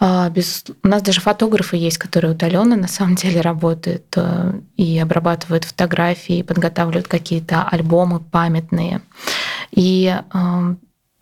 А, 0.00 0.30
без... 0.30 0.64
У 0.82 0.88
нас 0.88 1.02
даже 1.02 1.20
фотографы 1.20 1.76
есть, 1.76 1.98
которые 1.98 2.32
удаленно 2.32 2.76
на 2.76 2.88
самом 2.88 3.16
деле 3.16 3.42
работают 3.42 4.16
и 4.78 4.98
обрабатывают 4.98 5.64
фотографии, 5.64 6.40
подготавливают 6.40 7.08
какие-то 7.08 7.62
альбомы 7.62 8.20
памятные. 8.20 9.02
И 9.70 10.16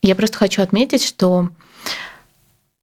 я 0.03 0.15
просто 0.15 0.39
хочу 0.39 0.63
отметить, 0.63 1.05
что 1.05 1.49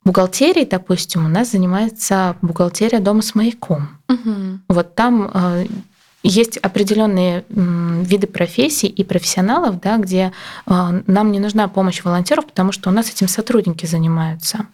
бухгалтерией, 0.04 0.68
допустим, 0.68 1.26
у 1.26 1.30
нас 1.30 1.52
занимается 1.52 2.36
бухгалтерия 2.42 3.00
дома 3.00 3.22
с 3.22 3.36
маяком. 3.36 3.90
Угу. 4.08 4.60
Вот 4.70 4.96
там 4.96 5.32
э, 5.34 5.66
есть 6.24 6.58
определенные 6.58 7.44
виды 7.50 8.28
профессий 8.28 8.88
и 8.88 9.04
профессионалов, 9.04 9.80
да, 9.80 9.98
где 9.98 10.32
э, 10.66 11.02
нам 11.08 11.32
не 11.32 11.40
нужна 11.40 11.68
помощь 11.68 12.04
волонтеров, 12.04 12.46
потому 12.46 12.72
что 12.72 12.90
у 12.90 12.94
нас 12.94 13.10
этим 13.10 13.28
сотрудники 13.28 13.86
занимаются. 13.86 14.68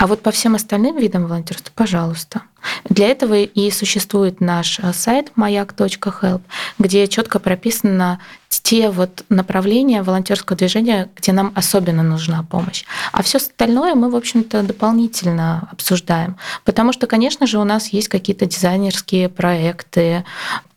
А 0.00 0.06
вот 0.06 0.22
по 0.22 0.30
всем 0.30 0.54
остальным 0.54 0.96
видам 0.96 1.26
волонтерства, 1.26 1.70
пожалуйста. 1.74 2.40
Для 2.88 3.08
этого 3.08 3.34
и 3.34 3.70
существует 3.70 4.40
наш 4.40 4.78
э, 4.80 4.94
сайт 4.94 5.32
маяк.help, 5.36 6.40
где 6.78 7.06
четко 7.06 7.38
прописано 7.38 8.18
те 8.48 8.88
вот 8.88 9.24
направления 9.28 10.02
волонтерского 10.02 10.56
движения, 10.56 11.10
где 11.16 11.32
нам 11.32 11.52
особенно 11.54 12.02
нужна 12.02 12.42
помощь. 12.42 12.84
А 13.12 13.22
все 13.22 13.36
остальное 13.36 13.94
мы, 13.94 14.10
в 14.10 14.16
общем-то, 14.16 14.62
дополнительно 14.62 15.68
обсуждаем. 15.70 16.38
Потому 16.64 16.94
что, 16.94 17.06
конечно 17.06 17.46
же, 17.46 17.58
у 17.58 17.64
нас 17.64 17.88
есть 17.88 18.08
какие-то 18.08 18.46
дизайнерские 18.46 19.28
проекты. 19.28 20.24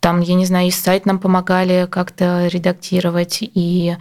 Там, 0.00 0.20
я 0.20 0.34
не 0.34 0.44
знаю, 0.44 0.68
и 0.68 0.70
сайт 0.70 1.06
нам 1.06 1.18
помогали 1.18 1.88
как-то 1.90 2.46
редактировать, 2.48 3.38
и 3.40 3.96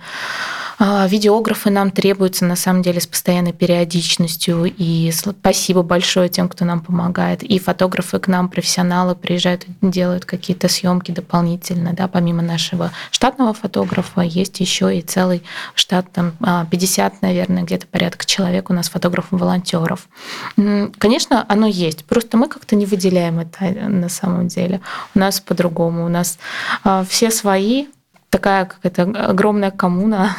видеографы 0.80 1.70
нам 1.70 1.92
требуются 1.92 2.46
на 2.46 2.56
самом 2.56 2.82
деле 2.82 3.00
с 3.00 3.08
постоянной 3.08 3.54
периодичностью. 3.54 4.66
И 4.66 5.12
спасибо 5.12 5.84
большое 5.84 6.30
тем, 6.30 6.50
кто 6.50 6.66
нам 6.66 6.82
помогает. 6.82 7.44
И 7.44 7.60
фотографы 7.60 8.20
к 8.20 8.28
нам, 8.28 8.50
профессионалы, 8.50 9.16
приезжают, 9.16 9.66
делают 9.82 10.26
какие-то 10.26 10.68
съемки 10.68 11.12
дополнительно. 11.12 11.94
Да, 11.94 12.08
помимо 12.08 12.42
нашего 12.42 12.92
штатного 13.12 13.54
фотографа 13.54 14.22
есть 14.22 14.60
еще 14.60 14.98
и 14.98 15.02
целый 15.02 15.44
штат, 15.76 16.12
там 16.12 16.34
50, 16.70 17.14
а, 17.14 17.26
наверное, 17.26 17.64
где-то 17.64 17.88
порядка 17.88 18.26
человек 18.26 18.70
у 18.70 18.74
нас 18.74 18.90
фотографов-волонтеров. 18.90 20.08
Конечно, 20.56 21.46
оно 21.48 21.68
есть. 21.68 22.06
Просто 22.06 22.38
мы 22.38 22.48
как-то 22.48 22.76
не 22.76 22.86
выделяем 22.86 23.40
это 23.40 23.66
э, 23.66 23.88
на 23.88 24.10
самом 24.10 24.48
деле. 24.48 24.82
У 25.16 25.20
нас 25.20 25.40
по-другому. 25.40 26.06
У 26.06 26.10
нас 26.10 26.38
а, 26.84 27.04
все 27.06 27.32
свои, 27.32 27.88
такая 28.34 28.66
какая-то 28.66 29.04
огромная 29.30 29.70
коммуна 29.70 30.36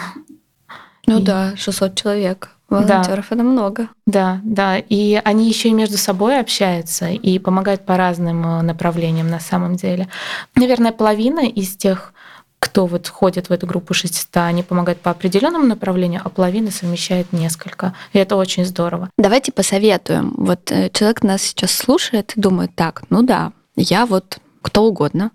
ну 1.06 1.20
и... 1.20 1.22
да, 1.22 1.54
600 1.56 1.94
человек. 1.94 2.50
Волонтеров 2.68 3.26
да. 3.30 3.36
это 3.36 3.44
много. 3.44 3.88
Да, 4.06 4.40
да. 4.42 4.78
И 4.78 5.20
они 5.22 5.48
еще 5.48 5.68
и 5.68 5.74
между 5.74 5.96
собой 5.96 6.40
общаются 6.40 7.08
и 7.08 7.38
помогают 7.38 7.86
по 7.86 7.96
разным 7.96 8.44
э, 8.44 8.62
направлениям 8.62 9.28
на 9.28 9.38
самом 9.38 9.76
деле. 9.76 10.08
Наверное, 10.56 10.90
половина 10.90 11.46
из 11.46 11.76
тех, 11.76 12.14
кто 12.58 12.86
вот 12.86 13.06
ходит 13.06 13.48
в 13.48 13.52
эту 13.52 13.68
группу 13.68 13.94
600, 13.94 14.36
они 14.38 14.62
помогают 14.64 15.00
по 15.00 15.12
определенному 15.12 15.66
направлению, 15.66 16.22
а 16.24 16.30
половина 16.30 16.72
совмещает 16.72 17.32
несколько. 17.32 17.94
И 18.12 18.18
это 18.18 18.34
очень 18.34 18.64
здорово. 18.64 19.08
Давайте 19.18 19.52
посоветуем. 19.52 20.34
Вот 20.36 20.72
э, 20.72 20.90
человек 20.90 21.22
нас 21.22 21.42
сейчас 21.42 21.70
слушает 21.70 22.32
и 22.34 22.40
думает, 22.40 22.72
так, 22.74 23.04
ну 23.10 23.22
да, 23.22 23.52
я 23.76 24.04
вот 24.06 24.38
кто 24.62 24.84
угодно, 24.84 25.30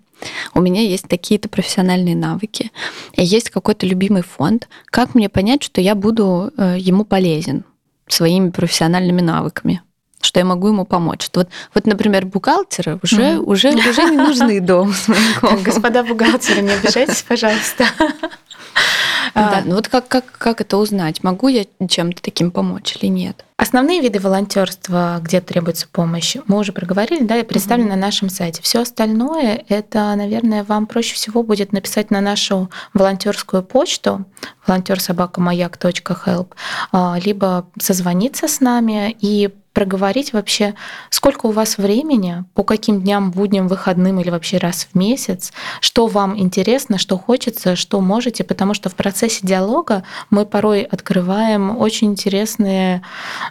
у 0.54 0.60
меня 0.60 0.82
есть 0.82 1.08
такие-то 1.08 1.48
профессиональные 1.48 2.16
навыки, 2.16 2.70
есть 3.16 3.50
какой-то 3.50 3.86
любимый 3.86 4.22
фонд. 4.22 4.68
Как 4.86 5.14
мне 5.14 5.28
понять, 5.28 5.62
что 5.62 5.80
я 5.80 5.94
буду 5.94 6.52
э, 6.56 6.76
ему 6.78 7.04
полезен 7.04 7.64
своими 8.08 8.50
профессиональными 8.50 9.20
навыками? 9.20 9.82
что 10.22 10.38
я 10.38 10.44
могу 10.44 10.68
ему 10.68 10.84
помочь. 10.84 11.24
Что 11.24 11.40
вот, 11.40 11.48
вот, 11.74 11.86
например, 11.86 12.26
бухгалтеры 12.26 12.98
уже, 13.02 13.22
mm. 13.22 13.38
уже, 13.38 13.70
уже 13.70 14.04
не 14.04 14.18
нужны 14.18 14.60
дом 14.60 14.92
с 14.92 15.08
моим 15.42 15.62
Господа 15.62 16.02
бухгалтеры, 16.02 16.60
не 16.60 16.72
обижайтесь, 16.72 17.22
пожалуйста. 17.26 17.86
Да, 19.34 19.58
а. 19.58 19.62
ну 19.64 19.74
вот 19.76 19.88
как, 19.88 20.08
как, 20.08 20.24
как 20.32 20.60
это 20.60 20.76
узнать? 20.76 21.22
Могу 21.22 21.48
я 21.48 21.64
чем-то 21.88 22.22
таким 22.22 22.50
помочь 22.50 22.96
или 22.96 23.08
нет? 23.08 23.44
Основные 23.56 24.00
виды 24.00 24.20
волонтерства, 24.20 25.18
где 25.20 25.42
требуется 25.42 25.86
помощь, 25.86 26.36
мы 26.46 26.58
уже 26.58 26.72
проговорили, 26.72 27.24
да, 27.24 27.36
и 27.36 27.42
представлены 27.42 27.90
угу. 27.90 27.96
на 27.96 28.06
нашем 28.06 28.30
сайте. 28.30 28.62
Все 28.62 28.80
остальное, 28.80 29.62
это, 29.68 30.14
наверное, 30.16 30.64
вам 30.64 30.86
проще 30.86 31.14
всего 31.14 31.42
будет 31.42 31.72
написать 31.72 32.10
на 32.10 32.22
нашу 32.22 32.70
волонтерскую 32.94 33.62
почту 33.62 34.24
волонтерсобакамаяк.help, 34.66 36.48
а, 36.92 37.18
либо 37.22 37.66
созвониться 37.78 38.48
с 38.48 38.60
нами 38.60 39.14
и 39.20 39.50
проговорить 39.72 40.32
вообще, 40.32 40.74
сколько 41.10 41.46
у 41.46 41.52
вас 41.52 41.78
времени, 41.78 42.44
по 42.54 42.64
каким 42.64 43.00
дням, 43.00 43.30
будням, 43.30 43.68
выходным 43.68 44.20
или 44.20 44.30
вообще 44.30 44.58
раз 44.58 44.88
в 44.92 44.98
месяц, 44.98 45.52
что 45.80 46.06
вам 46.06 46.38
интересно, 46.38 46.98
что 46.98 47.16
хочется, 47.16 47.76
что 47.76 48.00
можете, 48.00 48.42
потому 48.42 48.74
что 48.74 48.88
в 48.88 48.94
процессе 48.94 49.19
диалога 49.28 50.04
мы 50.30 50.46
порой 50.46 50.82
открываем 50.82 51.76
очень 51.76 52.08
интересные 52.08 53.02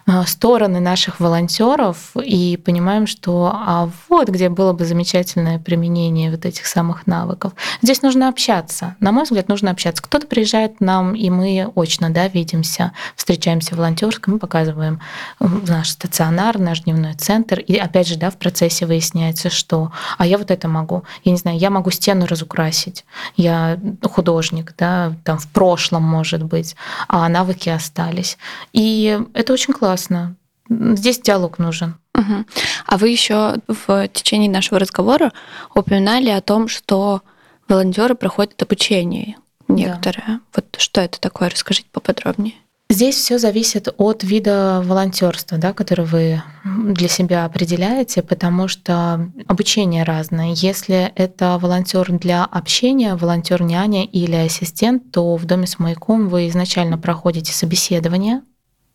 а, 0.05 0.25
стороны 0.25 0.79
наших 0.79 1.19
волонтеров 1.19 2.11
и 2.15 2.57
понимаем, 2.57 3.07
что 3.07 3.51
а 3.53 3.89
вот 4.07 4.29
где 4.29 4.49
было 4.49 4.73
бы 4.73 4.85
замечательное 4.85 5.59
применение 5.59 6.31
вот 6.31 6.45
этих 6.45 6.65
самых 6.65 7.07
навыков. 7.07 7.53
Здесь 7.81 8.01
нужно 8.01 8.29
общаться. 8.29 8.95
На 8.99 9.11
мой 9.11 9.23
взгляд, 9.23 9.49
нужно 9.49 9.71
общаться. 9.71 10.01
Кто-то 10.01 10.27
приезжает 10.27 10.77
к 10.77 10.79
нам, 10.79 11.15
и 11.15 11.29
мы 11.29 11.71
очно 11.75 12.09
да, 12.09 12.27
видимся, 12.27 12.93
встречаемся 13.15 13.75
в 13.75 13.77
волонтерском, 13.77 14.39
показываем 14.39 14.99
наш 15.39 15.89
стационар, 15.89 16.59
наш 16.59 16.81
дневной 16.81 17.13
центр. 17.15 17.59
И 17.59 17.75
опять 17.75 18.07
же, 18.07 18.17
да, 18.17 18.29
в 18.29 18.37
процессе 18.37 18.85
выясняется, 18.85 19.49
что 19.49 19.91
а 20.17 20.25
я 20.25 20.37
вот 20.37 20.51
это 20.51 20.67
могу. 20.67 21.03
Я 21.23 21.31
не 21.31 21.37
знаю, 21.37 21.57
я 21.57 21.69
могу 21.69 21.91
стену 21.91 22.25
разукрасить. 22.25 23.05
Я 23.35 23.79
художник, 24.03 24.73
да, 24.77 25.13
там 25.23 25.37
в 25.37 25.47
прошлом, 25.59 26.03
может 26.03 26.41
быть, 26.41 26.77
а 27.09 27.27
навыки 27.27 27.67
остались. 27.67 28.37
И 28.71 29.19
это 29.33 29.51
очень 29.51 29.73
классно. 29.73 30.37
Здесь 30.69 31.19
диалог 31.19 31.59
нужен. 31.59 31.97
Угу. 32.15 32.45
А 32.85 32.97
вы 32.97 33.09
еще 33.09 33.55
в 33.67 34.07
течение 34.07 34.49
нашего 34.49 34.79
разговора 34.79 35.33
упоминали 35.75 36.29
о 36.29 36.39
том, 36.39 36.69
что 36.69 37.23
волонтеры 37.67 38.15
проходят 38.15 38.61
обучение 38.61 39.35
некоторые. 39.67 40.23
Да. 40.27 40.39
Вот 40.55 40.77
что 40.77 41.01
это 41.01 41.19
такое? 41.19 41.49
Расскажите 41.49 41.89
поподробнее. 41.91 42.53
Здесь 42.91 43.15
все 43.15 43.37
зависит 43.37 43.87
от 43.97 44.23
вида 44.23 44.81
волонтерства, 44.83 45.59
да, 45.59 45.73
который 45.73 46.05
вы 46.05 46.41
для 46.63 47.07
себя 47.07 47.45
определяете, 47.45 48.23
потому 48.23 48.67
что 48.67 49.29
обучение 49.47 50.03
разное. 50.03 50.53
Если 50.55 51.11
это 51.15 51.59
волонтер 51.61 52.11
для 52.11 52.45
общения, 52.45 53.15
волонтер 53.15 53.61
няня 53.61 54.05
или 54.05 54.35
ассистент, 54.35 55.11
то 55.11 55.35
в 55.35 55.45
доме 55.45 55.67
с 55.67 55.77
маяком 55.77 56.29
вы 56.29 56.47
изначально 56.47 56.97
проходите 56.97 57.53
собеседование 57.53 58.41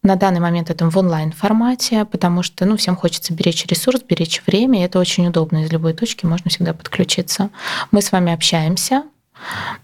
на 0.04 0.16
данный 0.16 0.40
момент 0.40 0.68
это 0.70 0.88
в 0.88 0.96
онлайн-формате, 0.98 2.04
потому 2.04 2.42
что 2.42 2.66
ну, 2.66 2.76
всем 2.76 2.94
хочется 2.94 3.32
беречь 3.32 3.64
ресурс, 3.66 4.02
беречь 4.06 4.42
время, 4.46 4.80
и 4.80 4.84
это 4.84 4.98
очень 4.98 5.26
удобно. 5.26 5.64
Из 5.64 5.72
любой 5.72 5.94
точки 5.94 6.26
можно 6.26 6.50
всегда 6.50 6.74
подключиться. 6.74 7.48
Мы 7.90 8.02
с 8.02 8.12
вами 8.12 8.32
общаемся, 8.32 9.04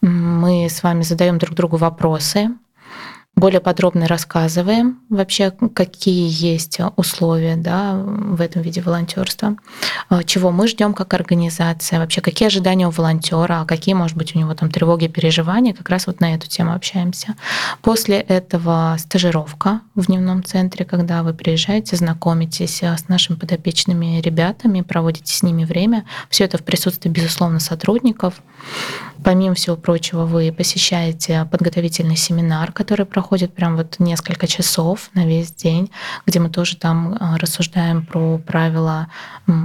мы 0.02 0.68
с 0.68 0.82
вами 0.82 1.02
задаем 1.02 1.38
друг 1.38 1.54
другу 1.56 1.78
вопросы, 1.78 2.50
более 3.36 3.60
подробно 3.60 4.06
рассказываем 4.06 5.00
вообще, 5.08 5.50
какие 5.50 6.28
есть 6.28 6.78
условия 6.96 7.56
да, 7.56 7.94
в 7.94 8.40
этом 8.40 8.60
виде 8.62 8.82
волонтерства, 8.82 9.56
а, 10.08 10.24
чего 10.24 10.50
мы 10.50 10.68
ждем 10.68 10.92
как 10.92 11.14
организация, 11.14 12.00
вообще 12.00 12.20
какие 12.20 12.48
ожидания 12.48 12.86
у 12.86 12.90
волонтера, 12.90 13.62
а 13.62 13.64
какие, 13.64 13.94
может 13.94 14.16
быть, 14.16 14.36
у 14.36 14.38
него 14.38 14.52
там 14.54 14.70
тревоги, 14.70 15.06
переживания, 15.06 15.72
как 15.72 15.88
раз 15.88 16.06
вот 16.06 16.20
на 16.20 16.34
эту 16.34 16.48
тему 16.48 16.74
общаемся. 16.74 17.36
После 17.82 18.16
этого 18.16 18.96
стажировка 18.98 19.80
в 19.94 20.06
дневном 20.06 20.44
центре, 20.44 20.84
когда 20.84 21.22
вы 21.22 21.32
приезжаете, 21.32 21.96
знакомитесь 21.96 22.82
а, 22.82 22.96
с 22.96 23.08
нашими 23.08 23.36
подопечными 23.36 24.20
ребятами, 24.20 24.82
проводите 24.82 25.32
с 25.34 25.42
ними 25.42 25.64
время. 25.64 26.04
Все 26.28 26.44
это 26.44 26.58
в 26.58 26.62
присутствии, 26.62 27.08
безусловно, 27.08 27.60
сотрудников. 27.60 28.34
Помимо 29.22 29.54
всего 29.54 29.76
прочего, 29.76 30.24
вы 30.24 30.52
посещаете 30.52 31.46
подготовительный 31.50 32.16
семинар, 32.16 32.72
который 32.72 33.04
проходит 33.04 33.54
прям 33.54 33.76
вот 33.76 33.96
несколько 33.98 34.46
часов 34.46 35.10
на 35.14 35.26
весь 35.26 35.52
день, 35.52 35.90
где 36.26 36.40
мы 36.40 36.48
тоже 36.48 36.76
там 36.76 37.16
а, 37.20 37.36
рассуждаем 37.38 38.06
про 38.06 38.38
правила 38.38 39.08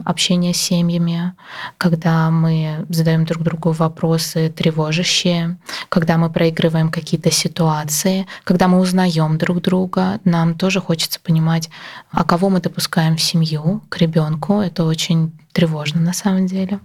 общения 0.04 0.54
с 0.54 0.58
семьями, 0.58 1.34
когда 1.78 2.30
мы 2.32 2.86
задаем 2.90 3.26
друг 3.26 3.44
другу 3.44 3.72
вопросы 3.72 4.50
тревожащие, 4.50 5.58
когда 5.90 6.18
мы 6.18 6.30
проигрываем 6.30 6.90
какие-то 6.90 7.32
ситуации, 7.32 8.28
когда 8.44 8.68
мы 8.68 8.80
узнаем 8.80 9.38
друг 9.38 9.62
друга, 9.62 10.20
нам 10.26 10.56
тоже 10.56 10.82
хочется 10.82 11.20
понимать, 11.20 11.70
а 12.12 12.24
кого 12.24 12.50
мы 12.50 12.60
допускаем 12.60 13.16
в 13.16 13.22
семью, 13.22 13.82
к 13.90 13.98
ребенку. 13.98 14.60
Это 14.60 14.84
очень 14.84 15.32
тревожно 15.54 16.02
на 16.02 16.14
самом 16.14 16.48
деле. 16.48 16.80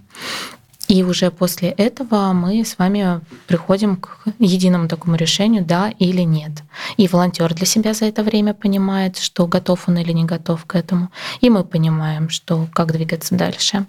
И 0.91 1.03
уже 1.03 1.31
после 1.31 1.69
этого 1.69 2.33
мы 2.33 2.65
с 2.65 2.77
вами 2.77 3.21
приходим 3.47 3.95
к 3.95 4.25
единому 4.39 4.89
такому 4.89 5.15
решению, 5.15 5.63
да 5.63 5.89
или 5.99 6.23
нет. 6.23 6.51
И 6.97 7.07
волонтер 7.07 7.53
для 7.53 7.65
себя 7.65 7.93
за 7.93 8.05
это 8.07 8.23
время 8.23 8.53
понимает, 8.53 9.17
что 9.17 9.47
готов 9.47 9.87
он 9.87 9.99
или 9.99 10.11
не 10.11 10.25
готов 10.25 10.65
к 10.65 10.75
этому. 10.75 11.09
И 11.39 11.49
мы 11.49 11.63
понимаем, 11.63 12.27
что 12.27 12.67
как 12.73 12.91
двигаться 12.91 13.35
дальше. 13.35 13.85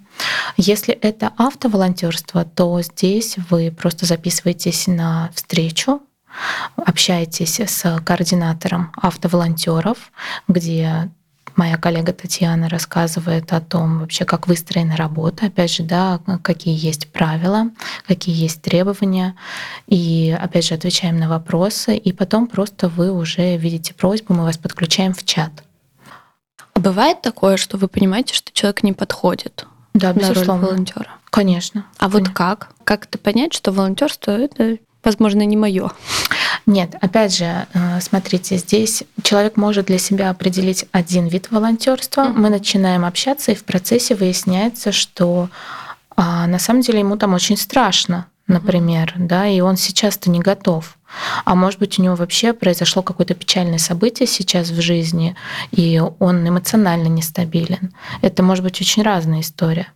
Если 0.57 0.95
это 0.95 1.33
автоволонтерство, 1.37 2.45
то 2.45 2.81
здесь 2.83 3.35
вы 3.51 3.73
просто 3.73 4.07
записываетесь 4.07 4.87
на 4.87 5.31
встречу 5.35 6.01
общаетесь 6.77 7.61
с 7.61 8.01
координатором 8.05 8.91
автоволонтеров, 8.97 9.99
где 10.49 11.11
Моя 11.57 11.77
коллега 11.77 12.13
Татьяна 12.13 12.69
рассказывает 12.69 13.53
о 13.53 13.61
том 13.61 14.01
вообще, 14.01 14.25
как 14.25 14.49
выстроена 14.49 14.97
работа, 14.97 15.47
опять 15.47 15.73
же, 15.73 15.83
да, 15.83 16.21
какие 16.43 16.75
есть 16.75 17.13
правила, 17.13 17.71
какие 18.07 18.35
есть 18.35 18.63
требования, 18.63 19.35
и 19.87 20.37
опять 20.39 20.67
же 20.67 20.75
отвечаем 20.75 21.19
на 21.19 21.29
вопросы, 21.29 21.97
и 21.97 22.13
потом 22.13 22.47
просто 22.47 22.89
вы 22.89 23.13
уже 23.13 23.57
видите 23.57 23.93
просьбу, 23.95 24.35
мы 24.35 24.45
вас 24.45 24.57
подключаем 24.57 25.13
в 25.13 25.25
чат. 25.25 25.65
А 26.75 26.81
бывает 26.81 27.21
такое, 27.21 27.57
что 27.59 27.77
вы 27.77 27.89
понимаете, 27.89 28.35
что 28.35 28.51
человек 28.53 28.83
не 28.83 28.93
подходит? 28.93 29.67
Да, 29.93 30.13
безусловно. 30.13 30.55
На 30.55 30.61
роль 30.61 30.71
волонтера. 30.71 31.11
Конечно. 31.31 31.87
А 31.99 32.09
конечно. 32.09 32.29
вот 32.29 32.37
как? 32.37 32.71
Как 32.85 33.05
это 33.07 33.19
понять, 33.19 33.53
что 33.53 33.73
волонтерство 33.73 34.31
это, 34.33 34.79
возможно, 35.05 35.43
не 35.43 35.57
мое? 35.57 35.91
Нет, 36.67 36.95
опять 37.01 37.37
же, 37.37 37.67
э, 37.73 38.01
смотрите, 38.01 38.57
здесь 38.57 39.03
человек 39.23 39.57
может 39.57 39.87
для 39.87 39.99
себя 39.99 40.31
определить 40.31 40.85
один 40.93 41.27
вид 41.27 41.51
волонтерства. 41.51 42.23
Mm-hmm. 42.23 42.35
Мы 42.35 42.51
начинаем 42.51 43.05
общаться, 43.05 43.53
и 43.53 43.57
в 43.57 43.65
процессе 43.65 44.15
выясняется, 44.15 44.93
что 44.93 45.49
а, 46.17 46.47
на 46.47 46.59
самом 46.59 46.83
деле 46.83 47.01
ему 47.01 47.17
там 47.17 47.35
очень 47.35 47.57
страшно, 47.57 48.27
например, 48.47 49.15
mm-hmm. 49.17 49.27
да, 49.27 49.47
и 49.49 49.61
он 49.61 49.77
сейчас-то 49.77 50.31
не 50.31 50.41
готов. 50.41 50.97
А 51.45 51.55
может 51.55 51.79
быть, 51.79 51.99
у 51.99 52.03
него 52.03 52.15
вообще 52.15 52.53
произошло 52.53 53.03
какое-то 53.03 53.35
печальное 53.35 53.79
событие 53.79 54.27
сейчас 54.27 54.71
в 54.71 54.81
жизни, 54.81 55.37
и 55.71 56.01
он 56.19 56.49
эмоционально 56.49 57.09
нестабилен. 57.09 57.93
Это 58.23 58.43
может 58.43 58.65
быть 58.65 58.81
очень 58.81 59.03
разная 59.03 59.41
история. 59.41 59.89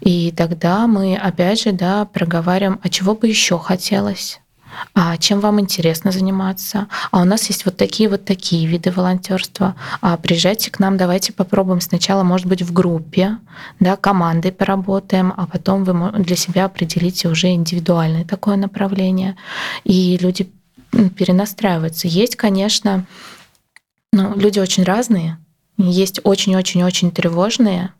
И 0.00 0.32
тогда 0.36 0.86
мы, 0.86 1.16
опять 1.16 1.62
же, 1.62 1.72
да, 1.72 2.04
проговариваем, 2.04 2.80
а 2.82 2.88
чего 2.88 3.14
бы 3.14 3.28
еще 3.28 3.58
хотелось 3.58 4.41
а 4.94 5.16
чем 5.16 5.40
вам 5.40 5.60
интересно 5.60 6.12
заниматься, 6.12 6.88
а 7.10 7.20
у 7.20 7.24
нас 7.24 7.46
есть 7.48 7.64
вот 7.64 7.76
такие 7.76 8.08
вот 8.08 8.24
такие 8.24 8.66
виды 8.66 8.90
волонтерства, 8.90 9.74
а 10.00 10.16
приезжайте 10.16 10.70
к 10.70 10.78
нам, 10.78 10.96
давайте 10.96 11.32
попробуем 11.32 11.80
сначала, 11.80 12.22
может 12.22 12.46
быть, 12.46 12.62
в 12.62 12.72
группе, 12.72 13.38
да, 13.80 13.96
командой 13.96 14.52
поработаем, 14.52 15.32
а 15.36 15.46
потом 15.46 15.84
вы 15.84 16.22
для 16.22 16.36
себя 16.36 16.66
определите 16.66 17.28
уже 17.28 17.48
индивидуальное 17.48 18.24
такое 18.24 18.56
направление, 18.56 19.36
и 19.84 20.18
люди 20.20 20.50
перенастраиваются. 20.90 22.08
Есть, 22.08 22.36
конечно, 22.36 23.06
ну, 24.12 24.36
люди 24.36 24.58
очень 24.58 24.84
разные, 24.84 25.38
есть 25.78 26.20
очень-очень-очень 26.22 27.10
тревожные, 27.10 27.92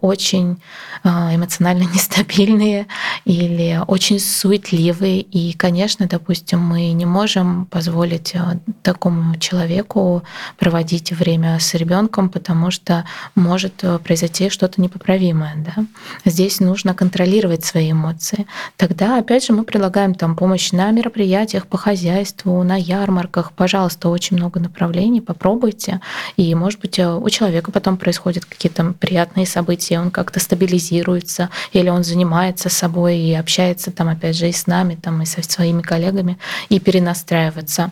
очень 0.00 0.60
а, 1.04 1.34
эмоционально 1.34 1.82
нестабильные 1.94 2.86
или 3.24 3.80
очень 3.86 4.18
суетливые. 4.18 5.20
И, 5.20 5.52
конечно, 5.52 6.06
допустим, 6.06 6.60
мы 6.60 6.92
не 6.92 7.06
можем 7.06 7.66
позволить 7.66 8.34
а, 8.34 8.58
такому 8.82 9.36
человеку 9.36 10.22
проводить 10.58 11.12
время 11.12 11.58
с 11.60 11.74
ребенком, 11.74 12.30
потому 12.30 12.70
что 12.70 13.04
может 13.34 13.84
произойти 14.04 14.50
что-то 14.50 14.80
непоправимое. 14.80 15.54
Да? 15.56 15.84
Здесь 16.24 16.60
нужно 16.60 16.94
контролировать 16.94 17.64
свои 17.64 17.92
эмоции. 17.92 18.46
Тогда, 18.76 19.18
опять 19.18 19.44
же, 19.44 19.52
мы 19.52 19.64
предлагаем 19.64 20.14
там 20.14 20.36
помощь 20.36 20.72
на 20.72 20.90
мероприятиях 20.90 21.66
по 21.66 21.76
хозяйству, 21.76 22.62
на 22.62 22.76
ярмарках. 22.76 23.52
Пожалуйста, 23.52 24.08
очень 24.08 24.36
много 24.36 24.60
направлений, 24.60 25.20
попробуйте. 25.20 26.00
И, 26.36 26.54
может 26.54 26.80
быть, 26.80 26.98
у 26.98 27.28
человека 27.30 27.72
потом 27.72 27.96
происходят 27.96 28.44
какие-то 28.44 28.94
приятные 28.98 29.17
события, 29.46 29.98
он 30.00 30.10
как-то 30.10 30.40
стабилизируется, 30.40 31.50
или 31.72 31.88
он 31.88 32.04
занимается 32.04 32.68
собой 32.68 33.18
и 33.18 33.34
общается 33.34 33.90
там, 33.90 34.08
опять 34.08 34.36
же, 34.36 34.48
и 34.48 34.52
с 34.52 34.66
нами, 34.66 34.94
там, 34.94 35.22
и 35.22 35.26
со 35.26 35.42
своими 35.42 35.82
коллегами, 35.82 36.38
и 36.68 36.80
перенастраивается. 36.80 37.90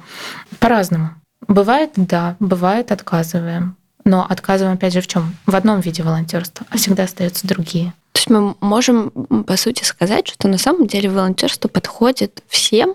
По-разному. 0.59 1.11
Бывает, 1.49 1.93
да, 1.97 2.37
бывает, 2.41 2.93
отказываем. 2.93 3.77
Но 4.05 4.25
отказываем, 4.25 4.77
опять 4.77 4.93
же, 4.93 5.01
в 5.01 5.07
чем? 5.09 5.35
В 5.47 5.57
одном 5.57 5.81
виде 5.81 6.03
волонтерства, 6.03 6.67
а 6.71 6.77
всегда 6.77 7.05
остаются 7.05 7.47
другие. 7.47 7.93
То 8.13 8.19
есть 8.19 8.31
мы 8.31 8.55
можем, 8.61 9.11
по 9.11 9.57
сути, 9.57 9.83
сказать, 9.83 10.29
что 10.29 10.49
на 10.49 10.59
самом 10.59 10.87
деле 10.87 11.11
волонтерство 11.11 11.69
подходит 11.69 12.43
всем, 12.49 12.95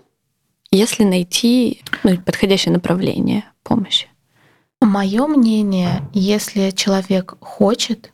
если 0.72 1.04
найти 1.04 1.82
ну, 2.04 2.18
подходящее 2.18 2.74
направление 2.74 3.44
помощи. 3.64 4.08
Мое 4.80 5.28
мнение, 5.28 6.02
если 6.14 6.72
человек 6.72 7.36
хочет, 7.40 8.12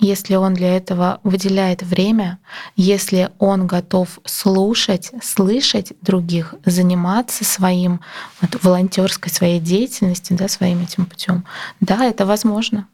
если 0.00 0.34
он 0.34 0.54
для 0.54 0.76
этого 0.76 1.20
выделяет 1.24 1.82
время, 1.82 2.38
если 2.74 3.30
он 3.38 3.66
готов 3.66 4.18
слушать, 4.24 5.12
слышать 5.22 5.92
других, 6.00 6.54
заниматься 6.64 7.44
своим 7.44 8.00
вот, 8.40 8.62
волонтерской 8.62 9.30
своей 9.30 9.60
деятельностью, 9.60 10.36
да, 10.36 10.48
своим 10.48 10.82
этим 10.82 11.06
путем, 11.06 11.44
да, 11.80 12.04
это 12.04 12.24
возможно. 12.24 12.88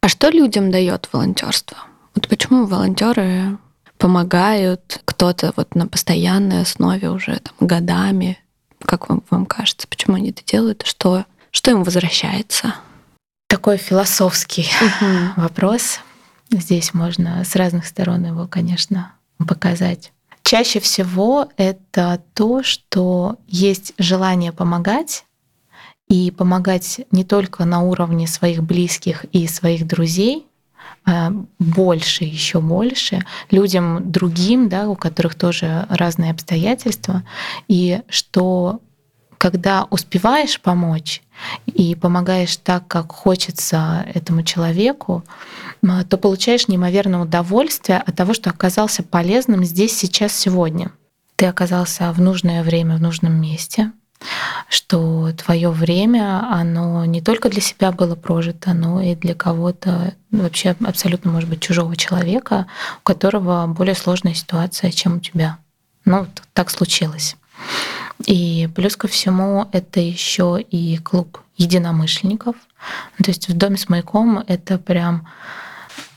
А 0.00 0.08
что 0.08 0.30
людям 0.30 0.70
дает 0.70 1.08
волонтерство? 1.12 1.76
Вот 2.14 2.28
почему 2.28 2.66
волонтеры 2.66 3.58
помогают 3.98 5.00
кто-то 5.04 5.52
вот 5.56 5.74
на 5.74 5.86
постоянной 5.86 6.62
основе 6.62 7.10
уже 7.10 7.40
там, 7.40 7.66
годами? 7.66 8.38
Как 8.84 9.08
вам, 9.08 9.22
вам 9.28 9.44
кажется, 9.44 9.86
почему 9.86 10.16
они 10.16 10.30
это 10.30 10.42
делают? 10.44 10.82
Что, 10.86 11.26
что 11.50 11.70
им 11.72 11.82
возвращается? 11.82 12.74
Такой 13.48 13.76
философский 13.76 14.68
угу. 14.80 15.42
вопрос. 15.42 16.00
Здесь 16.50 16.94
можно 16.94 17.44
с 17.44 17.54
разных 17.56 17.86
сторон 17.86 18.24
его, 18.24 18.46
конечно, 18.46 19.12
показать. 19.46 20.12
Чаще 20.42 20.80
всего 20.80 21.48
это 21.56 22.22
то, 22.34 22.62
что 22.62 23.36
есть 23.46 23.92
желание 23.98 24.52
помогать, 24.52 25.24
и 26.08 26.30
помогать 26.30 27.02
не 27.10 27.24
только 27.24 27.64
на 27.64 27.82
уровне 27.82 28.26
своих 28.26 28.62
близких 28.62 29.24
и 29.32 29.46
своих 29.46 29.86
друзей, 29.86 30.46
а 31.04 31.32
больше, 31.58 32.24
еще 32.24 32.60
больше 32.60 33.24
людям 33.50 34.10
другим, 34.10 34.68
да, 34.68 34.88
у 34.88 34.96
которых 34.96 35.34
тоже 35.34 35.86
разные 35.88 36.30
обстоятельства, 36.30 37.22
и 37.68 38.02
что 38.08 38.80
когда 39.36 39.86
успеваешь 39.90 40.60
помочь 40.60 41.22
и 41.66 41.94
помогаешь 41.94 42.56
так, 42.56 42.86
как 42.88 43.12
хочется 43.12 44.04
этому 44.12 44.42
человеку, 44.42 45.24
то 45.82 46.16
получаешь 46.18 46.68
неимоверное 46.68 47.20
удовольствие 47.20 47.98
от 47.98 48.16
того, 48.16 48.34
что 48.34 48.50
оказался 48.50 49.02
полезным 49.02 49.64
здесь, 49.64 49.96
сейчас, 49.96 50.32
сегодня. 50.32 50.90
Ты 51.36 51.46
оказался 51.46 52.12
в 52.12 52.20
нужное 52.20 52.62
время, 52.62 52.96
в 52.96 53.00
нужном 53.00 53.40
месте. 53.40 53.92
что 54.68 55.30
твое 55.32 55.70
время, 55.70 56.44
оно 56.50 57.04
не 57.04 57.20
только 57.20 57.48
для 57.48 57.60
себя 57.60 57.92
было 57.92 58.14
прожито, 58.14 58.74
но 58.74 59.00
и 59.00 59.14
для 59.14 59.34
кого-то 59.34 60.14
вообще 60.30 60.74
абсолютно, 60.84 61.30
может 61.30 61.48
быть, 61.48 61.60
чужого 61.60 61.96
человека, 61.96 62.66
у 62.98 63.02
которого 63.02 63.66
более 63.66 63.94
сложная 63.94 64.34
ситуация, 64.34 64.90
чем 64.90 65.16
у 65.16 65.20
тебя. 65.20 65.58
Ну, 66.04 66.26
так 66.52 66.70
случилось. 66.70 67.36
И 68.26 68.68
плюс 68.74 68.96
ко 68.96 69.08
всему 69.08 69.66
это 69.72 70.00
еще 70.00 70.60
и 70.60 70.98
клуб 70.98 71.38
единомышленников. 71.56 72.56
То 73.22 73.30
есть 73.30 73.48
в 73.48 73.56
доме 73.56 73.76
с 73.76 73.88
маяком 73.88 74.44
это 74.46 74.78
прям 74.78 75.26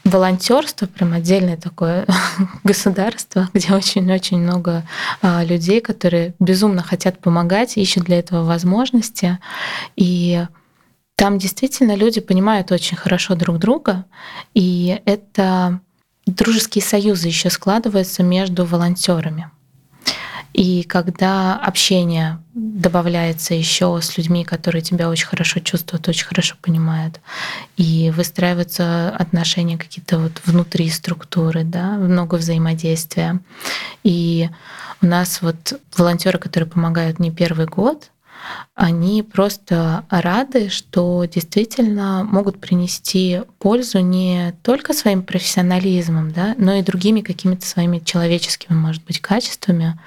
волонтерство, 0.04 0.88
прям 0.88 1.14
отдельное 1.14 1.58
такое 1.58 2.06
государство, 2.64 3.50
где 3.54 3.74
очень-очень 3.74 4.39
много 4.39 4.84
а, 5.22 5.44
людей, 5.44 5.80
которые 5.82 6.34
безумно 6.39 6.82
хотят 6.82 7.20
помогать, 7.20 7.78
ищут 7.78 8.06
для 8.06 8.20
этого 8.20 8.44
возможности. 8.44 9.39
И 9.96 10.46
там 11.16 11.38
действительно 11.38 11.96
люди 11.96 12.20
понимают 12.20 12.72
очень 12.72 12.98
хорошо 12.98 13.36
друг 13.36 13.60
друга, 13.60 14.06
и 14.54 15.02
это 15.06 15.80
дружеские 16.26 16.84
союзы 16.84 17.28
еще 17.28 17.50
складываются 17.50 18.24
между 18.24 18.66
волонтерами. 18.66 19.52
И 20.54 20.84
когда 20.84 21.56
общение 21.56 22.39
добавляется 22.54 23.54
еще 23.54 23.99
с 24.02 24.18
людьми, 24.18 24.43
которые 24.43 24.82
тебя 24.82 25.10
очень 25.10 25.28
хорошо 25.28 25.60
чувствуют, 25.60 26.08
очень 26.08 26.26
хорошо 26.26 26.56
понимают, 26.62 27.22
и 27.78 28.12
выстраиваются 28.16 29.10
отношения 29.10 29.78
какие-то 29.78 30.20
вот 30.20 30.41
внутри 30.45 30.89
структуры, 30.89 31.64
да, 31.64 31.91
много 31.91 32.36
взаимодействия. 32.36 33.39
И 34.04 34.49
у 35.02 35.06
нас 35.06 35.41
вот 35.41 35.80
волонтеры, 35.95 36.38
которые 36.38 36.70
помогают 36.70 37.20
не 37.20 37.32
первый 37.32 37.66
год, 37.66 38.12
они 38.76 39.24
просто 39.24 40.06
рады, 40.10 40.70
что 40.70 41.26
действительно 41.26 42.24
могут 42.24 42.60
принести 42.60 43.42
пользу 43.60 44.00
не 44.00 44.56
только 44.64 44.94
своим 44.94 45.24
профессионализмом, 45.24 46.32
да, 46.32 46.56
но 46.58 46.74
и 46.76 46.82
другими 46.82 47.22
какими-то 47.22 47.66
своими 47.66 48.00
человеческими, 48.00 48.76
может 48.76 49.04
быть, 49.04 49.20
качествами, 49.20 50.00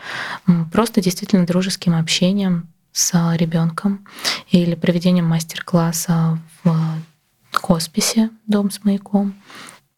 просто 0.73 1.01
действительно 1.01 1.47
дружеским 1.47 1.95
общением 1.95 2.69
с 2.93 3.13
ребенком 3.37 4.07
или 4.51 4.75
проведением 4.75 5.27
мастер-класса 5.27 6.39
в 6.63 6.77
хосписе 7.53 8.31
«Дом 8.47 8.71
с 8.71 8.83
маяком». 8.85 9.35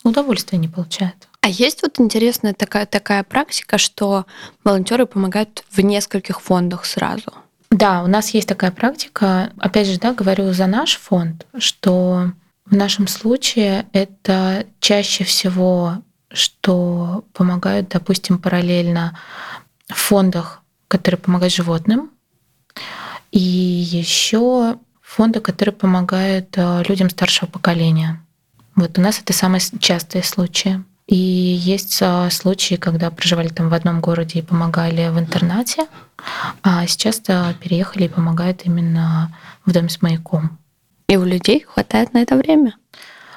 Удовольствие 0.05 0.61
не 0.61 0.68
получают. 0.68 1.28
А 1.41 1.49
есть 1.49 1.82
вот 1.82 2.01
интересная 2.01 2.55
такая, 2.55 2.87
такая 2.87 3.22
практика, 3.22 3.78
что 3.78 4.26
волонтеры 4.64 5.07
помогают 5.07 5.64
в 5.70 5.80
нескольких 5.80 6.41
фондах 6.41 6.84
сразу– 6.84 7.32
да, 7.76 8.02
у 8.02 8.06
нас 8.06 8.30
есть 8.30 8.48
такая 8.48 8.70
практика. 8.70 9.52
Опять 9.58 9.86
же, 9.86 9.98
да, 9.98 10.14
говорю 10.14 10.50
за 10.54 10.66
наш 10.66 10.96
фонд, 10.96 11.46
что 11.58 12.32
в 12.64 12.74
нашем 12.74 13.06
случае 13.06 13.86
это 13.92 14.64
чаще 14.80 15.24
всего, 15.24 15.98
что 16.32 17.24
помогают, 17.34 17.90
допустим, 17.90 18.38
параллельно 18.38 19.18
в 19.88 19.94
фондах, 19.94 20.62
которые 20.88 21.18
помогают 21.18 21.52
животным, 21.52 22.10
и 23.30 23.38
еще 23.38 24.78
фонды, 25.02 25.40
которые 25.40 25.74
помогают 25.74 26.56
э, 26.56 26.82
людям 26.88 27.10
старшего 27.10 27.46
поколения. 27.46 28.24
Вот 28.74 28.96
у 28.98 29.02
нас 29.02 29.20
это 29.20 29.34
самые 29.34 29.60
частые 29.80 30.24
случаи. 30.24 30.82
И 31.07 31.14
есть 31.16 31.98
а, 32.02 32.28
случаи, 32.30 32.74
когда 32.74 33.11
проживали 33.11 33.48
там 33.48 33.68
в 33.68 33.74
одном 33.74 34.00
городе 34.00 34.40
и 34.40 34.42
помогали 34.42 35.09
в 35.09 35.18
интернате, 35.18 35.86
а 36.62 36.86
сейчас 36.86 37.20
переехали 37.20 38.04
и 38.04 38.09
помогают 38.09 38.62
именно 38.64 39.36
в 39.64 39.72
доме 39.72 39.88
с 39.88 40.02
маяком. 40.02 40.59
И 41.09 41.16
у 41.16 41.24
людей 41.24 41.61
хватает 41.61 42.12
на 42.12 42.22
это 42.22 42.36
время? 42.36 42.74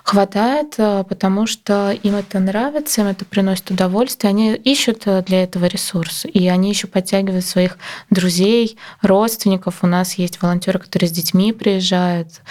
Хватает, 0.03 0.74
а, 0.80 1.03
потому 1.03 1.45
что 1.45 1.91
им 1.91 2.15
это 2.15 2.39
нравится, 2.39 3.01
им 3.01 3.07
это 3.07 3.24
приносит 3.26 3.70
удовольствие. 3.70 4.30
Они 4.30 4.55
ищут 4.55 5.03
а, 5.05 5.22
для 5.22 5.43
этого 5.43 5.65
ресурс, 5.65 6.26
и 6.26 6.47
они 6.47 6.70
еще 6.70 6.88
подтягивают 6.88 7.45
своих 7.45 7.78
друзей, 8.09 8.80
родственников. 9.03 9.84
У 9.84 9.88
нас 9.88 10.15
есть 10.15 10.41
волонтеры, 10.41 10.80
которые 10.80 11.09
с 11.09 11.11
детьми 11.11 11.53
приезжают. 11.53 12.41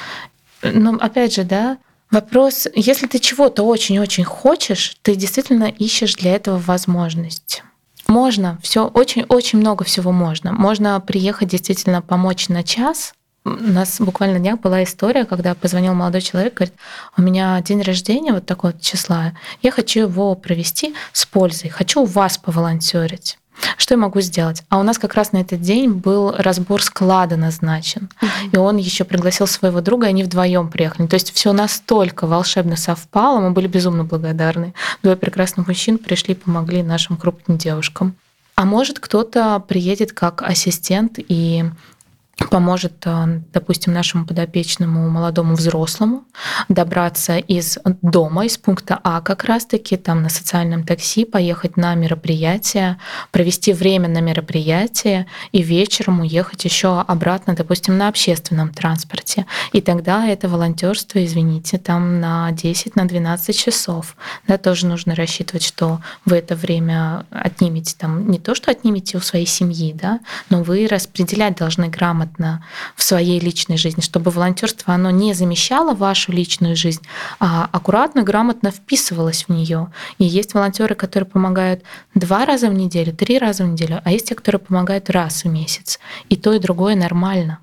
Но 0.62 0.94
опять 1.00 1.34
же, 1.34 1.42
да, 1.42 1.78
Вопрос, 2.10 2.66
если 2.74 3.06
ты 3.06 3.18
чего-то 3.18 3.62
очень-очень 3.64 4.24
хочешь, 4.24 4.96
ты 5.02 5.14
действительно 5.14 5.64
ищешь 5.64 6.14
для 6.14 6.34
этого 6.34 6.58
возможность. 6.58 7.62
Можно, 8.06 8.58
все 8.62 8.86
очень-очень 8.86 9.58
много 9.58 9.84
всего 9.84 10.10
можно. 10.10 10.52
Можно 10.52 10.98
приехать 11.00 11.48
действительно 11.48 12.00
помочь 12.00 12.48
на 12.48 12.62
час. 12.64 13.12
У 13.44 13.50
нас 13.50 14.00
буквально 14.00 14.38
днях 14.38 14.60
была 14.60 14.82
история, 14.82 15.26
когда 15.26 15.54
позвонил 15.54 15.92
молодой 15.92 16.22
человек, 16.22 16.54
говорит, 16.54 16.74
у 17.16 17.22
меня 17.22 17.60
день 17.60 17.82
рождения 17.82 18.32
вот 18.32 18.46
такого 18.46 18.72
числа, 18.78 19.34
я 19.62 19.70
хочу 19.70 20.00
его 20.00 20.34
провести 20.34 20.94
с 21.12 21.26
пользой, 21.26 21.68
хочу 21.68 22.02
у 22.02 22.06
вас 22.06 22.38
поволонтерить. 22.38 23.38
Что 23.76 23.94
я 23.94 23.98
могу 23.98 24.20
сделать? 24.20 24.62
А 24.68 24.78
у 24.78 24.82
нас 24.82 24.98
как 24.98 25.14
раз 25.14 25.32
на 25.32 25.38
этот 25.38 25.60
день 25.60 25.90
был 25.90 26.32
разбор 26.36 26.82
склада 26.82 27.36
назначен. 27.36 28.08
И 28.52 28.56
он 28.56 28.76
еще 28.76 29.04
пригласил 29.04 29.46
своего 29.46 29.80
друга, 29.80 30.06
и 30.06 30.10
они 30.10 30.24
вдвоем 30.24 30.68
приехали. 30.68 31.06
То 31.06 31.14
есть 31.14 31.32
все 31.32 31.52
настолько 31.52 32.26
волшебно 32.26 32.76
совпало, 32.76 33.40
мы 33.40 33.50
были 33.50 33.66
безумно 33.66 34.04
благодарны. 34.04 34.74
Двое 35.02 35.16
прекрасных 35.16 35.68
мужчин 35.68 35.98
пришли 35.98 36.34
и 36.34 36.36
помогли 36.36 36.82
нашим 36.82 37.16
крупным 37.16 37.58
девушкам. 37.58 38.14
А 38.54 38.64
может, 38.64 38.98
кто-то 38.98 39.60
приедет 39.60 40.12
как 40.12 40.42
ассистент 40.42 41.18
и 41.18 41.64
поможет, 42.46 43.02
э, 43.04 43.40
допустим, 43.52 43.92
нашему 43.92 44.24
подопечному 44.24 45.08
молодому 45.10 45.54
взрослому 45.54 46.24
добраться 46.68 47.36
из 47.36 47.78
дома, 48.02 48.46
из 48.46 48.58
пункта 48.58 48.98
А 49.02 49.20
как 49.20 49.44
раз-таки, 49.44 49.96
там 49.96 50.22
на 50.22 50.28
социальном 50.28 50.84
такси, 50.84 51.24
поехать 51.24 51.76
на 51.76 51.94
мероприятие, 51.94 52.98
провести 53.32 53.72
время 53.72 54.08
на 54.08 54.20
мероприятие 54.20 55.26
и 55.52 55.62
вечером 55.62 56.20
уехать 56.20 56.64
еще 56.64 57.00
обратно, 57.00 57.54
допустим, 57.54 57.98
на 57.98 58.08
общественном 58.08 58.72
транспорте. 58.72 59.46
И 59.72 59.80
тогда 59.80 60.26
это 60.26 60.48
волонтерство, 60.48 61.24
извините, 61.24 61.78
там 61.78 62.20
на 62.20 62.50
10, 62.52 62.96
на 62.96 63.06
12 63.06 63.56
часов. 63.56 64.16
Да, 64.46 64.58
тоже 64.58 64.86
нужно 64.86 65.14
рассчитывать, 65.14 65.64
что 65.64 66.00
вы 66.24 66.36
это 66.36 66.54
время 66.54 67.26
отнимете 67.30 67.94
там 67.98 68.30
не 68.30 68.38
то, 68.38 68.54
что 68.54 68.70
отнимете 68.70 69.18
у 69.18 69.20
своей 69.20 69.46
семьи, 69.46 69.92
да, 69.92 70.20
но 70.50 70.62
вы 70.62 70.86
распределять 70.86 71.56
должны 71.56 71.88
грамотно 71.88 72.27
грамотно 72.28 72.64
в 72.96 73.02
своей 73.02 73.40
личной 73.40 73.76
жизни, 73.76 74.00
чтобы 74.00 74.30
волонтерство 74.30 74.94
оно 74.94 75.10
не 75.10 75.34
замещало 75.34 75.94
вашу 75.94 76.32
личную 76.32 76.76
жизнь, 76.76 77.02
а 77.40 77.68
аккуратно, 77.72 78.22
грамотно 78.22 78.70
вписывалось 78.70 79.44
в 79.44 79.52
нее. 79.52 79.92
И 80.18 80.24
есть 80.24 80.54
волонтеры, 80.54 80.94
которые 80.94 81.28
помогают 81.28 81.82
два 82.14 82.44
раза 82.44 82.68
в 82.68 82.74
неделю, 82.74 83.12
три 83.12 83.38
раза 83.38 83.64
в 83.64 83.68
неделю, 83.68 84.00
а 84.04 84.10
есть 84.10 84.28
те, 84.28 84.34
которые 84.34 84.60
помогают 84.60 85.10
раз 85.10 85.44
в 85.44 85.48
месяц. 85.48 85.98
И 86.28 86.36
то, 86.36 86.52
и 86.52 86.58
другое 86.58 86.96
нормально. 86.96 87.58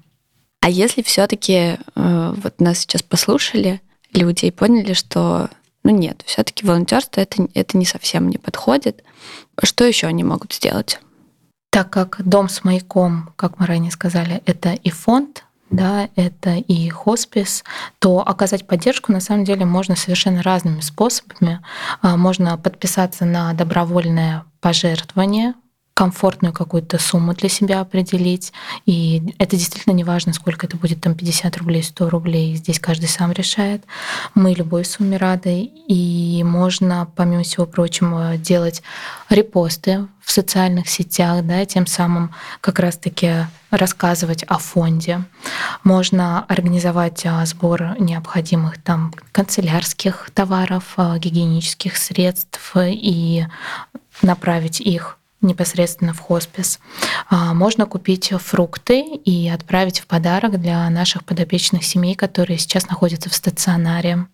А 0.61 0.69
если 0.69 1.03
все-таки 1.03 1.77
э, 1.95 2.33
вот 2.35 2.59
нас 2.59 2.79
сейчас 2.79 3.03
послушали 3.03 3.81
люди 4.13 4.45
и 4.45 4.51
поняли, 4.51 4.93
что 4.93 5.49
ну 5.83 5.91
нет, 5.91 6.23
все-таки 6.25 6.65
волонтерство 6.65 7.21
это, 7.21 7.47
это 7.53 7.77
не 7.77 7.85
совсем 7.85 8.29
не 8.29 8.39
подходит. 8.39 9.03
Что 9.61 9.83
еще 9.85 10.07
они 10.07 10.23
могут 10.23 10.53
сделать? 10.53 10.99
Так 11.75 11.89
как 11.89 12.21
дом 12.23 12.47
с 12.47 12.63
маяком, 12.63 13.33
как 13.35 13.59
мы 13.59 13.65
ранее 13.65 13.91
сказали, 13.91 14.41
это 14.45 14.71
и 14.71 14.89
фонд, 14.89 15.43
да, 15.69 16.07
это 16.15 16.55
и 16.55 16.87
хоспис, 16.87 17.65
то 17.99 18.25
оказать 18.25 18.65
поддержку 18.65 19.11
на 19.11 19.19
самом 19.19 19.43
деле 19.43 19.65
можно 19.65 19.97
совершенно 19.97 20.41
разными 20.41 20.79
способами. 20.79 21.59
А, 22.01 22.15
можно 22.15 22.57
подписаться 22.57 23.25
на 23.25 23.51
добровольное 23.51 24.45
пожертвование 24.61 25.53
комфортную 25.95 26.53
какую-то 26.53 26.99
сумму 26.99 27.33
для 27.33 27.47
себя 27.47 27.79
определить. 27.79 28.51
И 28.85 29.33
это 29.39 29.55
действительно 29.55 29.93
не 29.93 30.03
важно, 30.03 30.33
сколько 30.33 30.67
это 30.67 30.75
будет, 30.75 31.01
там 31.01 31.15
50 31.15 31.57
рублей, 31.57 31.81
100 31.81 32.09
рублей. 32.09 32.55
Здесь 32.55 32.81
каждый 32.81 33.07
сам 33.07 33.31
решает. 33.31 33.85
Мы 34.35 34.53
любой 34.53 34.83
сумме 34.83 35.15
рады. 35.15 35.71
И 35.87 36.43
можно, 36.43 37.07
помимо 37.15 37.43
всего 37.43 37.65
прочего, 37.65 38.35
делать 38.35 38.83
репосты 39.29 40.07
в 40.21 40.31
социальных 40.31 40.89
сетях, 40.89 41.45
да, 41.45 41.65
тем 41.65 41.87
самым 41.87 42.31
как 42.59 42.79
раз-таки 42.79 43.45
рассказывать 43.71 44.43
о 44.43 44.57
фонде. 44.57 45.23
Можно 45.83 46.43
организовать 46.43 47.25
а, 47.25 47.45
сбор 47.45 47.95
необходимых 47.99 48.81
там 48.81 49.13
канцелярских 49.31 50.29
товаров, 50.33 50.95
а, 50.97 51.17
гигиенических 51.17 51.95
средств 51.95 52.73
и 52.75 53.45
направить 54.21 54.81
их 54.81 55.17
непосредственно 55.45 56.13
в 56.13 56.19
хоспис. 56.19 56.79
А, 57.29 57.53
можно 57.53 57.85
купить 57.85 58.31
фрукты 58.39 59.01
и 59.01 59.49
отправить 59.49 59.99
в 59.99 60.07
подарок 60.07 60.59
для 60.59 60.89
наших 60.89 61.23
подопечных 61.23 61.83
семей, 61.83 62.15
которые 62.15 62.57
сейчас 62.57 62.87
находятся 62.87 63.29
в 63.29 63.35
стационаре 63.35 64.27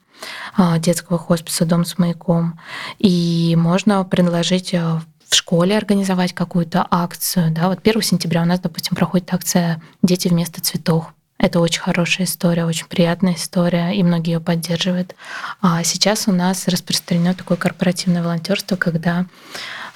а, 0.56 0.78
детского 0.80 1.18
хосписа 1.18 1.66
«Дом 1.66 1.86
с 1.86 1.98
маяком». 1.98 2.60
И 3.00 3.56
можно 3.58 4.04
предложить 4.04 4.74
а, 4.74 5.02
в 5.28 5.36
школе 5.36 5.78
организовать 5.78 6.34
какую-то 6.34 6.86
акцию. 6.90 7.52
Да? 7.52 7.70
Вот 7.70 7.80
1 7.84 8.02
сентября 8.02 8.42
у 8.42 8.46
нас, 8.46 8.60
допустим, 8.60 8.96
проходит 8.96 9.34
акция 9.34 9.82
«Дети 10.02 10.28
вместо 10.28 10.62
цветов». 10.62 11.14
Это 11.42 11.60
очень 11.60 11.82
хорошая 11.82 12.28
история, 12.28 12.66
очень 12.66 12.86
приятная 12.86 13.34
история, 13.34 13.98
и 13.98 14.04
многие 14.04 14.34
ее 14.34 14.40
поддерживают. 14.40 15.16
А 15.60 15.84
сейчас 15.84 16.28
у 16.28 16.32
нас 16.32 16.68
распространено 16.68 17.34
такое 17.34 17.58
корпоративное 17.58 18.22
волонтерство, 18.22 18.76
когда 18.76 19.26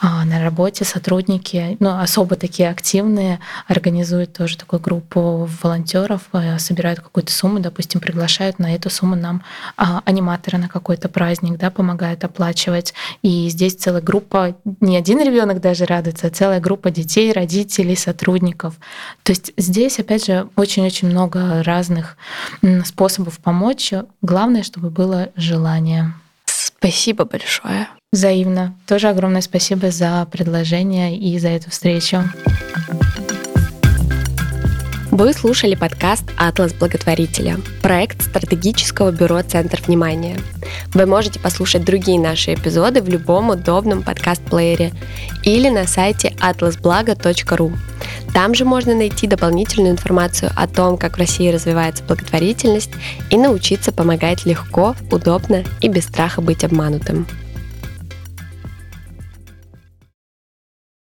на 0.01 0.43
работе 0.43 0.83
сотрудники, 0.85 1.77
ну, 1.79 1.99
особо 1.99 2.35
такие 2.35 2.69
активные, 2.69 3.39
организуют 3.67 4.33
тоже 4.33 4.57
такую 4.57 4.79
группу 4.79 5.49
волонтеров, 5.61 6.23
э, 6.33 6.59
собирают 6.59 6.99
какую-то 6.99 7.31
сумму, 7.31 7.59
допустим, 7.59 7.99
приглашают 8.01 8.59
на 8.59 8.75
эту 8.75 8.89
сумму 8.89 9.15
нам 9.15 9.43
а, 9.77 10.01
аниматора 10.05 10.57
на 10.57 10.67
какой-то 10.67 11.09
праздник, 11.09 11.57
да, 11.57 11.71
помогают 11.71 12.23
оплачивать. 12.23 12.93
И 13.21 13.47
здесь 13.49 13.75
целая 13.75 14.01
группа, 14.01 14.55
не 14.81 14.97
один 14.97 15.21
ребенок 15.21 15.61
даже 15.61 15.85
радуется, 15.85 16.27
а 16.27 16.29
целая 16.29 16.59
группа 16.59 16.91
детей, 16.91 17.31
родителей, 17.31 17.95
сотрудников. 17.95 18.75
То 19.23 19.31
есть 19.31 19.53
здесь, 19.57 19.99
опять 19.99 20.25
же, 20.25 20.49
очень-очень 20.55 21.09
много 21.09 21.63
разных 21.63 22.17
способов 22.83 23.39
помочь. 23.39 23.93
Главное, 24.21 24.63
чтобы 24.63 24.89
было 24.89 25.29
желание. 25.35 26.13
Спасибо 26.86 27.25
большое. 27.25 27.88
Взаимно. 28.11 28.75
Тоже 28.86 29.09
огромное 29.09 29.41
спасибо 29.41 29.89
за 29.89 30.27
предложение 30.31 31.17
и 31.17 31.39
за 31.39 31.47
эту 31.47 31.71
встречу. 31.71 32.23
Вы 35.18 35.32
слушали 35.32 35.76
подкаст 35.76 36.26
«Атлас 36.36 36.74
благотворителя»– 36.74 37.55
проект 37.82 38.22
стратегического 38.22 39.11
бюро 39.11 39.41
«Центр 39.43 39.82
внимания». 39.88 40.38
Вы 40.93 41.05
можете 41.05 41.39
послушать 41.39 41.86
другие 41.86 42.20
наши 42.20 42.53
эпизоды 42.53 43.01
в 43.01 43.07
любом 43.07 43.49
удобном 43.49 44.03
подкаст-плеере 44.03 44.91
или 45.43 45.70
на 45.70 45.88
сайте 45.88 46.36
atlasblago.ru. 46.41 47.74
Там 48.34 48.53
же 48.53 48.66
можно 48.66 48.93
найти 48.93 49.26
дополнительную 49.26 49.93
информацию 49.93 50.51
о 50.53 50.68
том, 50.68 50.97
как 50.97 51.16
в 51.16 51.20
России 51.20 51.49
развивается 51.49 52.03
благотворительность 52.03 52.91
и 53.30 53.38
научиться 53.38 53.93
помогать 53.93 54.45
легко, 54.45 54.97
удобно 55.11 55.63
и 55.80 55.88
без 55.88 56.03
страха 56.03 56.41
быть 56.41 56.66
обманутым. 56.66 57.26